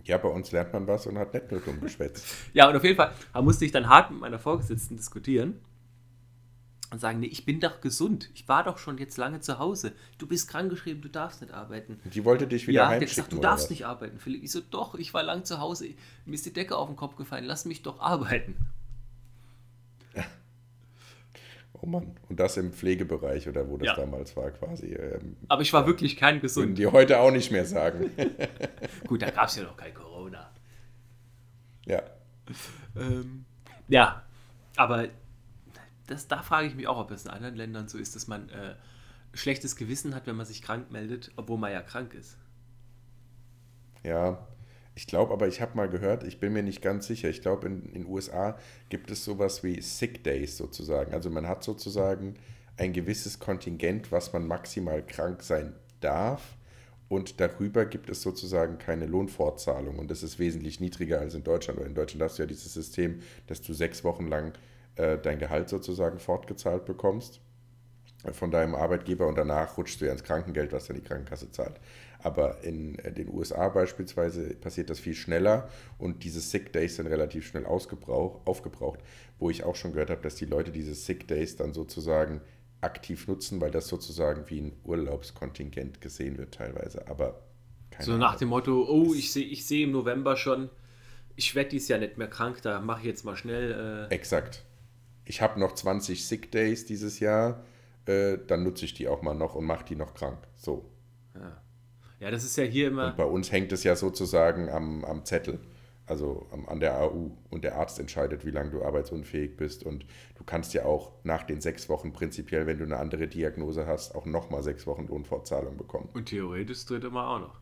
Ja, 0.04 0.18
bei 0.18 0.28
uns 0.28 0.52
lernt 0.52 0.72
man 0.72 0.86
was 0.86 1.08
und 1.08 1.18
hat 1.18 1.34
nicht 1.34 1.50
nur 1.50 1.58
dumm 1.60 1.80
geschwätzt. 1.80 2.24
ja, 2.52 2.68
und 2.68 2.76
auf 2.76 2.84
jeden 2.84 2.94
Fall 2.94 3.12
musste 3.42 3.64
ich 3.64 3.72
dann 3.72 3.88
hart 3.88 4.12
mit 4.12 4.20
meiner 4.20 4.38
Vorgesetzten 4.38 4.96
diskutieren 4.96 5.60
und 6.90 6.98
sagen, 7.00 7.20
nee, 7.20 7.26
ich 7.26 7.44
bin 7.44 7.60
doch 7.60 7.80
gesund. 7.80 8.30
Ich 8.34 8.48
war 8.48 8.64
doch 8.64 8.78
schon 8.78 8.96
jetzt 8.98 9.16
lange 9.18 9.40
zu 9.40 9.58
Hause. 9.58 9.92
Du 10.16 10.26
bist 10.26 10.48
krankgeschrieben, 10.48 11.02
du 11.02 11.08
darfst 11.08 11.42
nicht 11.42 11.52
arbeiten. 11.52 12.00
Die 12.04 12.24
wollte 12.24 12.46
dich 12.46 12.66
wieder 12.66 12.82
ja, 12.82 12.88
heimschicken. 12.88 13.14
Gesagt, 13.14 13.32
du 13.32 13.40
darfst 13.40 13.64
was? 13.66 13.70
nicht 13.70 13.86
arbeiten, 13.86 14.18
Philipp. 14.18 14.42
Ich 14.42 14.52
so, 14.52 14.60
doch, 14.60 14.94
ich 14.94 15.12
war 15.12 15.22
lang 15.22 15.44
zu 15.44 15.58
Hause. 15.60 15.88
Mir 16.24 16.34
ist 16.34 16.46
die 16.46 16.52
Decke 16.52 16.76
auf 16.76 16.88
den 16.88 16.96
Kopf 16.96 17.16
gefallen. 17.16 17.44
Lass 17.44 17.64
mich 17.66 17.82
doch 17.82 18.00
arbeiten. 18.00 18.56
Ja. 20.14 20.24
Oh 21.74 21.86
Mann. 21.86 22.16
Und 22.28 22.40
das 22.40 22.56
im 22.56 22.72
Pflegebereich 22.72 23.48
oder 23.48 23.68
wo 23.68 23.76
das 23.76 23.88
Ja. 23.88 23.96
damals 23.96 24.34
war 24.36 24.50
quasi. 24.50 24.86
Ähm, 24.94 25.36
Aber 25.48 25.62
ich 25.62 25.72
war 25.72 25.86
wirklich 25.86 26.16
kein 26.16 26.36
würden 26.36 26.40
gesund. 26.42 26.78
die 26.78 26.86
heute 26.86 27.20
auch 27.20 27.30
nicht 27.30 27.52
mehr 27.52 27.66
sagen. 27.66 28.10
Gut, 29.06 29.22
da 29.22 29.30
gab 29.30 29.48
es 29.48 29.56
ja 29.56 29.62
noch 29.64 29.76
kein 29.76 29.92
Corona. 29.94 30.50
ja. 31.86 32.02
Ähm, 32.96 33.44
ja, 33.88 34.22
aber 34.76 35.08
das, 36.08 36.26
da 36.26 36.42
frage 36.42 36.66
ich 36.66 36.74
mich 36.74 36.88
auch, 36.88 36.98
ob 36.98 37.10
es 37.10 37.24
in 37.24 37.30
anderen 37.30 37.54
Ländern 37.54 37.88
so 37.88 37.98
ist, 37.98 38.16
dass 38.16 38.26
man 38.26 38.48
äh, 38.48 38.74
schlechtes 39.34 39.76
Gewissen 39.76 40.14
hat, 40.14 40.26
wenn 40.26 40.36
man 40.36 40.46
sich 40.46 40.62
krank 40.62 40.90
meldet, 40.90 41.30
obwohl 41.36 41.58
man 41.58 41.72
ja 41.72 41.82
krank 41.82 42.14
ist. 42.14 42.36
Ja, 44.02 44.46
ich 44.94 45.06
glaube 45.06 45.32
aber, 45.32 45.46
ich 45.46 45.60
habe 45.60 45.76
mal 45.76 45.88
gehört, 45.88 46.24
ich 46.24 46.40
bin 46.40 46.52
mir 46.52 46.62
nicht 46.62 46.82
ganz 46.82 47.06
sicher. 47.06 47.28
Ich 47.28 47.42
glaube, 47.42 47.68
in 47.68 47.92
den 47.92 48.06
USA 48.06 48.58
gibt 48.88 49.10
es 49.10 49.24
sowas 49.24 49.62
wie 49.62 49.80
Sick 49.80 50.24
Days 50.24 50.56
sozusagen. 50.56 51.12
Also 51.12 51.30
man 51.30 51.46
hat 51.46 51.62
sozusagen 51.62 52.34
ein 52.76 52.92
gewisses 52.92 53.38
Kontingent, 53.38 54.10
was 54.10 54.32
man 54.32 54.46
maximal 54.46 55.04
krank 55.04 55.42
sein 55.42 55.74
darf. 56.00 56.56
Und 57.08 57.40
darüber 57.40 57.86
gibt 57.86 58.10
es 58.10 58.22
sozusagen 58.22 58.78
keine 58.78 59.06
Lohnfortzahlung. 59.06 59.98
Und 59.98 60.10
das 60.10 60.22
ist 60.22 60.38
wesentlich 60.38 60.80
niedriger 60.80 61.20
als 61.20 61.34
in 61.34 61.44
Deutschland. 61.44 61.78
Weil 61.78 61.86
in 61.86 61.94
Deutschland 61.94 62.22
hast 62.22 62.38
du 62.38 62.42
ja 62.42 62.46
dieses 62.46 62.74
System, 62.74 63.20
dass 63.46 63.62
du 63.62 63.72
sechs 63.72 64.04
Wochen 64.04 64.26
lang 64.26 64.52
äh, 64.98 65.18
dein 65.18 65.38
Gehalt 65.38 65.68
sozusagen 65.68 66.18
fortgezahlt 66.18 66.84
bekommst 66.84 67.40
von 68.32 68.50
deinem 68.50 68.74
Arbeitgeber 68.74 69.26
und 69.26 69.36
danach 69.38 69.76
rutschst 69.76 70.00
du 70.00 70.06
ja 70.06 70.12
ins 70.12 70.24
Krankengeld, 70.24 70.72
was 70.72 70.86
dann 70.86 70.96
die 70.96 71.02
Krankenkasse 71.02 71.50
zahlt. 71.52 71.78
Aber 72.20 72.64
in 72.64 72.98
äh, 72.98 73.12
den 73.12 73.28
USA 73.32 73.68
beispielsweise 73.68 74.54
passiert 74.54 74.90
das 74.90 74.98
viel 74.98 75.14
schneller 75.14 75.68
und 75.98 76.24
diese 76.24 76.40
Sick 76.40 76.72
Days 76.72 76.96
sind 76.96 77.06
relativ 77.06 77.46
schnell 77.46 77.64
aufgebraucht, 77.64 79.00
wo 79.38 79.50
ich 79.50 79.62
auch 79.62 79.76
schon 79.76 79.92
gehört 79.92 80.10
habe, 80.10 80.22
dass 80.22 80.34
die 80.34 80.46
Leute 80.46 80.72
diese 80.72 80.94
Sick 80.94 81.28
Days 81.28 81.56
dann 81.56 81.72
sozusagen 81.72 82.40
aktiv 82.80 83.28
nutzen, 83.28 83.60
weil 83.60 83.70
das 83.70 83.88
sozusagen 83.88 84.48
wie 84.50 84.60
ein 84.60 84.72
Urlaubskontingent 84.84 86.00
gesehen 86.00 86.38
wird 86.38 86.54
teilweise. 86.54 87.06
Aber 87.08 87.40
keine 87.90 88.04
So 88.04 88.16
nach 88.16 88.30
Ahnung. 88.30 88.38
dem 88.40 88.48
Motto, 88.48 88.84
oh, 88.88 89.14
ich 89.14 89.32
sehe 89.32 89.44
ich 89.46 89.66
seh 89.66 89.84
im 89.84 89.92
November 89.92 90.36
schon, 90.36 90.70
ich 91.36 91.54
werde 91.54 91.70
dieses 91.70 91.88
Jahr 91.88 92.00
nicht 92.00 92.18
mehr 92.18 92.28
krank, 92.28 92.62
da 92.62 92.80
mache 92.80 93.00
ich 93.00 93.06
jetzt 93.06 93.24
mal 93.24 93.36
schnell. 93.36 94.08
Äh, 94.10 94.14
Exakt. 94.14 94.64
Ich 95.28 95.42
habe 95.42 95.60
noch 95.60 95.74
20 95.74 96.26
Sick 96.26 96.50
Days 96.50 96.86
dieses 96.86 97.20
Jahr, 97.20 97.62
äh, 98.06 98.38
dann 98.46 98.64
nutze 98.64 98.86
ich 98.86 98.94
die 98.94 99.08
auch 99.08 99.20
mal 99.20 99.34
noch 99.34 99.54
und 99.54 99.66
mache 99.66 99.84
die 99.84 99.94
noch 99.94 100.14
krank. 100.14 100.38
So. 100.56 100.90
ja, 102.18 102.30
das 102.30 102.44
ist 102.44 102.56
ja 102.56 102.64
hier 102.64 102.88
immer. 102.88 103.08
Und 103.08 103.16
bei 103.18 103.24
uns 103.24 103.52
hängt 103.52 103.70
es 103.72 103.84
ja 103.84 103.94
sozusagen 103.94 104.70
am, 104.70 105.04
am 105.04 105.26
Zettel, 105.26 105.60
also 106.06 106.46
am, 106.50 106.66
an 106.66 106.80
der 106.80 106.98
AU. 106.98 107.32
Und 107.50 107.62
der 107.62 107.76
Arzt 107.76 108.00
entscheidet, 108.00 108.46
wie 108.46 108.50
lange 108.50 108.70
du 108.70 108.82
arbeitsunfähig 108.82 109.54
bist. 109.58 109.84
Und 109.84 110.06
du 110.36 110.44
kannst 110.44 110.72
ja 110.72 110.86
auch 110.86 111.12
nach 111.24 111.42
den 111.42 111.60
sechs 111.60 111.90
Wochen 111.90 112.14
prinzipiell, 112.14 112.66
wenn 112.66 112.78
du 112.78 112.84
eine 112.84 112.96
andere 112.96 113.28
Diagnose 113.28 113.86
hast, 113.86 114.14
auch 114.14 114.24
nochmal 114.24 114.62
sechs 114.62 114.86
Wochen 114.86 115.08
Lohnfortzahlung 115.08 115.76
bekommen. 115.76 116.08
Und 116.14 116.30
theoretisch 116.30 116.78
das 116.78 116.86
dritte 116.86 117.10
Mal 117.10 117.36
auch 117.36 117.40
noch. 117.40 117.60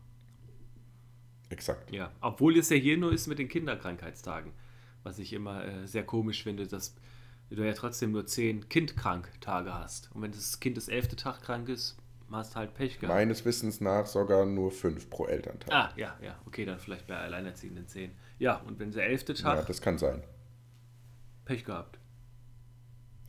Exakt. 1.48 1.90
Ja, 1.90 2.12
obwohl 2.20 2.56
es 2.56 2.70
ja 2.70 2.76
hier 2.76 2.96
nur 2.96 3.12
ist 3.12 3.26
mit 3.26 3.40
den 3.40 3.48
Kinderkrankheitstagen. 3.48 4.52
Was 5.02 5.18
ich 5.18 5.32
immer 5.32 5.64
äh, 5.64 5.86
sehr 5.88 6.04
komisch 6.04 6.44
finde, 6.44 6.68
dass 6.68 6.94
du 7.54 7.64
ja 7.64 7.72
trotzdem 7.72 8.12
nur 8.12 8.26
zehn 8.26 8.68
Kindkranktage 8.68 9.72
hast. 9.72 10.10
Und 10.12 10.22
wenn 10.22 10.32
das 10.32 10.58
Kind 10.58 10.76
das 10.76 10.88
elfte 10.88 11.14
Tag 11.14 11.42
krank 11.42 11.68
ist, 11.68 11.96
hast 12.30 12.54
du 12.54 12.56
halt 12.56 12.74
Pech 12.74 12.98
gehabt. 12.98 13.16
Meines 13.16 13.44
Wissens 13.44 13.80
nach 13.80 14.06
sogar 14.06 14.44
nur 14.44 14.72
fünf 14.72 15.08
pro 15.08 15.26
Elterntag. 15.26 15.72
Ah, 15.72 15.92
ja, 15.96 16.16
ja, 16.20 16.38
okay, 16.46 16.64
dann 16.64 16.78
vielleicht 16.78 17.06
bei 17.06 17.16
Alleinerziehenden 17.16 17.86
zehn. 17.86 18.10
Ja, 18.38 18.56
und 18.56 18.78
wenn 18.78 18.90
der 18.90 19.04
elfte 19.06 19.32
ja, 19.34 19.54
Tag, 19.54 19.66
das 19.66 19.80
kann 19.80 19.98
sein. 19.98 20.24
Pech 21.44 21.64
gehabt. 21.64 21.98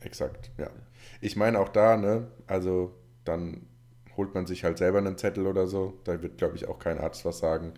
Exakt, 0.00 0.50
ja. 0.58 0.70
Ich 1.20 1.36
meine 1.36 1.58
auch 1.60 1.68
da, 1.68 1.96
ne, 1.96 2.30
also 2.46 2.94
dann 3.24 3.66
holt 4.16 4.34
man 4.34 4.46
sich 4.46 4.64
halt 4.64 4.78
selber 4.78 4.98
einen 4.98 5.16
Zettel 5.16 5.46
oder 5.46 5.66
so. 5.66 6.00
Da 6.04 6.20
wird, 6.22 6.38
glaube 6.38 6.56
ich, 6.56 6.66
auch 6.66 6.78
kein 6.78 6.98
Arzt 6.98 7.24
was 7.24 7.38
sagen. 7.38 7.74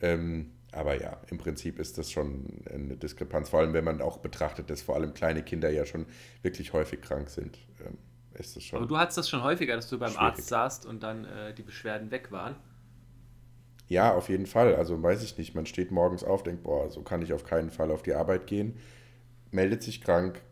Ähm, 0.00 0.52
aber 0.78 1.00
ja, 1.00 1.16
im 1.30 1.38
Prinzip 1.38 1.78
ist 1.78 1.98
das 1.98 2.10
schon 2.10 2.62
eine 2.72 2.96
Diskrepanz. 2.96 3.48
Vor 3.48 3.60
allem, 3.60 3.72
wenn 3.72 3.84
man 3.84 4.00
auch 4.00 4.18
betrachtet, 4.18 4.70
dass 4.70 4.82
vor 4.82 4.94
allem 4.94 5.14
kleine 5.14 5.42
Kinder 5.42 5.70
ja 5.70 5.84
schon 5.84 6.06
wirklich 6.42 6.72
häufig 6.72 7.00
krank 7.00 7.30
sind, 7.30 7.58
ähm, 7.84 7.98
ist 8.34 8.56
das 8.56 8.64
schon. 8.64 8.78
Aber 8.78 8.86
du 8.86 8.96
hattest 8.96 9.18
das 9.18 9.28
schon 9.28 9.42
häufiger, 9.42 9.74
dass 9.76 9.88
du 9.88 9.98
beim 9.98 10.10
Schwierig. 10.10 10.22
Arzt 10.22 10.48
saßt 10.48 10.86
und 10.86 11.02
dann 11.02 11.24
äh, 11.24 11.54
die 11.54 11.62
Beschwerden 11.62 12.10
weg 12.10 12.30
waren. 12.30 12.56
Ja, 13.88 14.14
auf 14.14 14.28
jeden 14.28 14.46
Fall. 14.46 14.76
Also 14.76 15.02
weiß 15.02 15.22
ich 15.22 15.36
nicht, 15.38 15.54
man 15.54 15.66
steht 15.66 15.90
morgens 15.90 16.22
auf, 16.22 16.42
denkt, 16.42 16.62
boah, 16.62 16.90
so 16.90 17.02
kann 17.02 17.22
ich 17.22 17.32
auf 17.32 17.44
keinen 17.44 17.70
Fall 17.70 17.90
auf 17.90 18.02
die 18.02 18.14
Arbeit 18.14 18.46
gehen, 18.46 18.76
meldet 19.50 19.82
sich 19.82 20.02
krank, 20.02 20.42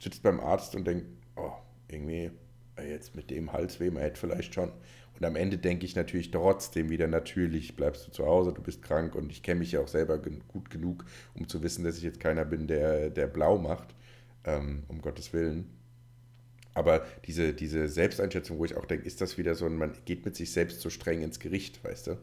sitzt 0.00 0.22
beim 0.22 0.40
Arzt 0.40 0.76
und 0.76 0.86
denkt, 0.86 1.06
oh, 1.36 1.52
irgendwie 1.88 2.30
jetzt 2.78 3.14
mit 3.14 3.30
dem 3.30 3.52
Halsweh, 3.52 3.90
man 3.90 4.02
hätte 4.02 4.20
vielleicht 4.20 4.54
schon. 4.54 4.72
Und 5.18 5.26
am 5.26 5.36
Ende 5.36 5.58
denke 5.58 5.84
ich 5.84 5.94
natürlich 5.94 6.30
trotzdem 6.30 6.90
wieder, 6.90 7.06
natürlich 7.06 7.76
bleibst 7.76 8.06
du 8.06 8.10
zu 8.10 8.26
Hause, 8.26 8.52
du 8.52 8.62
bist 8.62 8.82
krank 8.82 9.14
und 9.14 9.30
ich 9.30 9.42
kenne 9.42 9.60
mich 9.60 9.72
ja 9.72 9.80
auch 9.80 9.88
selber 9.88 10.18
gut 10.18 10.70
genug, 10.70 11.04
um 11.34 11.48
zu 11.48 11.62
wissen, 11.62 11.84
dass 11.84 11.96
ich 11.96 12.02
jetzt 12.02 12.20
keiner 12.20 12.44
bin, 12.44 12.66
der, 12.66 13.10
der 13.10 13.26
blau 13.26 13.58
macht, 13.58 13.94
ähm, 14.44 14.84
um 14.88 15.00
Gottes 15.00 15.32
Willen. 15.32 15.70
Aber 16.74 17.04
diese, 17.26 17.52
diese 17.52 17.88
Selbsteinschätzung, 17.88 18.58
wo 18.58 18.64
ich 18.64 18.76
auch 18.76 18.86
denke, 18.86 19.06
ist 19.06 19.20
das 19.20 19.36
wieder 19.36 19.54
so, 19.54 19.68
man 19.68 19.92
geht 20.04 20.24
mit 20.24 20.34
sich 20.36 20.52
selbst 20.52 20.80
so 20.80 20.90
streng 20.90 21.22
ins 21.22 21.38
Gericht, 21.38 21.84
weißt 21.84 22.08
du? 22.08 22.18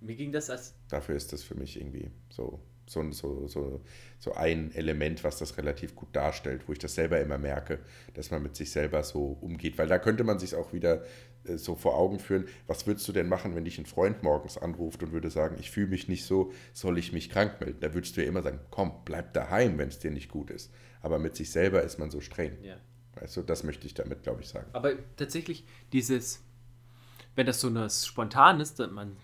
Mir 0.00 0.16
ging 0.16 0.32
das 0.32 0.50
als 0.50 0.74
dafür 0.88 1.14
ist 1.14 1.32
das 1.32 1.42
für 1.42 1.54
mich 1.54 1.78
irgendwie 1.78 2.10
so, 2.30 2.60
so, 2.86 3.10
so, 3.12 3.46
so, 3.46 3.80
so 4.18 4.32
ein 4.32 4.74
Element, 4.74 5.22
was 5.22 5.38
das 5.38 5.56
relativ 5.58 5.94
gut 5.94 6.08
darstellt, 6.16 6.62
wo 6.66 6.72
ich 6.72 6.78
das 6.78 6.94
selber 6.94 7.20
immer 7.20 7.38
merke, 7.38 7.78
dass 8.14 8.30
man 8.30 8.42
mit 8.42 8.56
sich 8.56 8.72
selber 8.72 9.02
so 9.04 9.38
umgeht. 9.40 9.78
Weil 9.78 9.88
da 9.88 9.98
könnte 9.98 10.24
man 10.24 10.38
sich 10.38 10.54
auch 10.54 10.72
wieder 10.72 11.04
so 11.44 11.74
vor 11.74 11.96
Augen 11.96 12.18
führen, 12.18 12.46
was 12.66 12.86
würdest 12.86 13.08
du 13.08 13.12
denn 13.12 13.28
machen, 13.28 13.54
wenn 13.54 13.64
dich 13.64 13.78
ein 13.78 13.86
Freund 13.86 14.22
morgens 14.22 14.58
anruft 14.58 15.02
und 15.02 15.12
würde 15.12 15.30
sagen, 15.30 15.56
ich 15.58 15.70
fühle 15.70 15.88
mich 15.88 16.08
nicht 16.08 16.24
so, 16.24 16.52
soll 16.72 16.98
ich 16.98 17.12
mich 17.12 17.30
krank 17.30 17.60
melden? 17.60 17.80
Da 17.80 17.94
würdest 17.94 18.16
du 18.16 18.22
ja 18.22 18.28
immer 18.28 18.42
sagen, 18.42 18.60
komm, 18.70 18.92
bleib 19.04 19.32
daheim, 19.32 19.78
wenn 19.78 19.88
es 19.88 19.98
dir 19.98 20.10
nicht 20.10 20.28
gut 20.28 20.50
ist. 20.50 20.72
Aber 21.00 21.18
mit 21.18 21.36
sich 21.36 21.50
selber 21.50 21.82
ist 21.82 21.98
man 21.98 22.10
so 22.10 22.20
streng. 22.20 22.58
ja. 22.62 22.76
Weißt 23.14 23.36
du, 23.36 23.42
das 23.42 23.64
möchte 23.64 23.86
ich 23.86 23.94
damit, 23.94 24.22
glaube 24.22 24.42
ich, 24.42 24.48
sagen. 24.48 24.70
Aber 24.72 24.92
tatsächlich, 25.16 25.64
dieses, 25.92 26.42
wenn 27.34 27.46
das 27.46 27.60
so 27.60 27.68
eine 27.68 27.90
spontan 27.90 28.60
ist, 28.60 28.78
dass 28.78 28.90
man 28.90 29.16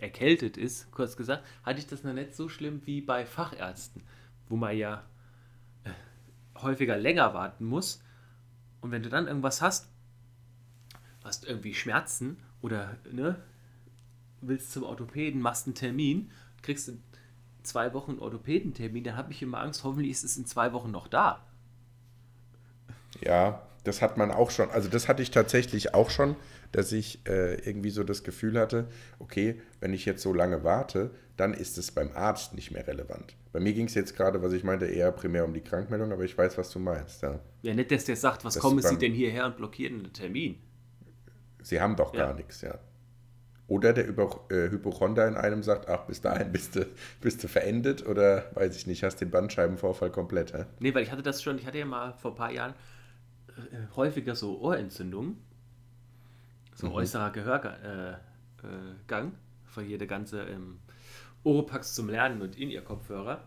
erkältet 0.00 0.56
ist, 0.56 0.90
kurz 0.90 1.16
gesagt, 1.16 1.44
hatte 1.62 1.78
ich 1.78 1.86
das 1.86 2.02
noch 2.02 2.12
nicht 2.12 2.34
so 2.34 2.48
schlimm 2.48 2.82
wie 2.86 3.00
bei 3.00 3.24
Fachärzten, 3.26 4.02
wo 4.48 4.56
man 4.56 4.76
ja 4.76 5.04
äh, 5.84 5.90
häufiger 6.60 6.96
länger 6.96 7.32
warten 7.34 7.66
muss. 7.66 8.02
Und 8.80 8.90
wenn 8.90 9.02
du 9.02 9.08
dann 9.08 9.28
irgendwas 9.28 9.62
hast, 9.62 9.88
hast 11.24 11.46
irgendwie 11.46 11.74
Schmerzen 11.74 12.38
oder 12.62 12.96
ne, 13.10 13.36
willst 14.40 14.72
zum 14.72 14.84
Orthopäden, 14.84 15.40
machst 15.40 15.66
einen 15.66 15.74
Termin, 15.74 16.30
kriegst 16.62 16.88
in 16.88 17.02
zwei 17.62 17.92
Wochen 17.92 18.12
einen 18.12 18.20
Orthopädentermin, 18.20 19.04
dann 19.04 19.16
habe 19.16 19.32
ich 19.32 19.42
immer 19.42 19.60
Angst, 19.60 19.84
hoffentlich 19.84 20.10
ist 20.10 20.24
es 20.24 20.36
in 20.36 20.46
zwei 20.46 20.72
Wochen 20.72 20.90
noch 20.90 21.08
da. 21.08 21.44
Ja, 23.20 23.66
das 23.84 24.02
hat 24.02 24.16
man 24.16 24.30
auch 24.30 24.50
schon. 24.50 24.70
Also 24.70 24.88
das 24.88 25.08
hatte 25.08 25.22
ich 25.22 25.30
tatsächlich 25.30 25.94
auch 25.94 26.10
schon, 26.10 26.36
dass 26.72 26.92
ich 26.92 27.26
äh, 27.26 27.54
irgendwie 27.66 27.90
so 27.90 28.04
das 28.04 28.22
Gefühl 28.22 28.58
hatte, 28.58 28.88
okay, 29.18 29.60
wenn 29.80 29.92
ich 29.92 30.04
jetzt 30.04 30.22
so 30.22 30.32
lange 30.32 30.64
warte, 30.64 31.10
dann 31.36 31.54
ist 31.54 31.78
es 31.78 31.90
beim 31.90 32.12
Arzt 32.12 32.54
nicht 32.54 32.70
mehr 32.70 32.86
relevant. 32.86 33.34
Bei 33.52 33.60
mir 33.60 33.72
ging 33.72 33.86
es 33.86 33.94
jetzt 33.94 34.16
gerade, 34.16 34.42
was 34.42 34.52
ich 34.52 34.62
meinte, 34.62 34.86
eher 34.86 35.10
primär 35.10 35.44
um 35.44 35.54
die 35.54 35.62
Krankmeldung, 35.62 36.12
aber 36.12 36.24
ich 36.24 36.36
weiß, 36.36 36.58
was 36.58 36.70
du 36.70 36.78
meinst. 36.78 37.22
Ja. 37.22 37.40
Ja, 37.62 37.74
nicht, 37.74 37.90
dass 37.90 38.04
der 38.04 38.16
sagt, 38.16 38.44
was 38.44 38.54
Das 38.54 38.62
kommen 38.62 38.82
Sie 38.82 38.98
denn 38.98 39.12
hierher 39.12 39.46
und 39.46 39.56
blockieren 39.56 40.00
einen 40.00 40.12
Termin. 40.12 40.58
Sie 41.62 41.80
haben 41.80 41.96
doch 41.96 42.14
Ja. 42.14 42.26
gar 42.26 42.34
nichts, 42.34 42.60
ja. 42.62 42.78
Oder 43.68 43.92
der 43.92 44.06
Über 44.08 44.40
äh, 44.50 44.68
Hypochonder 44.70 45.28
in 45.28 45.36
einem 45.36 45.62
sagt, 45.62 45.88
ach, 45.88 46.06
bis 46.06 46.20
dahin 46.20 46.50
bist 46.50 46.74
du, 46.74 46.86
bist 47.20 47.42
du 47.44 47.48
verendet 47.48 48.04
oder, 48.04 48.50
weiß 48.54 48.74
ich 48.76 48.86
nicht, 48.88 49.04
hast 49.04 49.20
den 49.20 49.30
Bandscheibenvorfall 49.30 50.10
komplett. 50.10 50.52
Hä? 50.52 50.64
Nee, 50.80 50.92
weil 50.94 51.04
ich 51.04 51.12
hatte 51.12 51.22
das 51.22 51.40
schon, 51.42 51.56
ich 51.58 51.66
hatte 51.66 51.78
ja 51.78 51.84
mal 51.86 52.12
vor 52.14 52.32
ein 52.32 52.36
paar 52.36 52.50
Jahren 52.52 52.74
äh, 53.70 53.94
häufiger 53.94 54.34
so 54.34 54.58
Ohrentzündungen. 54.60 55.38
So 56.74 56.88
Mhm. 56.88 56.94
äußerer 56.94 57.30
Gehörgang, 57.30 57.74
äh, 57.82 58.10
äh, 58.12 59.30
von 59.66 59.84
hier 59.84 59.98
der 59.98 60.06
ganze 60.08 60.42
ähm, 60.42 60.80
Oropax 61.44 61.94
zum 61.94 62.08
Lernen 62.08 62.42
und 62.42 62.58
in 62.58 62.70
ihr 62.70 62.82
Kopfhörer. 62.82 63.44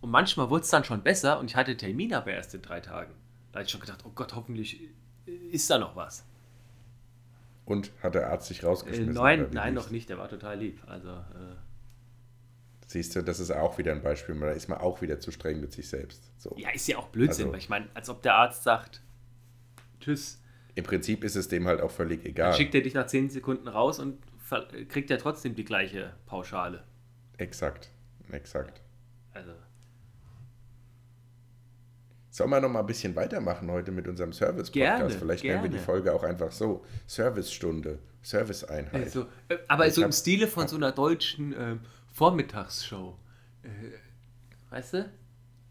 Und 0.00 0.10
manchmal 0.10 0.50
wurde 0.50 0.62
es 0.62 0.70
dann 0.70 0.84
schon 0.84 1.02
besser 1.02 1.38
und 1.38 1.46
ich 1.50 1.56
hatte 1.56 1.76
Termin 1.76 2.12
aber 2.14 2.32
erst 2.32 2.54
in 2.54 2.62
drei 2.62 2.80
Tagen. 2.80 3.12
Da 3.52 3.60
hatte 3.60 3.66
ich 3.66 3.72
schon 3.72 3.80
gedacht, 3.80 4.04
oh 4.04 4.10
Gott, 4.14 4.34
hoffentlich 4.34 4.80
ist 5.50 5.70
da 5.70 5.78
noch 5.78 5.94
was. 5.96 6.24
Und 7.66 7.90
hat 8.02 8.14
der 8.14 8.30
Arzt 8.30 8.46
sich 8.48 8.62
Äh, 8.62 8.66
rausgeschmissen? 8.66 9.12
nein, 9.12 9.40
oder 9.42 9.50
wie 9.50 9.54
nein, 9.54 9.74
lief's? 9.74 9.84
noch 9.86 9.90
nicht, 9.92 10.08
der 10.08 10.16
war 10.18 10.28
total 10.30 10.58
lieb. 10.58 10.80
Also, 10.86 11.10
äh, 11.10 11.56
Siehst 12.88 13.16
du, 13.16 13.22
das 13.22 13.40
ist 13.40 13.50
auch 13.50 13.76
wieder 13.78 13.90
ein 13.92 14.02
Beispiel, 14.02 14.38
da 14.38 14.52
ist 14.52 14.68
man 14.68 14.78
auch 14.78 15.02
wieder 15.02 15.18
zu 15.18 15.32
streng 15.32 15.60
mit 15.60 15.72
sich 15.72 15.88
selbst. 15.88 16.30
So. 16.40 16.54
ja, 16.56 16.70
ist 16.70 16.86
ja 16.86 16.96
auch 16.98 17.08
Blödsinn, 17.08 17.46
Also- 17.46 17.52
weil 17.52 17.58
ich 17.58 17.68
meine, 17.68 17.88
als 17.94 18.08
ob 18.08 18.22
der 18.22 18.34
Arzt 18.36 18.62
sagt, 18.62 19.02
tschüss, 20.00 20.40
Im 20.76 20.84
Prinzip 20.84 21.24
ist 21.24 21.36
es 21.36 21.48
dem 21.48 21.66
halt 21.66 21.80
auch 21.80 21.90
völlig 21.90 22.22
Dann 22.22 22.30
egal. 22.30 22.52
schickt 22.52 22.74
er 22.74 22.82
dich 22.82 22.92
nach 22.94 23.06
10 23.06 23.30
Sekunden 23.30 23.66
raus 23.66 23.98
und 23.98 24.18
kriegt 24.88 25.08
ja 25.10 25.16
trotzdem 25.16 25.54
die 25.56 25.64
gleiche 25.64 26.12
Pauschale. 26.26 26.84
Exakt, 27.38 27.90
exakt. 28.30 28.82
Also, 29.32 29.50
Sollen 32.36 32.50
wir 32.50 32.60
noch 32.60 32.68
mal 32.68 32.80
ein 32.80 32.86
bisschen 32.86 33.16
weitermachen 33.16 33.70
heute 33.70 33.90
mit 33.92 34.06
unserem 34.06 34.30
Service-Podcast? 34.34 34.72
Gerne, 34.74 35.08
Vielleicht 35.08 35.42
nennen 35.42 35.62
wir 35.62 35.70
die 35.70 35.76
gerne. 35.76 35.86
Folge 35.86 36.12
auch 36.12 36.22
einfach 36.22 36.52
so. 36.52 36.84
Servicestunde, 37.06 37.98
Serviceeinheit. 38.20 39.04
Also, 39.04 39.22
äh, 39.48 39.56
aber 39.68 39.86
Ich 39.86 39.94
so 39.94 40.02
im 40.02 40.08
hab- 40.08 40.14
Stile 40.14 40.46
von 40.46 40.68
so 40.68 40.76
einer 40.76 40.92
deutschen 40.92 41.54
ähm, 41.58 41.80
Vormittagsshow. 42.12 43.16
Äh, 43.62 43.68
weißt 44.68 44.92
du? 44.92 45.10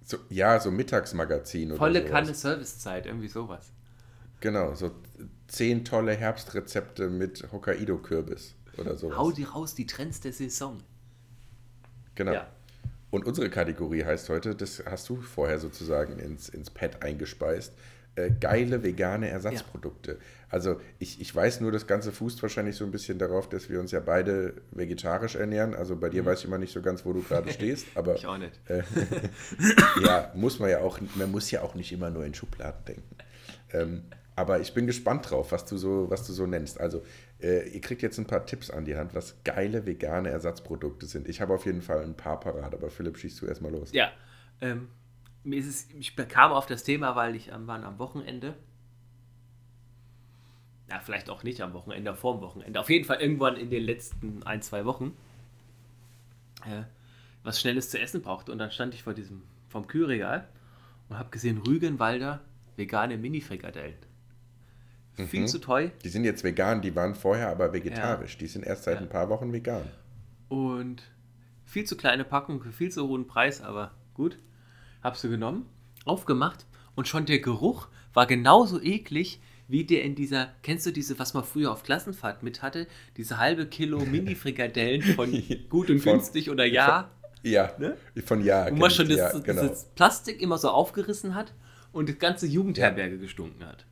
So, 0.06 0.18
ja, 0.30 0.60
so 0.60 0.72
Mittagsmagazin 0.72 1.70
oder 1.70 1.78
Volle. 1.78 2.04
Kanne 2.04 2.34
Servicezeit, 2.34 3.06
irgendwie 3.06 3.28
sowas. 3.28 3.72
Genau, 4.40 4.74
so 4.74 4.90
zehn 5.48 5.86
tolle 5.86 6.14
Herbstrezepte 6.16 7.12
mit 7.12 7.46
Hokkaido-Kürbis 7.52 8.56
oder 8.80 8.98
sowas. 8.98 9.18
Hau 9.20 9.32
die 9.32 9.44
raus, 9.44 9.76
die 9.76 9.86
Trends 9.86 10.20
der 10.20 10.34
Saison. 10.34 10.80
Genau. 12.16 12.34
Ja. 12.34 12.48
Und 13.16 13.26
unsere 13.26 13.50
Kategorie 13.50 14.04
heißt 14.04 14.28
heute, 14.28 14.56
das 14.56 14.84
hast 14.86 15.08
du 15.08 15.16
vorher 15.22 15.58
sozusagen 15.58 16.20
ins, 16.20 16.50
ins 16.50 16.70
Pad 16.70 17.02
eingespeist, 17.02 17.72
äh, 18.16 18.30
geile 18.30 18.84
vegane 18.84 19.30
Ersatzprodukte. 19.30 20.18
Also 20.50 20.82
ich, 21.00 21.22
ich 21.22 21.34
weiß 21.34 21.62
nur, 21.62 21.72
das 21.72 21.88
Ganze 21.88 22.12
fußt 22.12 22.42
wahrscheinlich 22.42 22.76
so 22.76 22.84
ein 22.84 22.92
bisschen 22.92 23.18
darauf, 23.18 23.48
dass 23.48 23.70
wir 23.70 23.80
uns 23.80 23.92
ja 23.92 24.02
beide 24.02 24.56
vegetarisch 24.72 25.36
ernähren. 25.36 25.76
Also 25.76 25.96
bei 25.96 26.10
dir 26.10 26.26
weiß 26.26 26.40
ich 26.40 26.46
immer 26.46 26.58
nicht 26.58 26.74
so 26.74 26.82
ganz, 26.82 27.06
wo 27.06 27.14
du 27.14 27.22
gerade 27.22 27.50
stehst, 27.54 27.88
aber 27.96 28.12
Mhm. 28.12 28.18
Ich 28.18 28.28
auch 28.28 28.38
nicht. 28.38 28.60
ja, 30.06 30.34
muss 30.36 30.60
man 30.60 30.70
ja 30.70 30.80
auch, 30.82 31.00
man 31.16 31.32
muss 31.32 31.50
ja 31.52 31.62
auch 31.62 31.74
nicht 31.74 31.94
immer 31.94 32.10
nur 32.10 32.26
in 32.26 32.34
Schubladen 32.34 32.84
denken. 32.84 33.16
Ähm, 33.72 34.04
aber 34.36 34.60
ich 34.60 34.74
bin 34.74 34.88
gespannt 34.88 35.30
drauf, 35.30 35.54
was 35.54 35.64
du 35.64 35.78
so, 35.78 36.10
was 36.10 36.28
du 36.28 36.34
so 36.34 36.46
nennst. 36.46 36.82
Also, 36.82 37.02
äh, 37.42 37.68
ihr 37.70 37.82
kriegt 37.82 38.02
jetzt 38.02 38.18
ein 38.18 38.28
paar 38.28 38.46
Tipps 38.46 38.70
an 38.70 38.86
die 38.86 38.96
Hand, 38.96 39.14
was 39.14 39.44
geile 39.44 39.86
vegane 39.86 40.30
Ersatzprodukte 40.30 41.06
sind. 41.06 41.28
Ich 41.28 41.42
habe 41.42 41.54
auf 41.54 41.66
jeden 41.66 41.82
Fall 41.82 42.04
ein 42.04 42.16
paar 42.16 42.40
parat, 42.40 42.74
aber 42.74 42.90
Philipp, 42.90 43.18
schießt 43.18 43.42
du 43.42 43.46
erstmal 43.46 43.72
los. 43.72 43.92
Ja, 43.92 44.12
ähm, 44.62 44.88
mir 45.44 45.60
ist 45.60 45.68
es, 45.68 45.90
ich 45.92 46.16
kam 46.16 46.52
auf 46.52 46.66
das 46.66 46.84
Thema, 46.84 47.16
weil 47.16 47.36
ich 47.36 47.54
am, 47.54 47.68
waren 47.68 47.84
am 47.84 48.00
Wochenende, 48.00 48.56
ja, 50.90 51.00
vielleicht 51.00 51.30
auch 51.30 51.44
nicht 51.44 51.62
am 51.62 51.74
Wochenende, 51.74 52.16
vor 52.16 52.36
dem 52.36 52.42
Wochenende, 52.42 52.80
auf 52.80 52.90
jeden 52.90 53.06
Fall 53.06 53.22
irgendwann 53.22 53.58
in 53.58 53.70
den 53.70 53.84
letzten 53.84 54.44
ein, 54.44 54.62
zwei 54.62 54.86
Wochen, 54.86 55.16
äh, 56.66 56.84
was 57.44 57.60
Schnelles 57.60 57.90
zu 57.90 58.00
essen 58.00 58.22
brauchte. 58.22 58.52
Und 58.52 58.58
dann 58.58 58.72
stand 58.72 58.94
ich 58.94 59.04
vor 59.04 59.14
diesem, 59.14 59.44
vom 59.70 59.88
Kühlregal 59.88 60.48
und 61.10 61.20
habe 61.20 61.30
gesehen, 61.30 61.60
Rügenwalder 61.60 62.42
vegane 62.76 63.18
Mini-Frikadellen. 63.18 63.98
Viel 65.28 65.42
Mhm. 65.42 65.48
zu 65.48 65.60
teuer 65.60 65.92
Die 66.04 66.10
sind 66.10 66.26
jetzt 66.26 66.44
vegan, 66.44 66.82
die 66.82 66.96
waren 66.96 67.16
vorher 67.16 67.50
aber 67.50 67.72
vegetarisch. 67.74 68.38
Die 68.38 68.48
sind 68.48 68.66
erst 68.66 68.84
seit 68.84 68.96
Ja. 68.96 69.02
ein 69.02 69.10
paar 69.10 69.30
Wochen 69.30 69.54
vegan. 69.54 69.84
Und 70.50 71.04
viel 71.64 71.86
zu 71.86 71.96
kleine 71.98 72.24
Packung 72.26 72.62
für 72.62 72.72
viel 72.72 72.92
zu 72.92 73.08
hohen 73.08 73.28
Preis, 73.28 73.62
aber 73.62 73.92
gut. 74.14 74.38
Hab 75.04 75.18
sie 75.18 75.30
genommen, 75.30 75.68
aufgemacht 76.06 76.66
und 76.96 77.08
schon 77.08 77.26
der 77.26 77.40
Geruch 77.40 77.88
war 78.14 78.26
genauso 78.28 78.82
eklig 78.82 79.40
wie 79.68 79.84
der 79.84 80.04
in 80.04 80.14
dieser, 80.16 80.50
kennst 80.62 80.86
du 80.86 80.92
diese, 80.92 81.18
was 81.18 81.34
man 81.34 81.44
früher 81.44 81.72
auf 81.72 81.82
Klassenfahrt 81.84 82.44
mit 82.44 82.62
hatte? 82.62 82.86
Diese 83.18 83.38
halbe 83.40 83.66
Kilo 83.66 84.00
Mini-Frikadellen 84.06 85.02
von 85.02 85.32
gut 85.70 85.90
und 85.90 86.00
Von- 86.00 86.14
günstig 86.14 86.50
oder 86.52 86.66
ja, 86.66 87.10
Ja, 87.42 87.72
Ne? 87.80 87.96
von 88.26 88.44
ja. 88.44 88.68
wo 88.72 88.76
man 88.76 88.90
ich, 88.92 88.96
schon 88.96 89.08
das, 89.08 89.18
ja, 89.18 89.32
das 89.32 89.44
genau. 89.44 89.72
Plastik 89.96 90.42
immer 90.42 90.58
so 90.58 90.70
aufgerissen 90.70 91.34
hat 91.36 91.54
und 91.92 92.10
die 92.10 92.18
ganze 92.18 92.46
Jugendherberge 92.48 93.18
gestunken 93.18 93.66
hat. 93.66 93.86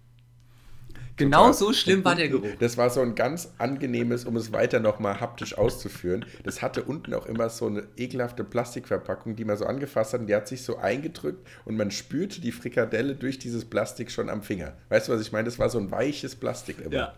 Genau 1.15 1.51
so 1.51 1.73
schlimm 1.73 2.03
war 2.03 2.15
der 2.15 2.27
Geruch. 2.29 2.47
Das 2.59 2.75
war 2.77 2.89
so 2.89 3.01
ein 3.01 3.13
ganz 3.13 3.53
angenehmes, 3.59 4.25
um 4.25 4.35
es 4.35 4.51
weiter 4.51 4.79
nochmal 4.79 5.19
haptisch 5.19 5.55
auszuführen. 5.57 6.25
Das 6.43 6.61
hatte 6.63 6.83
unten 6.83 7.13
auch 7.13 7.25
immer 7.27 7.49
so 7.49 7.67
eine 7.67 7.83
ekelhafte 7.97 8.43
Plastikverpackung, 8.43 9.35
die 9.35 9.45
man 9.45 9.55
so 9.57 9.65
angefasst 9.65 10.13
hat 10.13 10.21
und 10.21 10.27
die 10.27 10.35
hat 10.35 10.47
sich 10.47 10.63
so 10.63 10.77
eingedrückt 10.77 11.47
und 11.65 11.77
man 11.77 11.91
spürte 11.91 12.41
die 12.41 12.51
Frikadelle 12.51 13.15
durch 13.15 13.37
dieses 13.37 13.65
Plastik 13.65 14.09
schon 14.11 14.29
am 14.29 14.41
Finger. 14.41 14.73
Weißt 14.89 15.07
du, 15.07 15.11
was 15.13 15.21
ich 15.21 15.31
meine? 15.31 15.45
Das 15.45 15.59
war 15.59 15.69
so 15.69 15.77
ein 15.77 15.91
weiches 15.91 16.35
Plastik 16.35 16.79
immer. 16.83 16.93
Ja. 16.95 17.13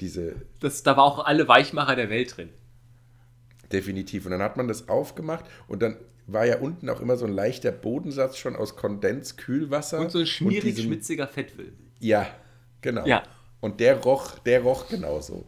Diese, 0.00 0.34
Das, 0.60 0.82
da 0.82 0.96
war 0.96 1.04
auch 1.04 1.24
alle 1.24 1.46
Weichmacher 1.46 1.96
der 1.96 2.08
Welt 2.10 2.36
drin. 2.36 2.48
definitiv. 3.72 4.24
Und 4.24 4.32
dann 4.32 4.42
hat 4.42 4.56
man 4.56 4.68
das 4.68 4.88
aufgemacht 4.88 5.44
und 5.68 5.82
dann 5.82 5.96
war 6.26 6.46
ja 6.46 6.58
unten 6.58 6.88
auch 6.88 7.00
immer 7.00 7.16
so 7.16 7.26
ein 7.26 7.32
leichter 7.32 7.70
Bodensatz 7.72 8.38
schon 8.38 8.56
aus 8.56 8.76
Kondenskühlwasser. 8.76 10.00
Und 10.00 10.10
so 10.10 10.20
ein 10.20 10.26
schmierig 10.26 10.74
diesem- 10.76 10.84
schmitziger 10.86 11.26
Fettwill. 11.28 11.72
Ja, 12.00 12.26
genau. 12.84 13.06
Ja. 13.06 13.24
Und 13.60 13.80
der 13.80 13.96
roch, 13.96 14.38
der 14.40 14.62
roch 14.62 14.88
genauso. 14.88 15.44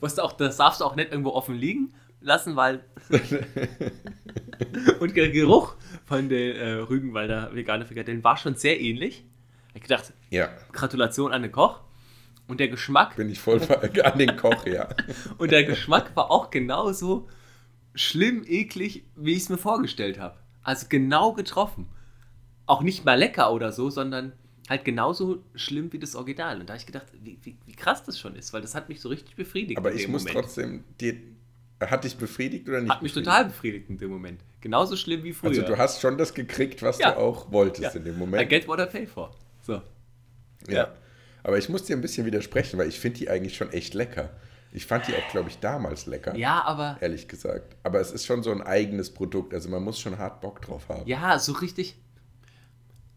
Was 0.00 0.14
du 0.14 0.22
auch, 0.22 0.32
das 0.32 0.58
darfst 0.58 0.80
du 0.80 0.84
auch 0.84 0.94
nicht 0.94 1.10
irgendwo 1.10 1.30
offen 1.30 1.56
liegen 1.56 1.94
lassen, 2.20 2.54
weil. 2.54 2.84
und 5.00 5.16
der 5.16 5.30
Geruch 5.30 5.74
von 6.04 6.28
den 6.28 6.56
äh, 6.56 6.72
Rügenwalder 6.72 7.54
vegane 7.54 7.86
Frikadellen 7.86 8.22
war 8.22 8.36
schon 8.36 8.54
sehr 8.54 8.80
ähnlich. 8.80 9.24
Ich 9.74 9.82
gedacht, 9.82 10.12
Ja, 10.30 10.48
Gratulation 10.72 11.32
an 11.32 11.42
den 11.42 11.52
Koch. 11.52 11.80
Und 12.48 12.60
der 12.60 12.68
Geschmack, 12.68 13.16
bin 13.16 13.28
ich 13.28 13.40
voll 13.40 13.60
an 14.04 14.18
den 14.18 14.36
Koch, 14.36 14.66
ja. 14.66 14.88
und 15.38 15.50
der 15.50 15.64
Geschmack 15.64 16.14
war 16.14 16.30
auch 16.30 16.50
genauso 16.50 17.28
schlimm, 17.94 18.44
eklig, 18.46 19.04
wie 19.16 19.32
ich 19.32 19.42
es 19.44 19.48
mir 19.48 19.58
vorgestellt 19.58 20.20
habe. 20.20 20.36
Also 20.62 20.86
genau 20.88 21.32
getroffen. 21.32 21.88
Auch 22.66 22.82
nicht 22.82 23.04
mal 23.04 23.18
lecker 23.18 23.52
oder 23.52 23.72
so, 23.72 23.90
sondern 23.90 24.32
halt 24.68 24.84
genauso 24.84 25.42
schlimm 25.54 25.92
wie 25.92 25.98
das 25.98 26.14
Original. 26.16 26.60
Und 26.60 26.68
da 26.68 26.74
habe 26.74 26.80
ich 26.80 26.86
gedacht, 26.86 27.06
wie, 27.22 27.38
wie, 27.42 27.56
wie 27.66 27.72
krass 27.74 28.02
das 28.04 28.18
schon 28.18 28.34
ist, 28.36 28.52
weil 28.52 28.62
das 28.62 28.74
hat 28.74 28.88
mich 28.88 29.00
so 29.00 29.08
richtig 29.08 29.36
befriedigt. 29.36 29.78
Aber 29.78 29.92
ich 29.94 30.08
muss 30.08 30.22
Moment. 30.24 30.38
trotzdem, 30.44 30.84
dir, 31.00 31.14
hat 31.80 32.04
dich 32.04 32.16
befriedigt 32.16 32.68
oder 32.68 32.80
nicht? 32.80 32.90
Hat 32.92 33.02
mich 33.02 33.12
total 33.12 33.44
befriedigt 33.46 33.88
in 33.90 33.98
dem 33.98 34.10
Moment. 34.10 34.40
Genauso 34.60 34.96
schlimm 34.96 35.22
wie 35.22 35.32
früher. 35.32 35.50
Also 35.50 35.62
du 35.62 35.78
hast 35.78 36.00
schon 36.00 36.18
das 36.18 36.34
gekriegt, 36.34 36.82
was 36.82 36.98
Ja. 36.98 37.12
du 37.12 37.18
auch 37.18 37.52
wolltest 37.52 37.82
ja. 37.94 38.00
in 38.00 38.04
dem 38.04 38.16
I 38.16 38.18
Moment. 38.18 38.48
get 38.48 38.66
what 38.66 38.80
I 38.80 38.86
pay 38.86 39.06
for. 39.06 39.30
So. 39.62 39.80
Ja. 40.68 40.92
Aber 41.44 41.58
ich 41.58 41.68
muss 41.68 41.84
dir 41.84 41.94
ein 41.96 42.00
bisschen 42.00 42.26
widersprechen, 42.26 42.78
weil 42.78 42.88
ich 42.88 42.98
finde 42.98 43.18
die 43.18 43.30
eigentlich 43.30 43.56
schon 43.56 43.72
echt 43.72 43.94
lecker. 43.94 44.30
Ich 44.72 44.84
fand 44.84 45.06
die 45.06 45.14
auch, 45.14 45.30
glaube 45.30 45.48
ich, 45.48 45.58
damals 45.60 46.06
lecker. 46.06 46.34
Ja, 46.36 46.62
aber 46.64 46.98
Ehrlich 47.00 47.28
gesagt. 47.28 47.76
Aber 47.84 48.00
es 48.00 48.10
ist 48.10 48.26
schon 48.26 48.42
so 48.42 48.50
ein 48.50 48.62
eigenes 48.62 49.10
Produkt. 49.14 49.54
Also 49.54 49.68
man 49.68 49.82
muss 49.84 50.00
schon 50.00 50.18
hart 50.18 50.40
Bock 50.40 50.60
drauf 50.60 50.88
haben. 50.88 51.06
ja, 51.06 51.38
so 51.38 51.52
richtig. 51.52 51.96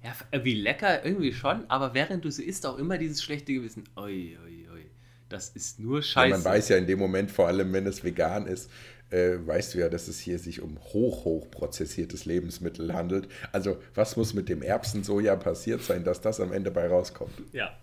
Ja, 0.04 0.12
f- 0.12 0.26
wie 0.44 0.56
lecker 0.56 1.04
irgendwie 1.06 1.34
schon, 1.34 1.70
aber 1.70 1.94
während 1.94 2.24
du 2.24 2.32
sie 2.32 2.44
isst, 2.46 2.66
auch 2.66 2.78
immer 2.78 2.98
dieses 2.98 3.22
schlechte 3.22 3.54
Gewissen. 3.54 3.84
Oi, 3.96 4.38
oi, 4.46 4.68
oi. 4.74 4.86
Das 5.28 5.50
ist 5.50 5.80
nur 5.80 6.02
Scheiße. 6.02 6.30
man 6.32 6.44
weiß 6.44 6.70
ja 6.70 6.78
in 6.78 6.88
dem 6.88 6.98
Moment, 7.00 7.30
vor 7.32 7.48
allem 7.48 7.72
wenn 7.74 7.86
es 7.86 8.04
vegan 8.04 8.48
ist, 8.48 8.72
äh, 9.12 9.38
weißt 9.46 9.74
du 9.74 9.80
ja, 9.80 9.90
dass 9.90 10.08
es 10.08 10.20
hier 10.20 10.40
sich 10.40 10.62
um 10.62 10.80
hoch, 10.80 11.26
hoch 11.26 11.52
prozessiertes 11.52 12.26
Lebensmittel 12.26 12.94
handelt. 12.94 13.28
Also 13.52 13.78
was 13.94 14.16
muss 14.18 14.34
mit 14.34 14.50
dem 14.50 14.62
Erbsensoja 14.62 15.36
passiert 15.36 15.84
sein, 15.84 16.04
dass 16.04 16.22
das 16.22 16.40
am 16.40 16.52
Ende 16.54 16.72
bei 16.72 16.88
rauskommt? 16.88 17.34
Ja. 17.52 17.78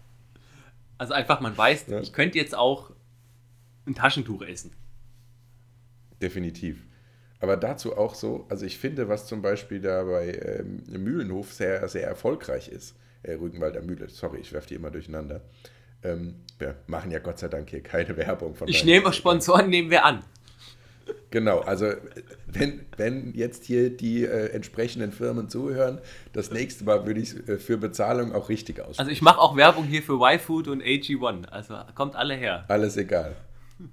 Also 0.98 1.12
einfach, 1.12 1.40
man 1.40 1.56
weiß, 1.56 1.86
Ja. 1.88 2.00
ich 2.00 2.12
könnte 2.12 2.38
jetzt 2.38 2.54
auch 2.56 2.90
ein 3.86 3.94
Taschentuch 3.94 4.42
essen. 4.42 4.72
Definitiv. 6.22 6.82
Aber 7.40 7.56
dazu 7.56 7.96
auch 7.96 8.14
so, 8.14 8.46
also 8.48 8.64
ich 8.64 8.78
finde, 8.78 9.08
was 9.08 9.26
zum 9.26 9.42
Beispiel 9.42 9.80
da 9.80 10.04
bei 10.04 10.32
ähm, 10.32 10.82
Mühlenhof 10.88 11.52
sehr, 11.52 11.86
sehr 11.88 12.06
erfolgreich 12.06 12.68
ist, 12.68 12.94
äh, 13.22 13.32
Rügenwalder 13.32 13.82
Mühle, 13.82 14.08
sorry, 14.08 14.38
ich 14.40 14.52
werfe 14.52 14.68
die 14.68 14.74
immer 14.74 14.90
durcheinander. 14.90 15.42
Ähm, 16.02 16.36
wir 16.58 16.76
machen 16.86 17.10
ja 17.10 17.18
Gott 17.18 17.38
sei 17.38 17.48
Dank 17.48 17.70
hier 17.70 17.82
keine 17.82 18.16
Werbung 18.16 18.54
von 18.54 18.68
Ich 18.68 18.84
nehme 18.84 19.12
Sponsoren, 19.12 19.68
nehmen 19.68 19.90
wir 19.90 20.04
an. 20.04 20.22
Genau, 21.30 21.60
also 21.60 21.92
wenn, 22.46 22.84
wenn 22.96 23.32
jetzt 23.34 23.64
hier 23.64 23.90
die 23.90 24.24
äh, 24.24 24.50
entsprechenden 24.50 25.12
Firmen 25.12 25.48
zuhören, 25.48 26.00
das 26.32 26.50
nächste 26.50 26.84
Mal 26.84 27.06
würde 27.06 27.20
ich 27.20 27.48
äh, 27.48 27.58
für 27.58 27.76
Bezahlung 27.76 28.32
auch 28.32 28.48
richtig 28.48 28.80
aussprechen. 28.80 29.00
Also 29.00 29.10
ich 29.12 29.22
mache 29.22 29.38
auch 29.38 29.56
Werbung 29.56 29.84
hier 29.84 30.02
für 30.02 30.18
YFood 30.20 30.68
und 30.68 30.82
AG1. 30.82 31.48
Also 31.48 31.76
kommt 31.94 32.16
alle 32.16 32.34
her. 32.34 32.64
Alles 32.68 32.96
egal. 32.96 33.36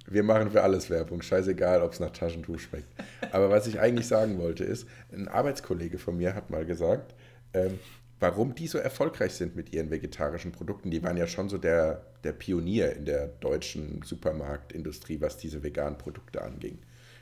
Wir 0.06 0.22
machen 0.22 0.50
für 0.50 0.62
alles 0.62 0.88
Werbung. 0.88 1.22
Scheißegal, 1.22 1.82
ob 1.82 1.92
es 1.92 2.00
nach 2.00 2.10
Taschentuch 2.10 2.58
schmeckt. 2.58 2.88
Aber 3.32 3.50
was 3.50 3.66
ich 3.66 3.80
eigentlich 3.80 4.06
sagen 4.06 4.38
wollte 4.38 4.64
ist, 4.64 4.86
ein 5.12 5.28
Arbeitskollege 5.28 5.98
von 5.98 6.16
mir 6.16 6.34
hat 6.34 6.50
mal 6.50 6.64
gesagt, 6.64 7.14
ähm, 7.52 7.78
warum 8.20 8.54
die 8.54 8.66
so 8.66 8.78
erfolgreich 8.78 9.34
sind 9.34 9.56
mit 9.56 9.72
ihren 9.74 9.90
vegetarischen 9.90 10.52
Produkten. 10.52 10.90
Die 10.90 11.02
waren 11.02 11.16
ja 11.16 11.26
schon 11.26 11.48
so 11.48 11.58
der, 11.58 12.06
der 12.24 12.32
Pionier 12.32 12.94
in 12.94 13.04
der 13.04 13.28
deutschen 13.28 14.02
Supermarktindustrie, 14.02 15.20
was 15.20 15.36
diese 15.36 15.62
veganen 15.62 15.98
Produkte 15.98 16.42
anging. 16.42 16.78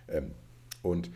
Ähm, 0.08 0.32
und 0.82 1.10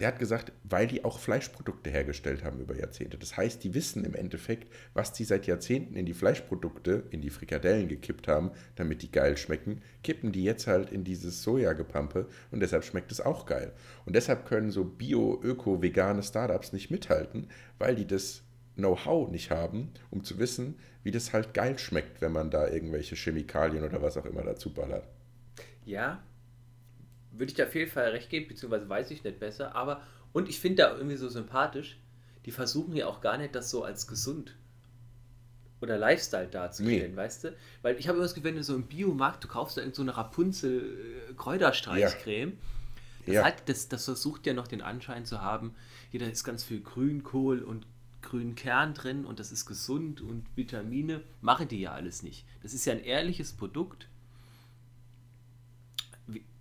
der 0.00 0.08
hat 0.08 0.18
gesagt, 0.18 0.52
weil 0.64 0.86
die 0.86 1.04
auch 1.04 1.18
Fleischprodukte 1.18 1.90
hergestellt 1.90 2.44
haben 2.44 2.60
über 2.60 2.76
Jahrzehnte. 2.76 3.18
Das 3.18 3.36
heißt, 3.36 3.62
die 3.64 3.74
wissen 3.74 4.04
im 4.04 4.14
Endeffekt, 4.14 4.72
was 4.94 5.12
die 5.12 5.24
seit 5.24 5.46
Jahrzehnten 5.46 5.96
in 5.96 6.06
die 6.06 6.14
Fleischprodukte, 6.14 7.04
in 7.10 7.20
die 7.20 7.30
Frikadellen 7.30 7.88
gekippt 7.88 8.28
haben, 8.28 8.52
damit 8.76 9.02
die 9.02 9.10
geil 9.10 9.36
schmecken, 9.36 9.82
kippen 10.02 10.32
die 10.32 10.44
jetzt 10.44 10.66
halt 10.66 10.90
in 10.90 11.04
dieses 11.04 11.42
Sojagepampe 11.42 12.28
und 12.50 12.60
deshalb 12.60 12.84
schmeckt 12.84 13.10
es 13.10 13.20
auch 13.20 13.46
geil. 13.46 13.72
Und 14.04 14.14
deshalb 14.14 14.46
können 14.46 14.70
so 14.70 14.84
bio, 14.84 15.40
öko, 15.42 15.82
vegane 15.82 16.22
Startups 16.22 16.72
nicht 16.72 16.90
mithalten, 16.90 17.48
weil 17.78 17.96
die 17.96 18.06
das 18.06 18.42
Know-how 18.76 19.28
nicht 19.28 19.50
haben, 19.50 19.90
um 20.10 20.22
zu 20.22 20.38
wissen, 20.38 20.76
wie 21.02 21.10
das 21.10 21.32
halt 21.32 21.52
geil 21.52 21.78
schmeckt, 21.78 22.20
wenn 22.20 22.32
man 22.32 22.50
da 22.50 22.68
irgendwelche 22.68 23.16
Chemikalien 23.16 23.82
oder 23.82 24.00
was 24.02 24.16
auch 24.16 24.24
immer 24.24 24.42
dazu 24.42 24.72
ballert. 24.72 25.08
Ja, 25.84 26.22
würde 27.38 27.50
ich 27.50 27.54
dir 27.54 27.66
auf 27.66 27.74
jeden 27.74 27.90
Fall 27.90 28.10
recht 28.10 28.30
geben, 28.30 28.48
beziehungsweise 28.48 28.88
weiß 28.88 29.10
ich 29.10 29.24
nicht 29.24 29.38
besser, 29.38 29.74
aber 29.74 30.02
und 30.32 30.48
ich 30.48 30.60
finde 30.60 30.82
da 30.82 30.96
irgendwie 30.96 31.16
so 31.16 31.28
sympathisch, 31.28 31.98
die 32.44 32.50
versuchen 32.50 32.94
ja 32.94 33.06
auch 33.06 33.20
gar 33.20 33.38
nicht, 33.38 33.54
das 33.54 33.70
so 33.70 33.82
als 33.82 34.06
gesund 34.06 34.56
oder 35.80 35.96
Lifestyle 35.96 36.48
darzustellen, 36.48 37.12
nee. 37.12 37.16
weißt 37.16 37.44
du? 37.44 37.56
Weil 37.82 37.98
ich 37.98 38.08
habe 38.08 38.16
immer 38.16 38.24
das 38.24 38.34
Gefühl, 38.34 38.50
wenn 38.50 38.56
du 38.56 38.64
so 38.64 38.74
im 38.74 38.86
Biomarkt, 38.86 39.44
du 39.44 39.48
kaufst 39.48 39.76
da 39.76 39.80
irgend 39.80 39.94
so 39.94 40.02
eine 40.02 40.16
Rapunzel 40.16 41.28
äh, 41.30 41.34
Kräuterstreichcreme, 41.34 42.50
ja. 42.50 42.56
Das, 43.26 43.34
ja. 43.34 43.44
hat, 43.44 43.68
das, 43.68 43.88
das 43.88 44.06
versucht 44.06 44.46
ja 44.46 44.54
noch 44.54 44.66
den 44.66 44.80
Anschein 44.80 45.24
zu 45.24 45.42
haben, 45.42 45.74
hier 46.10 46.20
da 46.20 46.26
ist 46.26 46.44
ganz 46.44 46.64
viel 46.64 46.80
Grünkohl 46.80 47.62
und 47.62 47.86
grünen 48.22 48.54
Kern 48.54 48.94
drin 48.94 49.24
und 49.24 49.38
das 49.38 49.52
ist 49.52 49.66
gesund 49.66 50.20
und 50.20 50.44
Vitamine. 50.56 51.22
Machen 51.40 51.68
die 51.68 51.80
ja 51.80 51.92
alles 51.92 52.22
nicht. 52.22 52.44
Das 52.62 52.74
ist 52.74 52.84
ja 52.84 52.94
ein 52.94 53.02
ehrliches 53.02 53.52
Produkt. 53.52 54.08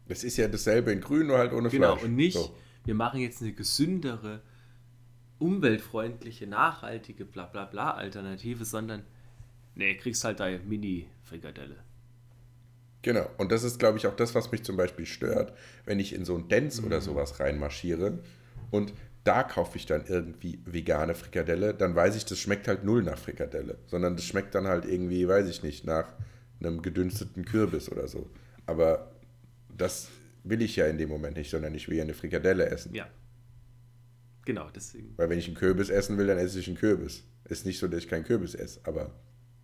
Das 0.08 0.24
ist 0.24 0.38
ja 0.38 0.48
dasselbe 0.48 0.92
in 0.92 1.02
grün, 1.02 1.28
nur 1.28 1.38
halt 1.38 1.54
ohne 1.54 1.70
genau, 1.70 1.92
Fleisch. 1.92 2.02
Genau, 2.02 2.10
und 2.10 2.16
nicht, 2.16 2.38
so. 2.38 2.56
wir 2.86 2.96
machen 2.96 3.20
jetzt 3.20 3.42
eine 3.42 3.54
gesündere, 3.54 4.42
umweltfreundliche, 5.40 6.48
nachhaltige, 6.48 7.26
bla 7.26 7.46
bla 7.46 7.66
bla 7.66 7.92
Alternative, 7.92 8.66
sondern, 8.66 9.04
nee, 9.76 9.96
kriegst 9.96 10.24
halt 10.24 10.40
deine 10.40 10.60
Mini-Frikadelle. 10.60 11.76
Genau, 13.04 13.30
und 13.38 13.52
das 13.52 13.64
ist, 13.64 13.80
glaube 13.80 13.98
ich, 13.98 14.08
auch 14.08 14.16
das, 14.16 14.36
was 14.36 14.52
mich 14.52 14.64
zum 14.64 14.76
Beispiel 14.76 15.06
stört, 15.06 15.54
wenn 15.86 16.00
ich 16.00 16.14
in 16.14 16.26
so 16.26 16.36
ein 16.36 16.48
Dance 16.48 16.82
mhm. 16.82 16.88
oder 16.88 17.02
sowas 17.02 17.40
reinmarschiere 17.40 18.20
und 18.72 18.94
da 19.24 19.44
kaufe 19.44 19.78
ich 19.78 19.86
dann 19.86 20.06
irgendwie 20.08 20.60
vegane 20.66 21.14
Frikadelle, 21.14 21.74
dann 21.74 21.96
weiß 21.96 22.16
ich, 22.16 22.26
das 22.26 22.40
schmeckt 22.40 22.68
halt 22.68 22.86
null 22.86 23.04
nach 23.04 23.18
Frikadelle, 23.18 23.78
sondern 23.88 24.16
das 24.16 24.26
schmeckt 24.26 24.56
dann 24.56 24.68
halt 24.68 24.86
irgendwie, 24.86 25.28
weiß 25.28 25.50
ich 25.50 25.64
nicht, 25.64 25.86
nach 25.86 26.14
einem 26.62 26.82
gedünsteten 26.82 27.44
Kürbis 27.44 27.92
oder 27.92 28.08
so. 28.08 28.30
Aber 28.66 29.12
das 29.78 30.10
will 30.44 30.62
ich 30.62 30.76
ja 30.76 30.88
in 30.88 30.98
dem 30.98 31.10
Moment 31.10 31.38
nicht, 31.38 31.50
sondern 31.50 31.74
ich 31.76 31.88
will 31.88 31.98
ja 31.98 32.04
eine 32.04 32.14
Frikadelle 32.14 32.68
essen. 32.68 32.94
Ja. 32.94 33.08
Genau, 34.46 34.70
deswegen. 34.74 35.14
Weil 35.18 35.30
wenn 35.30 35.40
ich 35.40 35.48
einen 35.48 35.58
Kürbis 35.58 35.90
essen 35.90 36.18
will, 36.18 36.28
dann 36.28 36.38
esse 36.38 36.60
ich 36.60 36.68
einen 36.68 36.78
Kürbis. 36.78 37.24
Ist 37.46 37.66
nicht 37.66 37.80
so, 37.80 37.88
dass 37.88 38.00
ich 38.00 38.08
keinen 38.08 38.24
Kürbis 38.24 38.56
esse, 38.56 38.80
aber 38.84 39.14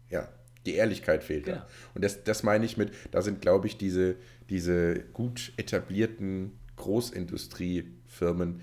ja, 0.09 0.29
die 0.65 0.75
Ehrlichkeit 0.75 1.23
fehlt 1.23 1.45
genau. 1.45 1.57
da. 1.57 1.67
Und 1.93 2.03
das, 2.03 2.23
das 2.23 2.43
meine 2.43 2.65
ich 2.65 2.77
mit, 2.77 2.91
da 3.11 3.21
sind, 3.21 3.41
glaube 3.41 3.67
ich, 3.67 3.77
diese, 3.77 4.15
diese 4.49 4.99
gut 5.13 5.53
etablierten 5.57 6.51
Großindustriefirmen, 6.75 8.61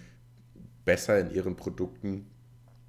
besser 0.85 1.19
in 1.21 1.31
ihren 1.31 1.57
Produkten 1.57 2.27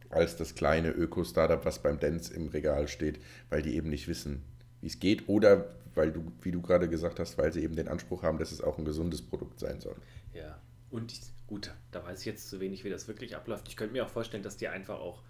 als 0.09 0.35
das 0.35 0.55
kleine 0.55 0.89
Öko-Startup, 0.89 1.63
was 1.63 1.81
beim 1.81 1.99
Dance 1.99 2.33
im 2.33 2.49
Regal 2.49 2.87
steht, 2.87 3.19
weil 3.49 3.61
die 3.61 3.75
eben 3.75 3.89
nicht 3.89 4.07
wissen, 4.07 4.43
wie 4.81 4.87
es 4.87 4.99
geht 4.99 5.29
oder 5.29 5.69
weil 5.95 6.11
du, 6.11 6.31
wie 6.41 6.51
du 6.51 6.61
gerade 6.61 6.89
gesagt 6.89 7.19
hast, 7.19 7.37
weil 7.37 7.51
sie 7.51 7.63
eben 7.63 7.75
den 7.75 7.87
Anspruch 7.87 8.23
haben, 8.23 8.37
dass 8.37 8.51
es 8.51 8.61
auch 8.61 8.77
ein 8.77 8.85
gesundes 8.85 9.21
Produkt 9.21 9.59
sein 9.59 9.79
soll. 9.79 9.95
Ja, 10.33 10.59
und 10.89 11.11
ich, 11.11 11.21
gut, 11.47 11.73
da 11.91 12.03
weiß 12.03 12.19
ich 12.19 12.25
jetzt 12.25 12.49
zu 12.49 12.59
wenig, 12.59 12.83
wie 12.83 12.89
das 12.89 13.07
wirklich 13.07 13.35
abläuft. 13.35 13.67
Ich 13.67 13.77
könnte 13.77 13.93
mir 13.93 14.05
auch 14.05 14.09
vorstellen, 14.09 14.43
dass 14.43 14.57
die 14.57 14.67
einfach 14.67 14.99
auch 14.99 15.23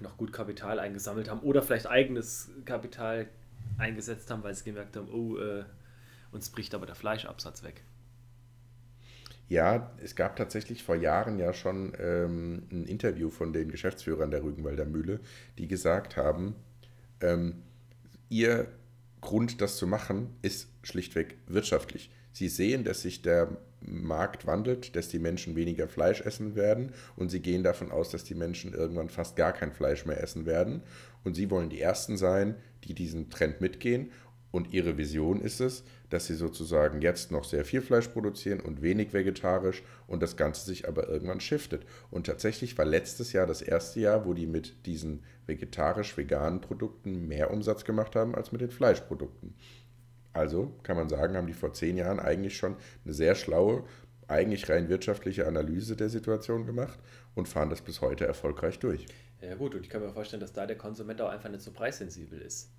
noch 0.00 0.16
gut 0.16 0.32
Kapital 0.32 0.78
eingesammelt 0.78 1.28
haben 1.28 1.40
oder 1.40 1.62
vielleicht 1.62 1.86
eigenes 1.86 2.50
Kapital 2.64 3.28
eingesetzt 3.78 4.30
haben, 4.30 4.42
weil 4.42 4.54
sie 4.54 4.64
gemerkt 4.64 4.96
haben, 4.96 5.08
oh, 5.10 5.36
äh, 5.38 5.64
uns 6.32 6.50
bricht 6.50 6.74
aber 6.74 6.86
der 6.86 6.94
Fleischabsatz 6.94 7.62
weg. 7.62 7.82
Ja, 9.48 9.92
es 10.02 10.16
gab 10.16 10.36
tatsächlich 10.36 10.82
vor 10.82 10.96
Jahren 10.96 11.38
ja 11.38 11.52
schon 11.52 11.92
ähm, 11.98 12.66
ein 12.72 12.84
Interview 12.86 13.28
von 13.30 13.52
den 13.52 13.70
Geschäftsführern 13.70 14.30
der 14.30 14.42
Rügenwalder 14.42 14.86
Mühle, 14.86 15.20
die 15.58 15.68
gesagt 15.68 16.16
haben, 16.16 16.56
ähm, 17.20 17.62
ihr 18.30 18.68
Grund, 19.24 19.60
das 19.60 19.76
zu 19.76 19.86
machen, 19.86 20.28
ist 20.42 20.68
schlichtweg 20.82 21.36
wirtschaftlich. 21.46 22.10
Sie 22.32 22.48
sehen, 22.48 22.84
dass 22.84 23.02
sich 23.02 23.22
der 23.22 23.56
Markt 23.80 24.46
wandelt, 24.46 24.96
dass 24.96 25.08
die 25.08 25.18
Menschen 25.18 25.56
weniger 25.56 25.88
Fleisch 25.88 26.20
essen 26.20 26.56
werden 26.56 26.92
und 27.16 27.30
sie 27.30 27.40
gehen 27.40 27.62
davon 27.62 27.90
aus, 27.90 28.10
dass 28.10 28.24
die 28.24 28.34
Menschen 28.34 28.72
irgendwann 28.72 29.08
fast 29.08 29.36
gar 29.36 29.52
kein 29.52 29.72
Fleisch 29.72 30.04
mehr 30.06 30.22
essen 30.22 30.46
werden. 30.46 30.82
Und 31.22 31.34
sie 31.34 31.50
wollen 31.50 31.70
die 31.70 31.80
Ersten 31.80 32.16
sein, 32.16 32.56
die 32.84 32.94
diesen 32.94 33.30
Trend 33.30 33.60
mitgehen. 33.60 34.10
Und 34.54 34.72
ihre 34.72 34.96
Vision 34.96 35.40
ist 35.40 35.60
es, 35.60 35.82
dass 36.10 36.28
sie 36.28 36.36
sozusagen 36.36 37.02
jetzt 37.02 37.32
noch 37.32 37.42
sehr 37.42 37.64
viel 37.64 37.80
Fleisch 37.80 38.06
produzieren 38.06 38.60
und 38.60 38.82
wenig 38.82 39.12
vegetarisch 39.12 39.82
und 40.06 40.22
das 40.22 40.36
Ganze 40.36 40.64
sich 40.64 40.86
aber 40.86 41.08
irgendwann 41.08 41.40
shiftet. 41.40 41.84
Und 42.12 42.26
tatsächlich 42.26 42.78
war 42.78 42.84
letztes 42.84 43.32
Jahr 43.32 43.48
das 43.48 43.62
erste 43.62 43.98
Jahr, 43.98 44.24
wo 44.26 44.32
die 44.32 44.46
mit 44.46 44.86
diesen 44.86 45.24
vegetarisch-veganen 45.48 46.60
Produkten 46.60 47.26
mehr 47.26 47.50
Umsatz 47.50 47.84
gemacht 47.84 48.14
haben 48.14 48.36
als 48.36 48.52
mit 48.52 48.60
den 48.60 48.70
Fleischprodukten. 48.70 49.54
Also 50.32 50.72
kann 50.84 50.96
man 50.96 51.08
sagen, 51.08 51.36
haben 51.36 51.48
die 51.48 51.52
vor 51.52 51.72
zehn 51.72 51.96
Jahren 51.96 52.20
eigentlich 52.20 52.56
schon 52.56 52.76
eine 53.04 53.12
sehr 53.12 53.34
schlaue, 53.34 53.82
eigentlich 54.28 54.68
rein 54.68 54.88
wirtschaftliche 54.88 55.48
Analyse 55.48 55.96
der 55.96 56.10
Situation 56.10 56.64
gemacht 56.64 57.00
und 57.34 57.48
fahren 57.48 57.70
das 57.70 57.82
bis 57.82 58.00
heute 58.00 58.24
erfolgreich 58.24 58.78
durch. 58.78 59.06
Ja 59.42 59.56
gut, 59.56 59.74
und 59.74 59.82
ich 59.82 59.90
kann 59.90 60.00
mir 60.00 60.12
vorstellen, 60.12 60.40
dass 60.40 60.52
da 60.52 60.64
der 60.64 60.78
Konsument 60.78 61.20
auch 61.20 61.30
einfach 61.30 61.50
nicht 61.50 61.62
so 61.62 61.72
preissensibel 61.72 62.40
ist. 62.40 62.70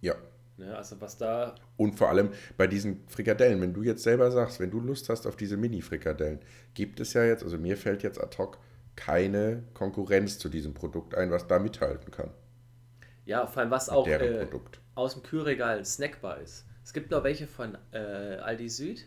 Ja, 0.00 0.14
Ne, 0.58 0.76
also 0.76 1.00
was 1.00 1.16
da. 1.16 1.54
Und 1.76 1.94
vor 1.94 2.08
allem 2.08 2.30
bei 2.56 2.66
diesen 2.66 3.06
Frikadellen, 3.06 3.60
wenn 3.60 3.72
du 3.72 3.82
jetzt 3.84 4.02
selber 4.02 4.30
sagst, 4.32 4.58
wenn 4.58 4.72
du 4.72 4.80
Lust 4.80 5.08
hast 5.08 5.24
auf 5.26 5.36
diese 5.36 5.56
Mini-Frikadellen, 5.56 6.40
gibt 6.74 6.98
es 6.98 7.12
ja 7.12 7.24
jetzt, 7.24 7.44
also 7.44 7.58
mir 7.58 7.76
fällt 7.76 8.02
jetzt 8.02 8.20
ad 8.20 8.36
hoc 8.38 8.58
keine 8.96 9.62
Konkurrenz 9.74 10.40
zu 10.40 10.48
diesem 10.48 10.74
Produkt 10.74 11.14
ein, 11.14 11.30
was 11.30 11.46
da 11.46 11.60
mithalten 11.60 12.10
kann. 12.10 12.30
Ja, 13.24 13.46
vor 13.46 13.62
allem 13.62 13.70
was 13.70 13.88
auch 13.88 14.08
äh, 14.08 14.48
aus 14.96 15.12
dem 15.14 15.22
Kühlregal 15.22 15.84
snackbar 15.84 16.38
ist. 16.38 16.66
Es 16.82 16.92
gibt 16.92 17.12
noch 17.12 17.22
welche 17.22 17.46
von 17.46 17.78
äh, 17.92 18.38
Aldi 18.38 18.68
Süd, 18.68 19.06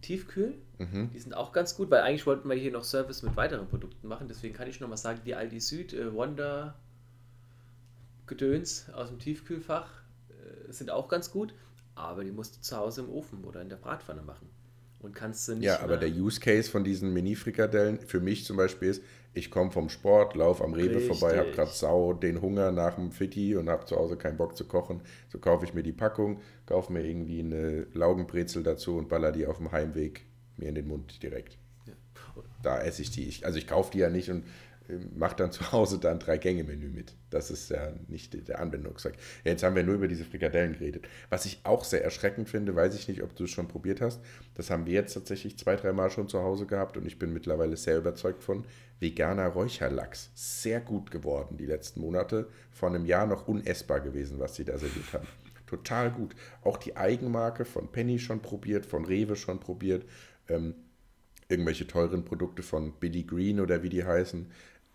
Tiefkühl. 0.00 0.54
Mhm. 0.78 1.10
Die 1.12 1.18
sind 1.18 1.34
auch 1.34 1.52
ganz 1.52 1.74
gut, 1.74 1.90
weil 1.90 2.00
eigentlich 2.00 2.24
wollten 2.24 2.48
wir 2.48 2.56
hier 2.56 2.72
noch 2.72 2.84
Service 2.84 3.22
mit 3.22 3.36
weiteren 3.36 3.68
Produkten 3.68 4.08
machen. 4.08 4.28
Deswegen 4.28 4.54
kann 4.54 4.68
ich 4.68 4.80
noch 4.80 4.88
mal 4.88 4.96
sagen, 4.96 5.20
die 5.26 5.34
Aldi 5.34 5.60
Süd 5.60 5.92
äh, 5.92 6.14
Wonder 6.14 6.76
Gedöns 8.26 8.88
aus 8.94 9.08
dem 9.08 9.18
Tiefkühlfach 9.18 9.90
sind 10.76 10.90
auch 10.90 11.08
ganz 11.08 11.30
gut, 11.30 11.54
aber 11.94 12.24
die 12.24 12.32
musst 12.32 12.56
du 12.56 12.60
zu 12.60 12.76
Hause 12.76 13.00
im 13.00 13.08
Ofen 13.08 13.44
oder 13.44 13.62
in 13.62 13.70
der 13.70 13.76
Bratpfanne 13.76 14.22
machen. 14.22 14.50
Und 15.00 15.14
kannst 15.14 15.46
du 15.46 15.54
nicht. 15.54 15.64
Ja, 15.64 15.80
aber 15.80 15.96
der 15.96 16.10
Use 16.10 16.40
Case 16.40 16.68
von 16.68 16.82
diesen 16.82 17.12
Mini-Frikadellen 17.12 18.00
für 18.00 18.20
mich 18.20 18.44
zum 18.44 18.56
Beispiel 18.56 18.88
ist, 18.88 19.02
ich 19.32 19.50
komme 19.50 19.70
vom 19.70 19.88
Sport, 19.88 20.34
laufe 20.34 20.64
am 20.64 20.74
Rewe 20.74 20.96
Richtig. 20.96 21.18
vorbei, 21.18 21.38
habe 21.38 21.52
gerade 21.52 21.70
sau 21.70 22.12
den 22.12 22.40
Hunger 22.40 22.72
nach 22.72 22.96
dem 22.96 23.12
Fitti 23.12 23.54
und 23.54 23.68
habe 23.68 23.84
zu 23.84 23.96
Hause 23.96 24.16
keinen 24.16 24.36
Bock 24.36 24.56
zu 24.56 24.66
kochen. 24.66 25.02
So 25.28 25.38
kaufe 25.38 25.64
ich 25.64 25.74
mir 25.74 25.84
die 25.84 25.92
Packung, 25.92 26.40
kaufe 26.66 26.92
mir 26.92 27.04
irgendwie 27.04 27.40
eine 27.40 27.86
Laugenbrezel 27.92 28.64
dazu 28.64 28.96
und 28.96 29.08
baller 29.08 29.30
die 29.30 29.46
auf 29.46 29.58
dem 29.58 29.70
Heimweg 29.70 30.26
mir 30.56 30.68
in 30.68 30.74
den 30.74 30.88
Mund 30.88 31.22
direkt. 31.22 31.58
Ja. 31.86 31.92
Da 32.62 32.80
esse 32.80 33.02
ich 33.02 33.10
die. 33.12 33.28
Ich, 33.28 33.46
also 33.46 33.58
ich 33.58 33.68
kaufe 33.68 33.92
die 33.92 33.98
ja 33.98 34.10
nicht 34.10 34.30
und 34.30 34.44
macht 35.14 35.40
dann 35.40 35.52
zu 35.52 35.72
Hause 35.72 35.98
dann 35.98 36.18
drei 36.18 36.38
Gänge-Menü 36.38 36.88
mit. 36.88 37.14
Das 37.30 37.50
ist 37.50 37.70
ja 37.70 37.92
nicht 38.08 38.48
der 38.48 38.58
Anwendungszweck. 38.60 39.14
Ja, 39.44 39.52
jetzt 39.52 39.62
haben 39.62 39.76
wir 39.76 39.82
nur 39.82 39.96
über 39.96 40.08
diese 40.08 40.24
Frikadellen 40.24 40.72
geredet. 40.72 41.06
Was 41.28 41.44
ich 41.44 41.60
auch 41.64 41.84
sehr 41.84 42.02
erschreckend 42.02 42.48
finde, 42.48 42.74
weiß 42.74 42.94
ich 42.94 43.08
nicht, 43.08 43.22
ob 43.22 43.34
du 43.36 43.44
es 43.44 43.50
schon 43.50 43.68
probiert 43.68 44.00
hast. 44.00 44.20
Das 44.54 44.70
haben 44.70 44.86
wir 44.86 44.94
jetzt 44.94 45.14
tatsächlich 45.14 45.58
zwei, 45.58 45.76
dreimal 45.76 46.10
schon 46.10 46.28
zu 46.28 46.42
Hause 46.42 46.66
gehabt 46.66 46.96
und 46.96 47.06
ich 47.06 47.18
bin 47.18 47.32
mittlerweile 47.32 47.76
sehr 47.76 47.98
überzeugt 47.98 48.42
von 48.42 48.64
veganer 49.00 49.48
Räucherlachs. 49.48 50.30
Sehr 50.34 50.80
gut 50.80 51.10
geworden 51.10 51.56
die 51.58 51.66
letzten 51.66 52.00
Monate. 52.00 52.48
Vor 52.70 52.88
einem 52.88 53.04
Jahr 53.04 53.26
noch 53.26 53.46
unessbar 53.46 54.00
gewesen, 54.00 54.38
was 54.38 54.54
sie 54.54 54.64
da 54.64 54.78
serviert 54.78 55.12
haben. 55.12 55.28
Total 55.66 56.10
gut. 56.10 56.34
Auch 56.62 56.78
die 56.78 56.96
Eigenmarke 56.96 57.66
von 57.66 57.92
Penny 57.92 58.18
schon 58.18 58.40
probiert, 58.40 58.86
von 58.86 59.04
Rewe 59.04 59.36
schon 59.36 59.60
probiert. 59.60 60.06
Ähm, 60.48 60.74
irgendwelche 61.48 61.86
teuren 61.86 62.24
Produkte 62.24 62.62
von 62.62 62.92
Biddy 62.92 63.24
Green 63.24 63.60
oder 63.60 63.82
wie 63.82 63.88
die 63.88 64.04
heißen 64.04 64.46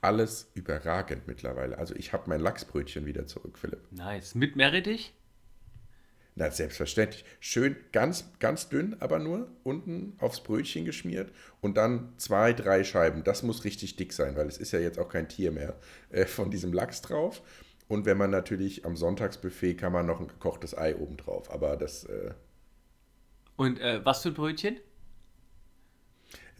alles 0.04 0.52
überragend 0.54 1.28
mittlerweile. 1.28 1.78
Also 1.78 1.96
ich 1.96 2.14
habe 2.14 2.24
mein 2.28 2.42
Lachsbrötchen 2.42 3.06
wieder 3.06 3.26
zurück, 3.28 3.58
Philipp. 3.58 3.82
Nice. 3.92 4.36
Mit 4.36 4.56
Meerrettich? 4.56 5.14
Na, 6.36 6.50
selbstverständlich. 6.50 7.26
Schön, 7.40 7.76
ganz, 7.92 8.32
ganz 8.40 8.68
dünn, 8.68 8.96
aber 9.00 9.20
nur 9.20 9.52
unten 9.64 10.14
aufs 10.18 10.42
Brötchen 10.42 10.84
geschmiert 10.84 11.32
und 11.62 11.78
dann 11.78 12.14
zwei, 12.18 12.54
drei 12.54 12.84
Scheiben. 12.84 13.24
Das 13.24 13.44
muss 13.44 13.64
richtig 13.66 13.98
dick 13.98 14.14
sein, 14.14 14.36
weil 14.36 14.48
es 14.48 14.58
ist 14.58 14.72
ja 14.72 14.80
jetzt 14.80 14.98
auch 14.98 15.10
kein 15.10 15.30
Tier 15.30 15.52
mehr 15.52 15.76
äh, 16.10 16.26
von 16.26 16.50
diesem 16.50 16.74
Lachs 16.74 17.02
drauf. 17.02 17.44
Und 17.88 18.06
wenn 18.06 18.18
man 18.18 18.32
natürlich 18.32 18.86
am 18.86 18.96
Sonntagsbuffet 18.96 19.76
kann 19.76 19.94
man 19.94 20.08
noch 20.08 20.20
ein 20.20 20.28
gekochtes 20.28 20.76
Ei 20.76 20.96
oben 20.96 21.18
drauf. 21.18 21.52
Aber 21.52 21.78
das. 21.78 22.06
Äh 22.06 22.32
und 23.56 23.80
äh, 23.80 24.04
was 24.04 24.24
für 24.24 24.30
ein 24.30 24.34
Brötchen? 24.34 24.78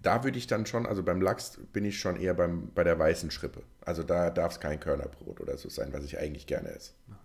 Da 0.04 0.24
würde 0.24 0.38
ich 0.38 0.48
dann 0.48 0.66
schon, 0.66 0.86
also 0.86 1.02
beim 1.02 1.22
Lachs 1.22 1.60
bin 1.72 1.86
ich 1.86 1.98
schon 1.98 2.18
eher 2.18 2.34
beim, 2.34 2.72
bei 2.76 2.84
der 2.84 3.00
weißen 3.00 3.32
Schrippe. 3.32 3.64
Also 3.82 4.04
da 4.04 4.30
darf 4.30 4.54
es 4.54 4.60
kein 4.60 4.80
Körnerbrot 4.80 5.40
oder 5.40 5.58
so 5.58 5.70
sein, 5.70 5.92
was 5.94 6.04
ich 6.04 6.20
eigentlich 6.20 6.46
gerne 6.46 6.70
esse. 6.70 6.92
Okay. 7.08 7.18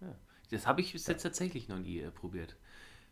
Ja. 0.00 0.16
Das 0.50 0.66
habe 0.66 0.80
ich 0.80 0.92
bis 0.92 1.06
jetzt 1.06 1.22
tatsächlich 1.22 1.68
noch 1.68 1.78
nie 1.78 2.00
äh, 2.00 2.10
probiert. 2.10 2.56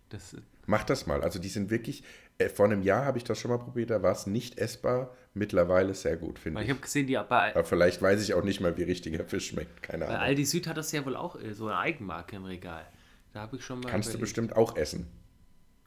Das, 0.08 0.32
äh, 0.32 0.38
Mach 0.66 0.84
das 0.84 1.06
mal. 1.06 1.22
Also 1.22 1.38
die 1.38 1.50
sind 1.50 1.68
wirklich, 1.68 2.02
äh, 2.38 2.48
vor 2.48 2.64
einem 2.64 2.82
Jahr 2.82 3.04
habe 3.04 3.18
ich 3.18 3.24
das 3.24 3.38
schon 3.38 3.50
mal 3.50 3.58
probiert, 3.58 3.90
da 3.90 4.02
war 4.02 4.12
es 4.12 4.26
nicht 4.26 4.58
essbar. 4.58 5.14
Mittlerweile 5.34 5.94
sehr 5.94 6.16
gut, 6.16 6.38
finde 6.38 6.60
ich. 6.60 6.66
Ich 6.66 6.70
habe 6.70 6.80
gesehen, 6.80 7.06
die 7.06 7.20
bei... 7.28 7.54
Aber 7.54 7.64
vielleicht 7.64 8.00
weiß 8.00 8.22
ich 8.22 8.32
auch 8.32 8.42
nicht 8.42 8.60
mal, 8.60 8.76
wie 8.78 8.84
richtiger 8.84 9.24
Fisch 9.24 9.48
schmeckt. 9.48 9.82
Keine 9.82 10.06
Ahnung. 10.06 10.20
Aldi 10.20 10.46
Süd 10.46 10.66
hat 10.66 10.78
das 10.78 10.90
ja 10.92 11.04
wohl 11.04 11.14
auch 11.14 11.38
äh, 11.38 11.52
so 11.52 11.66
eine 11.66 11.76
Eigenmarke 11.76 12.36
im 12.36 12.44
Regal. 12.44 12.86
Da 13.34 13.40
habe 13.40 13.56
ich 13.56 13.64
schon 13.64 13.80
mal... 13.80 13.90
Kannst 13.90 14.14
du 14.14 14.18
bestimmt 14.18 14.56
auch 14.56 14.76
essen. 14.76 15.06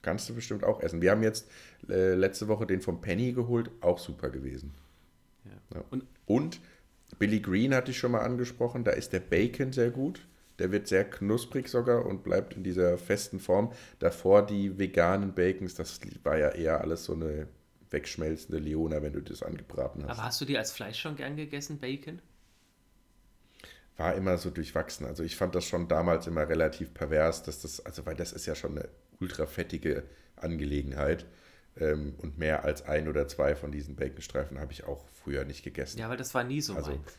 Kannst 0.01 0.29
du 0.29 0.35
bestimmt 0.35 0.63
auch 0.63 0.81
essen. 0.81 1.01
Wir 1.01 1.11
haben 1.11 1.23
jetzt 1.23 1.49
äh, 1.89 2.13
letzte 2.13 2.47
Woche 2.47 2.65
den 2.65 2.81
vom 2.81 3.01
Penny 3.01 3.33
geholt, 3.33 3.69
auch 3.81 3.99
super 3.99 4.29
gewesen. 4.29 4.73
Ja. 5.45 5.77
Ja. 5.77 5.83
Und, 5.89 6.05
und 6.25 6.59
Billy 7.19 7.39
Green 7.39 7.73
hatte 7.73 7.91
ich 7.91 7.97
schon 7.97 8.11
mal 8.11 8.21
angesprochen, 8.21 8.83
da 8.83 8.91
ist 8.91 9.13
der 9.13 9.19
Bacon 9.19 9.73
sehr 9.73 9.91
gut. 9.91 10.25
Der 10.59 10.71
wird 10.71 10.87
sehr 10.87 11.05
knusprig 11.05 11.69
sogar 11.69 12.05
und 12.05 12.23
bleibt 12.23 12.55
in 12.55 12.63
dieser 12.63 12.97
festen 12.97 13.39
Form. 13.39 13.71
Davor 13.99 14.45
die 14.45 14.77
veganen 14.77 15.33
Bacons, 15.33 15.73
das 15.75 15.99
war 16.23 16.37
ja 16.37 16.49
eher 16.49 16.81
alles 16.81 17.05
so 17.05 17.13
eine 17.13 17.47
wegschmelzende 17.89 18.59
Leona, 18.59 19.01
wenn 19.01 19.13
du 19.13 19.21
das 19.21 19.43
angebraten 19.43 20.03
hast. 20.03 20.17
Aber 20.17 20.27
hast 20.27 20.41
du 20.41 20.45
die 20.45 20.57
als 20.57 20.71
Fleisch 20.71 20.99
schon 20.99 21.15
gern 21.15 21.35
gegessen, 21.35 21.79
Bacon? 21.79 22.21
War 23.97 24.15
immer 24.15 24.37
so 24.37 24.49
durchwachsen. 24.49 25.05
Also 25.05 25.23
ich 25.23 25.35
fand 25.35 25.53
das 25.53 25.65
schon 25.65 25.87
damals 25.87 26.27
immer 26.27 26.47
relativ 26.47 26.93
pervers, 26.93 27.43
dass 27.43 27.61
das, 27.61 27.85
also 27.85 28.05
weil 28.05 28.15
das 28.15 28.31
ist 28.31 28.45
ja 28.45 28.55
schon 28.55 28.77
eine 28.77 28.89
ultra 29.19 29.45
fettige 29.45 30.03
Angelegenheit. 30.35 31.25
Ähm, 31.77 32.15
und 32.17 32.37
mehr 32.37 32.65
als 32.65 32.83
ein 32.83 33.07
oder 33.07 33.27
zwei 33.27 33.55
von 33.55 33.71
diesen 33.71 33.95
Baconstreifen 33.95 34.59
habe 34.59 34.73
ich 34.73 34.83
auch 34.83 35.05
früher 35.23 35.45
nicht 35.45 35.63
gegessen. 35.63 35.99
Ja, 35.99 36.09
weil 36.09 36.17
das 36.17 36.33
war 36.33 36.43
nie 36.43 36.61
so 36.61 36.75
also, 36.75 36.91
meins. 36.91 37.17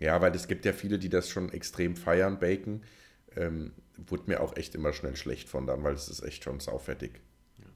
Ja, 0.00 0.20
weil 0.20 0.34
es 0.34 0.48
gibt 0.48 0.66
ja 0.66 0.72
viele, 0.72 0.98
die 0.98 1.08
das 1.08 1.30
schon 1.30 1.50
extrem 1.52 1.96
feiern, 1.96 2.38
Bacon. 2.38 2.82
Ähm, 3.36 3.72
wurde 3.96 4.24
mir 4.26 4.40
auch 4.40 4.56
echt 4.56 4.74
immer 4.74 4.92
schnell 4.92 5.16
schlecht 5.16 5.48
von 5.48 5.66
dann, 5.66 5.82
weil 5.84 5.94
es 5.94 6.08
ist 6.08 6.22
echt 6.22 6.44
schon 6.44 6.60
saufettig. 6.60 7.20
Ja. 7.58 7.66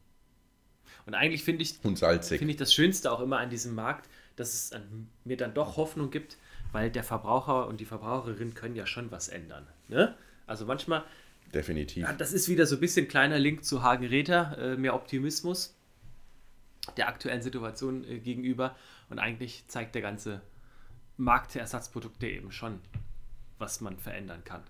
Und 1.06 1.14
eigentlich 1.14 1.44
finde 1.44 1.62
ich, 1.62 1.78
und 1.82 1.96
salzig. 1.96 2.38
Find 2.38 2.50
ich 2.50 2.56
das 2.56 2.74
Schönste 2.74 3.10
auch 3.10 3.20
immer 3.20 3.38
an 3.38 3.48
diesem 3.48 3.74
Markt, 3.74 4.10
dass 4.34 4.52
es 4.52 4.70
mir 5.24 5.36
dann 5.36 5.54
doch 5.54 5.76
Hoffnung 5.76 6.10
gibt, 6.10 6.36
weil 6.72 6.90
der 6.90 7.04
Verbraucher 7.04 7.66
und 7.66 7.80
die 7.80 7.84
Verbraucherin 7.84 8.54
können 8.54 8.76
ja 8.76 8.86
schon 8.86 9.10
was 9.10 9.28
ändern. 9.28 9.66
Ne? 9.88 10.14
Also 10.46 10.66
manchmal 10.66 11.04
Definitiv. 11.54 12.02
Ja, 12.02 12.12
das 12.12 12.32
ist 12.32 12.48
wieder 12.48 12.66
so 12.66 12.76
ein 12.76 12.80
bisschen 12.80 13.08
kleiner 13.08 13.38
Link 13.38 13.64
zu 13.64 13.82
Hagen 13.82 14.04
Räther, 14.04 14.56
äh, 14.58 14.76
mehr 14.76 14.94
Optimismus 14.94 15.76
der 16.96 17.08
aktuellen 17.08 17.42
Situation 17.42 18.04
äh, 18.04 18.18
gegenüber. 18.18 18.76
Und 19.08 19.18
eigentlich 19.18 19.64
zeigt 19.68 19.94
der 19.94 20.02
ganze 20.02 20.42
Markt 21.16 21.54
der 21.54 21.62
Ersatzprodukte 21.62 22.26
eben 22.28 22.52
schon, 22.52 22.80
was 23.58 23.80
man 23.80 23.98
verändern 23.98 24.42
kann. 24.44 24.62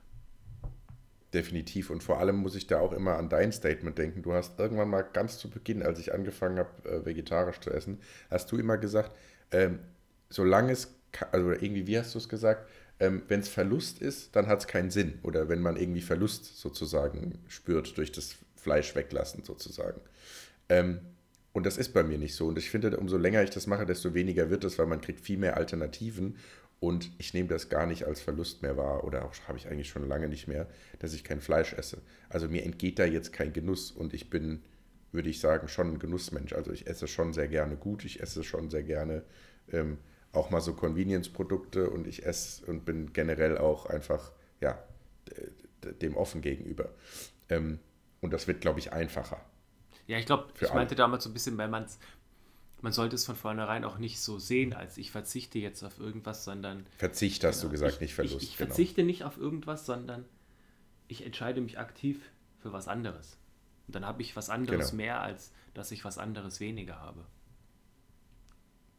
Definitiv. 1.35 1.91
Und 1.91 2.03
vor 2.03 2.19
allem 2.19 2.37
muss 2.37 2.55
ich 2.55 2.67
da 2.67 2.79
auch 2.79 2.93
immer 2.93 3.17
an 3.19 3.29
dein 3.29 3.53
Statement 3.53 3.99
denken. 3.99 4.23
Du 4.23 4.33
hast 4.33 4.59
irgendwann 4.59 4.89
mal 4.89 5.03
ganz 5.03 5.39
zu 5.39 5.51
Beginn, 5.51 5.83
als 5.83 5.99
ich 5.99 6.15
angefangen 6.15 6.59
habe, 6.59 6.89
äh, 6.89 7.05
vegetarisch 7.05 7.61
zu 7.61 7.71
essen, 7.71 8.01
hast 8.31 8.51
du 8.53 8.57
immer 8.57 8.79
gesagt, 8.79 9.13
ähm, 9.51 9.81
solange 10.31 10.73
es, 10.73 10.95
also 11.33 11.51
irgendwie, 11.51 11.87
wie 11.87 11.99
hast 11.99 12.15
du 12.15 12.19
es 12.19 12.29
gesagt, 12.29 12.69
ähm, 12.99 13.23
wenn 13.29 13.41
es 13.41 13.49
Verlust 13.49 14.01
ist, 14.01 14.35
dann 14.35 14.47
hat 14.47 14.61
es 14.61 14.67
keinen 14.67 14.91
Sinn. 14.91 15.19
Oder 15.23 15.49
wenn 15.49 15.61
man 15.61 15.77
irgendwie 15.77 16.01
Verlust 16.01 16.59
sozusagen 16.59 17.39
spürt 17.49 17.97
durch 17.99 18.13
das 18.13 18.37
Fleisch 18.57 18.95
weglassen 18.95 19.45
sozusagen. 19.45 20.01
Ähm, 20.69 21.01
und 21.53 21.65
das 21.65 21.79
ist 21.79 21.93
bei 21.93 22.03
mir 22.03 22.19
nicht 22.19 22.35
so. 22.35 22.49
Und 22.49 22.59
ich 22.59 22.71
finde, 22.71 22.97
umso 22.97 23.17
länger 23.17 23.43
ich 23.43 23.51
das 23.51 23.67
mache, 23.67 23.87
desto 23.87 24.15
weniger 24.15 24.51
wird 24.51 24.65
es, 24.65 24.79
weil 24.79 24.87
man 24.87 25.01
kriegt 25.01 25.21
viel 25.21 25.39
mehr 25.39 25.57
Alternativen. 25.57 26.37
Und 26.81 27.11
ich 27.19 27.33
nehme 27.33 27.49
das 27.49 27.69
gar 27.69 27.87
nicht 27.87 28.05
als 28.05 28.21
Verlust 28.21 28.63
mehr 28.63 28.77
wahr 28.77 29.05
oder 29.05 29.25
auch 29.25 29.33
habe 29.49 29.57
ich 29.57 29.67
eigentlich 29.67 29.89
schon 29.89 30.07
lange 30.07 30.29
nicht 30.29 30.47
mehr, 30.47 30.69
dass 30.99 31.15
ich 31.15 31.25
kein 31.25 31.41
Fleisch 31.41 31.73
esse. 31.73 31.99
Also 32.29 32.49
mir 32.49 32.65
entgeht 32.65 32.99
da 32.99 33.07
jetzt 33.07 33.33
kein 33.33 33.53
Genuss 33.55 33.91
und 33.91 34.13
ich 34.13 34.29
bin, 34.29 34.63
würde 35.13 35.31
ich 35.31 35.41
sagen, 35.41 35.69
schon 35.69 35.95
ein 35.95 35.99
Genussmensch. 35.99 36.53
Also 36.53 36.73
ich 36.73 36.87
esse 36.87 37.09
schon 37.09 37.33
sehr 37.33 37.49
gerne 37.49 37.77
gut, 37.77 38.05
ich 38.05 38.21
esse 38.21 38.45
schon 38.45 38.69
sehr 38.69 38.83
gerne 38.83 39.23
ähm, 39.73 39.97
auch 40.37 40.51
mal 40.51 40.61
so 40.61 40.75
Convenience-Produkte 40.75 41.91
und 41.91 42.07
ich 42.07 42.25
esse 42.25 42.65
und 42.67 42.85
bin 42.85 43.13
generell 43.13 43.59
auch 43.59 43.87
einfach, 43.87 44.33
ja, 44.61 44.79
dem 46.01 46.17
offen 46.17 46.41
gegenüber. 46.41 46.91
Ähm, 47.49 47.79
und 48.21 48.33
das 48.33 48.47
wird, 48.47 48.61
glaube 48.61 48.79
ich, 48.79 48.93
einfacher. 48.93 49.41
Ja, 50.07 50.19
ich 50.19 50.27
glaube, 50.27 50.47
ich 50.61 50.73
meinte 50.73 50.95
damals 50.95 51.25
so 51.25 51.31
ein 51.31 51.33
bisschen, 51.35 51.59
weil 51.59 51.69
man 51.69 51.87
man 52.83 52.93
sollte 52.93 53.17
es 53.17 53.25
von 53.25 53.37
vornherein 53.37 53.85
auch 53.85 53.99
nicht 53.99 54.21
so 54.21 54.39
sehen, 54.39 54.73
als 54.73 54.99
ich 54.99 55.11
verzichte 55.11 55.59
jetzt 55.59 55.83
auf 55.83 55.99
irgendwas, 55.99 56.45
sondern. 56.45 56.87
Verzicht 56.99 57.43
hast 57.45 57.61
genau, 57.61 57.69
du 57.69 57.73
gesagt, 57.73 57.95
ich, 57.95 58.01
nicht 58.01 58.15
Verlust. 58.15 58.37
Ich, 58.37 58.51
ich 58.51 58.57
genau. 58.57 58.69
verzichte 58.69 59.03
nicht 59.03 59.25
auf 59.25 59.39
irgendwas, 59.39 59.87
sondern 59.87 60.25
ich 61.09 61.25
entscheide 61.25 61.61
mich 61.61 61.79
aktiv 61.79 62.21
für 62.61 62.73
was 62.73 62.89
anderes. 62.89 63.39
Und 63.87 63.97
dann 63.97 64.05
habe 64.05 64.23
ich 64.23 64.37
was 64.37 64.51
anderes 64.51 64.91
genau. 64.91 64.97
mehr, 65.03 65.21
als 65.23 65.53
dass 65.75 65.91
ich 65.91 66.05
was 66.05 66.19
anderes 66.19 66.61
weniger 66.61 67.01
habe. 67.01 67.25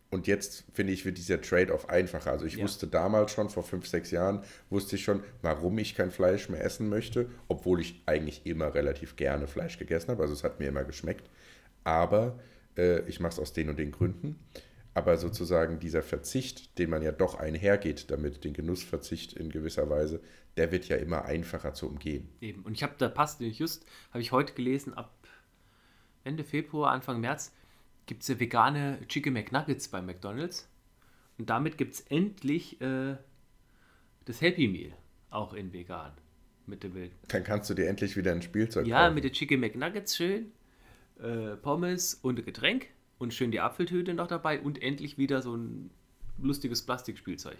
Und 0.09 0.25
jetzt 0.27 0.63
finde 0.73 0.93
ich, 0.93 1.05
wird 1.05 1.17
dieser 1.17 1.41
Trade-off 1.41 1.89
einfacher. 1.89 2.31
Also 2.31 2.45
ich 2.45 2.55
ja. 2.55 2.63
wusste 2.63 2.87
damals 2.87 3.31
schon, 3.31 3.49
vor 3.49 3.63
fünf, 3.63 3.87
sechs 3.87 4.11
Jahren, 4.11 4.43
wusste 4.69 4.95
ich 4.95 5.03
schon, 5.03 5.21
warum 5.41 5.77
ich 5.79 5.95
kein 5.95 6.11
Fleisch 6.11 6.47
mehr 6.47 6.63
essen 6.63 6.87
möchte, 6.87 7.29
obwohl 7.49 7.81
ich 7.81 8.01
eigentlich 8.05 8.45
immer 8.45 8.73
relativ 8.73 9.17
gerne 9.17 9.47
Fleisch 9.47 9.77
gegessen 9.77 10.11
habe. 10.11 10.23
Also 10.23 10.33
es 10.33 10.43
hat 10.43 10.59
mir 10.59 10.67
immer 10.67 10.85
geschmeckt. 10.85 11.29
Aber 11.83 12.39
äh, 12.77 13.01
ich 13.07 13.19
mache 13.19 13.33
es 13.33 13.39
aus 13.39 13.51
den 13.51 13.69
und 13.69 13.79
den 13.79 13.91
Gründen. 13.91 14.39
Aber 14.93 15.17
sozusagen 15.17 15.79
dieser 15.79 16.01
Verzicht, 16.01 16.79
den 16.79 16.89
man 16.89 17.01
ja 17.01 17.11
doch 17.11 17.35
einhergeht, 17.35 18.09
damit 18.09 18.43
den 18.43 18.53
Genussverzicht 18.53 19.33
in 19.33 19.51
gewisser 19.51 19.89
Weise, 19.89 20.21
der 20.55 20.71
wird 20.71 20.87
ja 20.87 20.95
immer 20.95 21.25
einfacher 21.25 21.73
zu 21.73 21.87
umgehen. 21.87 22.29
Eben. 22.41 22.63
Und 22.63 22.73
ich 22.73 22.81
habe 22.81 22.95
da 22.97 23.09
passt 23.09 23.41
just, 23.41 23.85
habe 24.11 24.21
ich 24.21 24.31
heute 24.31 24.53
gelesen, 24.53 24.93
ab 24.93 25.13
Ende 26.23 26.43
Februar, 26.43 26.91
Anfang 26.91 27.19
März 27.19 27.51
gibt 28.07 28.23
es 28.23 28.27
ja 28.29 28.39
vegane 28.39 28.99
Chicken 29.07 29.33
McNuggets 29.33 29.87
bei 29.89 30.01
McDonald's. 30.01 30.67
Und 31.37 31.49
damit 31.51 31.77
gibt 31.77 31.93
es 31.93 31.99
endlich 32.01 32.81
äh, 32.81 33.15
das 34.25 34.41
Happy 34.41 34.67
Meal, 34.67 34.93
auch 35.29 35.53
in 35.53 35.71
vegan. 35.71 36.11
Mit 36.65 36.83
dem 36.83 36.93
Bild. 36.93 37.11
Dann 37.29 37.43
kannst 37.45 37.69
du 37.69 37.75
dir 37.75 37.87
endlich 37.87 38.17
wieder 38.17 38.33
ein 38.33 38.41
Spielzeug 38.41 38.87
Ja, 38.87 39.03
kaufen. 39.03 39.15
mit 39.15 39.23
den 39.23 39.31
Chicken 39.31 39.59
McNuggets 39.61 40.17
schön. 40.17 40.51
Äh, 41.21 41.55
Pommes 41.55 42.15
und 42.15 42.43
Getränk. 42.43 42.87
Und 43.19 43.33
schön 43.33 43.51
die 43.51 43.61
Apfeltüte 43.61 44.13
noch 44.13 44.27
dabei. 44.27 44.59
Und 44.59 44.81
endlich 44.81 45.17
wieder 45.17 45.41
so 45.41 45.55
ein 45.55 45.91
lustiges 46.39 46.81
Plastikspielzeug. 46.85 47.57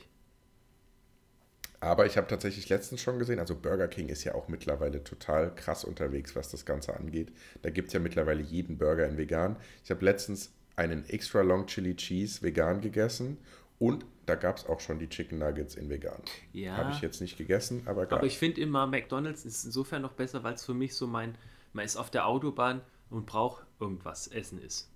Aber 1.79 2.05
ich 2.07 2.17
habe 2.17 2.27
tatsächlich 2.27 2.69
letztens 2.69 3.01
schon 3.01 3.19
gesehen, 3.19 3.39
also 3.39 3.55
Burger 3.55 3.87
King 3.87 4.09
ist 4.09 4.23
ja 4.23 4.33
auch 4.33 4.47
mittlerweile 4.47 5.03
total 5.03 5.53
krass 5.53 5.83
unterwegs, 5.83 6.35
was 6.35 6.49
das 6.49 6.65
Ganze 6.65 6.95
angeht. 6.95 7.31
Da 7.61 7.69
gibt 7.69 7.89
es 7.89 7.93
ja 7.93 7.99
mittlerweile 7.99 8.41
jeden 8.41 8.77
Burger 8.77 9.07
in 9.07 9.17
vegan. 9.17 9.57
Ich 9.83 9.91
habe 9.91 10.03
letztens 10.03 10.53
einen 10.75 11.07
Extra 11.07 11.41
Long 11.41 11.67
Chili 11.67 11.95
Cheese 11.95 12.41
vegan 12.41 12.81
gegessen 12.81 13.37
und 13.79 14.05
da 14.25 14.35
gab 14.35 14.57
es 14.57 14.65
auch 14.65 14.79
schon 14.79 14.99
die 14.99 15.07
Chicken 15.07 15.37
Nuggets 15.37 15.75
in 15.75 15.89
vegan. 15.89 16.21
Ja. 16.51 16.77
Habe 16.77 16.91
ich 16.91 17.01
jetzt 17.01 17.21
nicht 17.21 17.37
gegessen, 17.37 17.83
aber 17.85 18.07
geil. 18.07 18.17
Aber 18.17 18.27
ich 18.27 18.37
finde 18.37 18.59
immer, 18.59 18.87
McDonalds 18.87 19.45
ist 19.45 19.63
insofern 19.63 20.01
noch 20.01 20.13
besser, 20.13 20.43
weil 20.43 20.55
es 20.55 20.65
für 20.65 20.73
mich 20.73 20.95
so 20.95 21.07
mein, 21.07 21.37
man 21.73 21.85
ist 21.85 21.95
auf 21.95 22.09
der 22.09 22.25
Autobahn 22.27 22.81
und 23.09 23.25
braucht 23.25 23.65
irgendwas, 23.79 24.27
Essen 24.27 24.59
ist. 24.59 24.91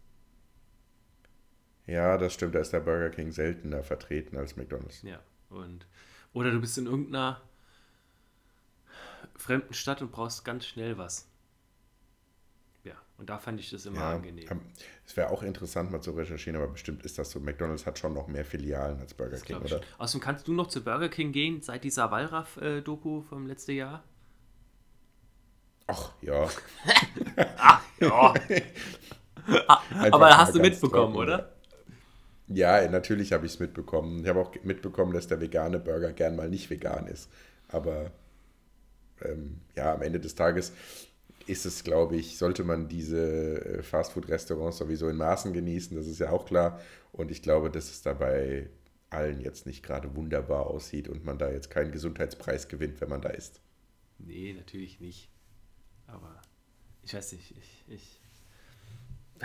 Ja, 1.88 2.18
das 2.18 2.34
stimmt, 2.34 2.56
da 2.56 2.60
ist 2.60 2.74
der 2.74 2.80
Burger 2.80 3.10
King 3.10 3.32
seltener 3.32 3.84
vertreten 3.84 4.36
als 4.36 4.58
McDonalds. 4.58 5.02
Ja, 5.04 5.20
und 5.50 5.86
oder 6.34 6.52
du 6.52 6.60
bist 6.60 6.78
in 6.78 6.86
irgendeiner 6.86 7.42
fremden 9.36 9.74
Stadt 9.74 10.02
und 10.02 10.12
brauchst 10.12 10.46
ganz 10.46 10.66
schnell 10.66 10.98
was. 10.98 11.28
Ja, 12.84 12.94
und 13.18 13.30
da 13.30 13.38
fand 13.38 13.60
ich 13.60 13.70
das 13.70 13.86
immer 13.86 14.00
ja, 14.00 14.12
angenehm. 14.12 14.48
Ähm, 14.50 14.62
es 15.06 15.18
wäre 15.18 15.30
auch 15.30 15.44
interessant 15.44 15.92
mal 15.92 16.02
zu 16.02 16.12
recherchieren, 16.12 16.62
aber 16.62 16.72
bestimmt 16.72 17.04
ist 17.04 17.18
das 17.18 17.32
so. 17.32 17.40
McDonalds 17.40 17.86
hat 17.86 18.00
schon 18.00 18.14
noch 18.14 18.28
mehr 18.28 18.46
Filialen 18.46 19.00
als 19.00 19.14
Burger 19.14 19.32
das 19.32 19.44
King, 19.44 19.58
oder? 19.58 19.82
Außerdem 19.98 20.22
kannst 20.22 20.48
du 20.48 20.54
noch 20.54 20.68
zu 20.68 20.84
Burger 20.84 21.10
King 21.10 21.32
gehen 21.32 21.62
seit 21.62 21.84
dieser 21.84 22.12
Wallraff-Doku 22.12 23.22
vom 23.22 23.48
letzten 23.48 23.72
Jahr? 23.72 24.04
Ach, 25.88 26.12
ja. 26.22 26.48
Ach, 27.58 27.82
ja. 28.00 28.34
aber 30.12 30.38
hast 30.38 30.56
du 30.56 30.60
mitbekommen, 30.60 31.14
trocken, 31.14 31.18
oder? 31.18 31.61
Ja, 32.54 32.88
natürlich 32.90 33.34
habe 33.34 33.46
ich 33.46 33.54
es 33.54 33.60
mitbekommen. 33.60 34.24
Ich 34.24 34.28
habe 34.30 34.40
auch 34.40 34.52
mitbekommen, 34.64 35.14
dass 35.14 35.28
der 35.28 35.42
vegane 35.42 35.80
Burger 35.80 36.12
gern 36.14 36.36
mal 36.36 36.50
nicht 36.50 36.70
vegan 36.70 37.08
ist. 37.08 37.30
Aber 37.68 38.12
ähm, 39.24 39.62
ja, 39.76 39.94
am 39.94 40.02
Ende 40.02 40.20
des 40.20 40.36
Tages 40.36 40.74
ist 41.48 41.66
es, 41.66 41.84
glaube 41.84 42.16
ich, 42.18 42.38
sollte 42.38 42.64
man 42.64 42.88
diese 42.88 43.80
äh, 43.80 43.84
Fastfood-Restaurants 43.84 44.78
sowieso 44.78 45.10
in 45.10 45.18
Maßen 45.18 45.54
genießen, 45.54 45.98
das 45.98 46.08
ist 46.08 46.20
ja 46.20 46.32
auch 46.32 46.46
klar. 46.46 46.80
Und 47.12 47.32
ich 47.32 47.42
glaube, 47.42 47.70
dass 47.70 47.90
es 47.90 48.02
dabei 48.02 48.70
allen 49.10 49.42
jetzt 49.42 49.66
nicht 49.66 49.84
gerade 49.84 50.16
wunderbar 50.16 50.68
aussieht 50.68 51.10
und 51.10 51.26
man 51.26 51.38
da 51.38 51.52
jetzt 51.52 51.70
keinen 51.70 51.92
Gesundheitspreis 51.92 52.68
gewinnt, 52.68 53.02
wenn 53.02 53.10
man 53.10 53.22
da 53.22 53.30
isst. 53.30 53.62
Nee, 54.20 54.54
natürlich 54.54 55.00
nicht. 55.00 55.30
Aber 56.08 56.42
ich 57.04 57.14
weiß 57.14 57.34
nicht, 57.34 57.52
ich, 57.58 57.84
ich 57.88 58.21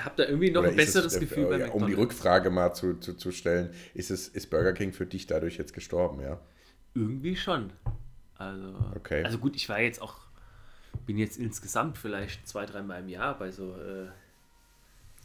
habe 0.05 0.15
da 0.17 0.25
irgendwie 0.25 0.51
noch 0.51 0.61
Oder 0.61 0.71
ein 0.71 0.77
besseres 0.77 1.15
es, 1.15 1.17
äh, 1.17 1.21
Gefühl 1.21 1.45
äh, 1.45 1.47
bei 1.47 1.59
McDonald's. 1.59 1.83
Um 1.83 1.87
die 1.87 1.95
Rückfrage 1.95 2.51
mal 2.51 2.75
zu, 2.75 2.95
zu, 2.99 3.15
zu 3.15 3.33
stellen, 3.33 3.71
ist, 3.95 4.11
es, 4.11 4.29
ist 4.29 4.51
Burger 4.51 4.73
King 4.73 4.93
für 4.93 5.07
dich 5.07 5.27
dadurch 5.27 5.57
jetzt 5.57 5.73
gestorben, 5.73 6.21
ja? 6.21 6.41
Irgendwie 6.95 7.37
schon. 7.37 7.73
Also, 8.39 8.75
okay. 8.95 9.25
also 9.25 9.39
gut, 9.39 9.57
ich 9.57 9.69
war 9.69 9.81
jetzt 9.81 10.01
auch, 10.03 10.17
bin 11.07 11.17
jetzt 11.19 11.39
insgesamt 11.39 11.99
vielleicht 11.99 12.47
zwei, 12.47 12.67
dreimal 12.67 13.01
im 13.01 13.09
Jahr 13.09 13.39
bei 13.39 13.51
so 13.51 13.75
äh, 13.75 14.09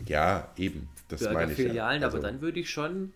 Ja, 0.05 0.51
eben, 0.57 0.87
das 1.07 1.21
meine 1.21 1.51
ich. 1.51 1.57
Filialen, 1.57 2.01
ja. 2.01 2.07
also, 2.07 2.17
aber 2.17 2.27
dann 2.27 2.41
würde 2.41 2.59
ich 2.59 2.69
schon 2.69 3.13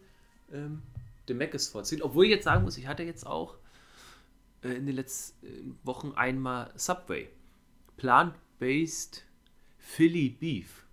ähm, 0.52 0.82
den 1.30 1.38
Mc's 1.38 1.68
vorziehen. 1.68 2.02
Obwohl 2.02 2.26
ich 2.26 2.32
jetzt 2.32 2.44
sagen 2.44 2.64
muss, 2.64 2.78
ich 2.78 2.88
hatte 2.88 3.04
jetzt 3.04 3.26
auch 3.26 3.56
äh, 4.64 4.70
in 4.70 4.86
den 4.86 4.96
letzten 4.96 5.78
Wochen 5.84 6.14
einmal 6.16 6.72
Subway. 6.76 7.30
Plant-based 7.98 9.24
Philly 9.78 10.30
Beef. 10.30 10.85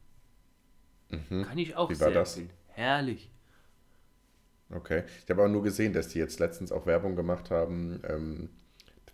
Mhm. 1.12 1.42
Kann 1.44 1.58
ich 1.58 1.76
auch 1.76 1.90
Wie 1.90 1.94
sehr 1.94 2.14
empfehlen. 2.14 2.50
Herrlich. 2.68 3.30
Okay. 4.70 5.04
Ich 5.24 5.30
habe 5.30 5.44
auch 5.44 5.48
nur 5.48 5.62
gesehen, 5.62 5.92
dass 5.92 6.08
die 6.08 6.18
jetzt 6.18 6.40
letztens 6.40 6.72
auch 6.72 6.86
Werbung 6.86 7.14
gemacht 7.14 7.50
haben 7.50 8.00
ähm, 8.08 8.48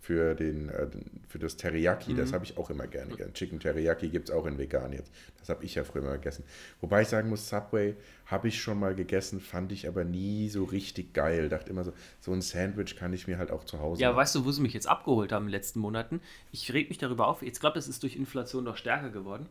für, 0.01 0.37
den, 0.37 0.69
äh, 0.69 0.87
für 1.27 1.41
das 1.41 1.57
Teriyaki. 1.57 2.13
Mhm. 2.13 2.17
Das 2.19 2.33
habe 2.33 2.45
ich 2.45 2.57
auch 2.57 2.71
immer 2.71 2.87
gerne 2.87 3.11
gegessen. 3.11 3.35
Chicken 3.35 3.59
Teriyaki 3.59 4.09
gibt 4.11 4.29
es 4.29 4.35
auch 4.35 4.47
in 4.47 4.57
vegan 4.57 4.93
jetzt. 4.93 5.13
Das 5.41 5.49
habe 5.49 5.65
ich 5.65 5.75
ja 5.75 5.83
früher 5.83 6.03
mal 6.03 6.13
gegessen. 6.13 6.45
Wobei 6.81 7.03
ich 7.03 7.09
sagen 7.09 7.29
muss, 7.29 7.49
Subway 7.49 7.97
habe 8.27 8.47
ich 8.47 8.61
schon 8.63 8.79
mal 8.79 8.95
gegessen, 8.95 9.41
fand 9.41 9.73
ich 9.73 9.89
aber 9.89 10.05
nie 10.05 10.49
so 10.49 10.63
richtig 10.63 11.13
geil. 11.13 11.49
Dachte 11.49 11.71
immer 11.71 11.83
so, 11.83 11.93
so 12.21 12.33
ein 12.33 12.41
Sandwich 12.41 12.95
kann 12.95 13.13
ich 13.13 13.27
mir 13.27 13.39
halt 13.39 13.51
auch 13.51 13.65
zu 13.65 13.81
Hause 13.81 14.01
Ja, 14.01 14.11
machen. 14.11 14.19
weißt 14.19 14.37
du, 14.37 14.45
wo 14.45 14.53
sie 14.53 14.63
mich 14.63 14.75
jetzt 14.75 14.87
abgeholt 14.87 15.33
haben 15.33 15.47
in 15.47 15.49
den 15.49 15.55
letzten 15.57 15.81
Monaten? 15.81 16.21
Ich 16.53 16.73
reg 16.73 16.89
mich 16.89 16.99
darüber 16.99 17.27
auf. 17.27 17.43
Jetzt 17.43 17.59
glaube, 17.59 17.75
das 17.75 17.89
ist 17.89 18.05
durch 18.05 18.15
Inflation 18.15 18.63
noch 18.63 18.77
stärker 18.77 19.11
geworden. 19.11 19.49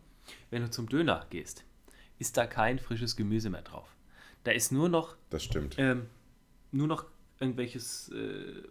Wenn 0.49 0.61
du 0.61 0.69
zum 0.71 0.87
Döner 0.87 1.25
gehst, 1.29 1.65
ist 2.19 2.37
da 2.37 2.45
kein 2.45 2.79
frisches 2.79 3.15
Gemüse 3.15 3.49
mehr 3.49 3.61
drauf. 3.61 3.95
Da 4.43 4.51
ist 4.51 4.71
nur 4.71 4.89
noch. 4.89 5.15
Das 5.29 5.43
stimmt. 5.43 5.75
Ähm, 5.77 6.07
nur 6.71 6.87
noch 6.87 7.05
irgendwelches 7.39 8.09
äh, 8.09 8.63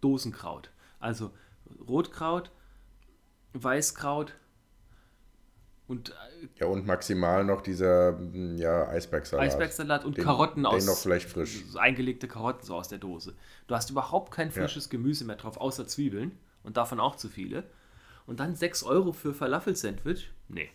Dosenkraut. 0.00 0.70
Also 1.00 1.32
Rotkraut, 1.86 2.50
Weißkraut 3.52 4.34
und. 5.86 6.10
Äh, 6.10 6.14
ja, 6.60 6.66
und 6.66 6.86
maximal 6.86 7.44
noch 7.44 7.62
dieser 7.62 8.18
hm, 8.18 8.58
ja, 8.58 8.88
Eisbergsalat. 8.88 9.46
Eisbergsalat 9.46 10.04
und 10.04 10.16
den, 10.16 10.24
Karotten 10.24 10.62
den 10.62 10.66
aus. 10.66 10.84
Den 10.84 10.92
noch 10.92 10.98
vielleicht 10.98 11.28
frisch. 11.28 11.64
Eingelegte 11.76 12.28
Karotten 12.28 12.64
so 12.64 12.74
aus 12.74 12.88
der 12.88 12.98
Dose. 12.98 13.34
Du 13.66 13.74
hast 13.74 13.90
überhaupt 13.90 14.32
kein 14.32 14.50
frisches 14.50 14.86
ja. 14.86 14.90
Gemüse 14.90 15.24
mehr 15.24 15.36
drauf, 15.36 15.56
außer 15.58 15.86
Zwiebeln. 15.86 16.38
Und 16.62 16.76
davon 16.76 16.98
auch 16.98 17.14
zu 17.14 17.28
viele. 17.28 17.62
Und 18.26 18.40
dann 18.40 18.56
6 18.56 18.82
Euro 18.82 19.12
für 19.12 19.32
Falafel-Sandwich? 19.32 20.32
Nee. 20.48 20.70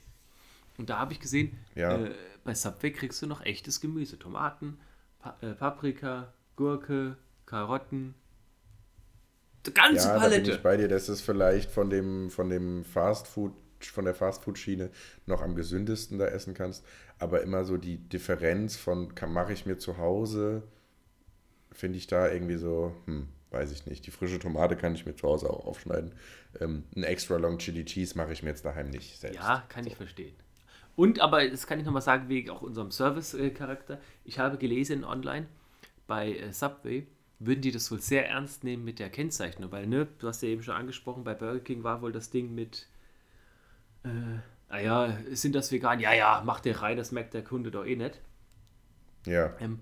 Und 0.81 0.89
da 0.89 0.97
habe 0.97 1.13
ich 1.13 1.19
gesehen, 1.19 1.59
ja. 1.75 1.95
äh, 1.95 2.11
bei 2.43 2.55
Subway 2.55 2.91
kriegst 2.91 3.21
du 3.21 3.27
noch 3.27 3.45
echtes 3.45 3.81
Gemüse. 3.81 4.17
Tomaten, 4.17 4.79
pa 5.19 5.37
äh, 5.41 5.53
Paprika, 5.53 6.33
Gurke, 6.55 7.17
Karotten. 7.45 8.15
Die 9.67 9.73
ganze 9.75 10.07
ja, 10.07 10.17
Palette. 10.17 10.41
Da 10.41 10.47
bin 10.47 10.55
ich 10.55 10.63
bei 10.63 10.77
dir, 10.77 10.87
das 10.87 11.07
ist 11.07 11.21
vielleicht 11.21 11.69
von 11.69 11.91
dem, 11.91 12.31
von 12.31 12.49
dem 12.49 12.83
Fast 12.83 13.27
Food, 13.27 13.53
von 13.79 14.05
der 14.05 14.15
Fastfood-Schiene 14.15 14.89
noch 15.27 15.43
am 15.43 15.53
gesündesten 15.53 16.17
da 16.17 16.25
essen 16.25 16.55
kannst. 16.55 16.83
Aber 17.19 17.43
immer 17.43 17.63
so 17.63 17.77
die 17.77 17.97
Differenz 17.97 18.75
von, 18.75 19.13
mache 19.27 19.53
ich 19.53 19.67
mir 19.67 19.77
zu 19.77 19.99
Hause, 19.99 20.63
finde 21.71 21.99
ich 21.99 22.07
da 22.07 22.27
irgendwie 22.27 22.57
so, 22.57 22.95
hm, 23.05 23.27
weiß 23.51 23.71
ich 23.71 23.85
nicht. 23.85 24.07
Die 24.07 24.11
frische 24.11 24.39
Tomate 24.39 24.75
kann 24.75 24.95
ich 24.95 25.05
mir 25.05 25.15
zu 25.15 25.27
Hause 25.27 25.47
auch 25.47 25.63
aufschneiden. 25.67 26.13
Ähm, 26.59 26.85
ein 26.95 27.03
extra 27.03 27.37
Long 27.37 27.59
Chili 27.59 27.85
Cheese 27.85 28.17
mache 28.17 28.33
ich 28.33 28.41
mir 28.41 28.49
jetzt 28.49 28.65
daheim 28.65 28.89
nicht 28.89 29.19
selbst. 29.19 29.35
Ja, 29.35 29.63
kann 29.69 29.83
so. 29.83 29.91
ich 29.91 29.95
verstehen. 29.95 30.33
Und 30.95 31.19
aber, 31.19 31.47
das 31.47 31.67
kann 31.67 31.79
ich 31.79 31.85
nochmal 31.85 32.01
sagen, 32.01 32.29
wegen 32.29 32.49
auch 32.49 32.61
unserem 32.61 32.91
Service-Charakter. 32.91 33.99
Ich 34.23 34.39
habe 34.39 34.57
gelesen 34.57 35.03
online 35.03 35.47
bei 36.07 36.33
äh, 36.35 36.51
Subway, 36.51 37.07
würden 37.39 37.61
die 37.61 37.71
das 37.71 37.89
wohl 37.91 37.99
sehr 37.99 38.29
ernst 38.29 38.63
nehmen 38.63 38.83
mit 38.83 38.99
der 38.99 39.09
Kennzeichnung, 39.09 39.71
weil, 39.71 39.87
ne, 39.87 40.07
du 40.19 40.27
hast 40.27 40.43
ja 40.43 40.49
eben 40.49 40.61
schon 40.61 40.75
angesprochen, 40.75 41.23
bei 41.23 41.33
Burger 41.33 41.59
King 41.59 41.83
war 41.83 42.01
wohl 42.01 42.11
das 42.11 42.29
Ding 42.29 42.53
mit, 42.53 42.87
äh, 44.03 44.09
naja, 44.69 45.17
sind 45.31 45.55
das 45.55 45.71
vegan? 45.71 45.99
Ja, 45.99 46.13
ja, 46.13 46.43
mach 46.45 46.59
dir 46.59 46.81
rein, 46.81 46.97
das 46.97 47.11
merkt 47.11 47.33
der 47.33 47.43
Kunde 47.43 47.71
doch 47.71 47.85
eh 47.85 47.95
nicht. 47.95 48.21
Ja. 49.25 49.55
Ähm, 49.59 49.79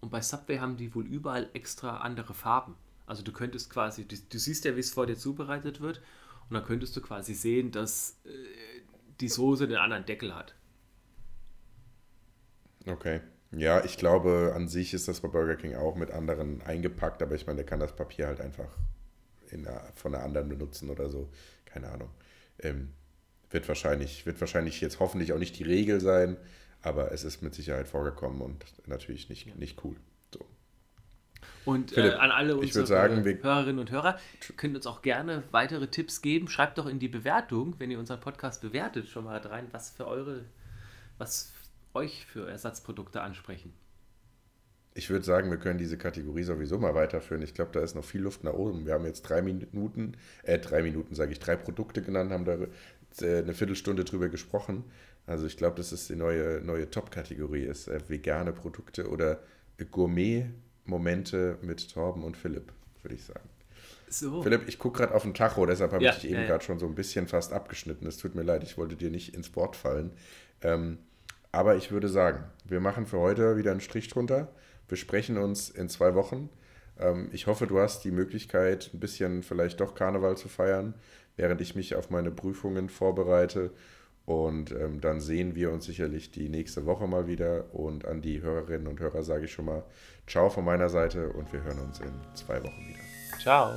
und 0.00 0.10
bei 0.10 0.20
Subway 0.20 0.58
haben 0.58 0.76
die 0.76 0.94
wohl 0.94 1.06
überall 1.06 1.48
extra 1.54 1.98
andere 1.98 2.34
Farben. 2.34 2.74
Also 3.06 3.22
du 3.22 3.32
könntest 3.32 3.70
quasi, 3.70 4.06
du, 4.06 4.16
du 4.16 4.38
siehst 4.38 4.64
ja, 4.64 4.76
wie 4.76 4.80
es 4.80 4.92
vor 4.92 5.06
dir 5.06 5.16
zubereitet 5.16 5.80
wird, 5.80 6.02
und 6.48 6.54
dann 6.54 6.64
könntest 6.64 6.94
du 6.96 7.00
quasi 7.00 7.34
sehen, 7.34 7.70
dass 7.70 8.20
äh, 8.24 8.81
die 9.22 9.28
Soße 9.28 9.68
den 9.68 9.78
anderen 9.78 10.04
Deckel 10.04 10.34
hat. 10.34 10.54
Okay. 12.86 13.20
Ja, 13.52 13.84
ich 13.84 13.98
glaube, 13.98 14.52
an 14.54 14.68
sich 14.68 14.94
ist 14.94 15.08
das 15.08 15.20
bei 15.20 15.28
Burger 15.28 15.56
King 15.56 15.76
auch 15.76 15.94
mit 15.94 16.10
anderen 16.10 16.62
eingepackt, 16.62 17.22
aber 17.22 17.34
ich 17.34 17.46
meine, 17.46 17.56
der 17.56 17.66
kann 17.66 17.80
das 17.80 17.94
Papier 17.94 18.26
halt 18.26 18.40
einfach 18.40 18.76
in 19.50 19.66
einer, 19.66 19.82
von 19.94 20.14
einer 20.14 20.24
anderen 20.24 20.48
benutzen 20.48 20.88
oder 20.90 21.08
so. 21.10 21.30
Keine 21.66 21.90
Ahnung. 21.90 22.08
Ähm, 22.58 22.92
wird, 23.50 23.68
wahrscheinlich, 23.68 24.24
wird 24.24 24.40
wahrscheinlich 24.40 24.80
jetzt 24.80 25.00
hoffentlich 25.00 25.32
auch 25.32 25.38
nicht 25.38 25.58
die 25.58 25.64
Regel 25.64 26.00
sein, 26.00 26.38
aber 26.80 27.12
es 27.12 27.24
ist 27.24 27.42
mit 27.42 27.54
Sicherheit 27.54 27.88
vorgekommen 27.88 28.40
und 28.40 28.64
natürlich 28.86 29.28
nicht, 29.28 29.46
ja. 29.46 29.54
nicht 29.54 29.84
cool. 29.84 29.96
Und 31.64 31.92
äh, 31.92 31.94
Philipp, 31.94 32.12
äh, 32.14 32.16
an 32.16 32.30
alle 32.30 32.56
unsere 32.56 32.86
sagen, 32.86 33.24
Hörerinnen 33.42 33.78
und 33.78 33.90
Hörer, 33.90 34.18
könnt 34.56 34.76
uns 34.76 34.86
auch 34.86 35.02
gerne 35.02 35.42
weitere 35.50 35.86
Tipps 35.86 36.22
geben. 36.22 36.48
Schreibt 36.48 36.78
doch 36.78 36.86
in 36.86 36.98
die 36.98 37.08
Bewertung, 37.08 37.74
wenn 37.78 37.90
ihr 37.90 37.98
unseren 37.98 38.20
Podcast 38.20 38.62
bewertet, 38.62 39.08
schon 39.08 39.24
mal 39.24 39.38
rein, 39.38 39.68
was 39.72 39.90
für 39.90 40.06
eure, 40.06 40.44
was 41.18 41.52
euch 41.94 42.26
für 42.26 42.48
Ersatzprodukte 42.48 43.20
ansprechen. 43.20 43.72
Ich 44.94 45.08
würde 45.08 45.24
sagen, 45.24 45.50
wir 45.50 45.56
können 45.56 45.78
diese 45.78 45.96
Kategorie 45.96 46.42
sowieso 46.42 46.78
mal 46.78 46.94
weiterführen. 46.94 47.42
Ich 47.42 47.54
glaube, 47.54 47.70
da 47.72 47.80
ist 47.80 47.94
noch 47.94 48.04
viel 48.04 48.20
Luft 48.20 48.44
nach 48.44 48.52
oben. 48.52 48.84
Wir 48.84 48.92
haben 48.92 49.06
jetzt 49.06 49.22
drei 49.22 49.40
Minuten, 49.40 50.16
äh, 50.42 50.58
drei 50.58 50.82
Minuten 50.82 51.14
sage 51.14 51.32
ich, 51.32 51.38
drei 51.38 51.56
Produkte 51.56 52.02
genannt, 52.02 52.30
haben 52.30 52.44
da 52.44 52.58
äh, 53.20 53.38
eine 53.38 53.54
Viertelstunde 53.54 54.04
drüber 54.04 54.28
gesprochen. 54.28 54.84
Also 55.26 55.46
ich 55.46 55.56
glaube, 55.56 55.76
das 55.76 55.92
ist 55.92 56.10
die 56.10 56.16
neue, 56.16 56.60
neue 56.62 56.90
Top-Kategorie, 56.90 57.62
ist 57.62 57.88
äh, 57.88 58.00
vegane 58.08 58.52
Produkte 58.52 59.08
oder 59.08 59.40
Gourmet 59.90 60.50
Momente 60.84 61.58
mit 61.62 61.92
Torben 61.92 62.24
und 62.24 62.36
Philipp, 62.36 62.72
würde 63.02 63.14
ich 63.14 63.24
sagen. 63.24 63.48
So. 64.08 64.42
Philipp, 64.42 64.68
ich 64.68 64.78
gucke 64.78 64.98
gerade 64.98 65.14
auf 65.14 65.22
den 65.22 65.34
Tacho, 65.34 65.64
deshalb 65.64 65.92
habe 65.92 66.04
ja, 66.04 66.10
ich 66.12 66.18
dich 66.18 66.30
eben 66.30 66.40
ja, 66.40 66.46
gerade 66.46 66.64
schon 66.64 66.78
so 66.78 66.86
ein 66.86 66.94
bisschen 66.94 67.28
fast 67.28 67.52
abgeschnitten. 67.52 68.06
Es 68.06 68.18
tut 68.18 68.34
mir 68.34 68.42
leid, 68.42 68.62
ich 68.62 68.76
wollte 68.76 68.96
dir 68.96 69.10
nicht 69.10 69.34
ins 69.34 69.54
Wort 69.56 69.74
fallen. 69.74 70.12
Ähm, 70.60 70.98
aber 71.50 71.76
ich 71.76 71.90
würde 71.90 72.08
sagen, 72.08 72.44
wir 72.64 72.80
machen 72.80 73.06
für 73.06 73.18
heute 73.18 73.56
wieder 73.56 73.70
einen 73.70 73.80
Strich 73.80 74.08
drunter. 74.08 74.48
Wir 74.88 74.96
sprechen 74.96 75.38
uns 75.38 75.70
in 75.70 75.88
zwei 75.88 76.14
Wochen. 76.14 76.50
Ähm, 76.98 77.28
ich 77.32 77.46
hoffe, 77.46 77.66
du 77.66 77.78
hast 77.78 78.04
die 78.04 78.10
Möglichkeit, 78.10 78.90
ein 78.92 79.00
bisschen 79.00 79.42
vielleicht 79.42 79.80
doch 79.80 79.94
Karneval 79.94 80.36
zu 80.36 80.48
feiern, 80.48 80.94
während 81.36 81.60
ich 81.60 81.74
mich 81.74 81.94
auf 81.94 82.10
meine 82.10 82.30
Prüfungen 82.30 82.88
vorbereite. 82.88 83.70
Und 84.24 84.70
ähm, 84.70 85.00
dann 85.00 85.20
sehen 85.20 85.54
wir 85.54 85.72
uns 85.72 85.86
sicherlich 85.86 86.30
die 86.30 86.48
nächste 86.48 86.86
Woche 86.86 87.06
mal 87.06 87.26
wieder. 87.26 87.74
Und 87.74 88.06
an 88.06 88.22
die 88.22 88.40
Hörerinnen 88.40 88.86
und 88.86 89.00
Hörer 89.00 89.22
sage 89.22 89.46
ich 89.46 89.52
schon 89.52 89.64
mal 89.64 89.84
Ciao 90.26 90.48
von 90.48 90.64
meiner 90.64 90.88
Seite 90.88 91.30
und 91.30 91.52
wir 91.52 91.62
hören 91.62 91.80
uns 91.80 92.00
in 92.00 92.12
zwei 92.34 92.62
Wochen 92.62 92.88
wieder. 92.88 93.00
Ciao. 93.40 93.72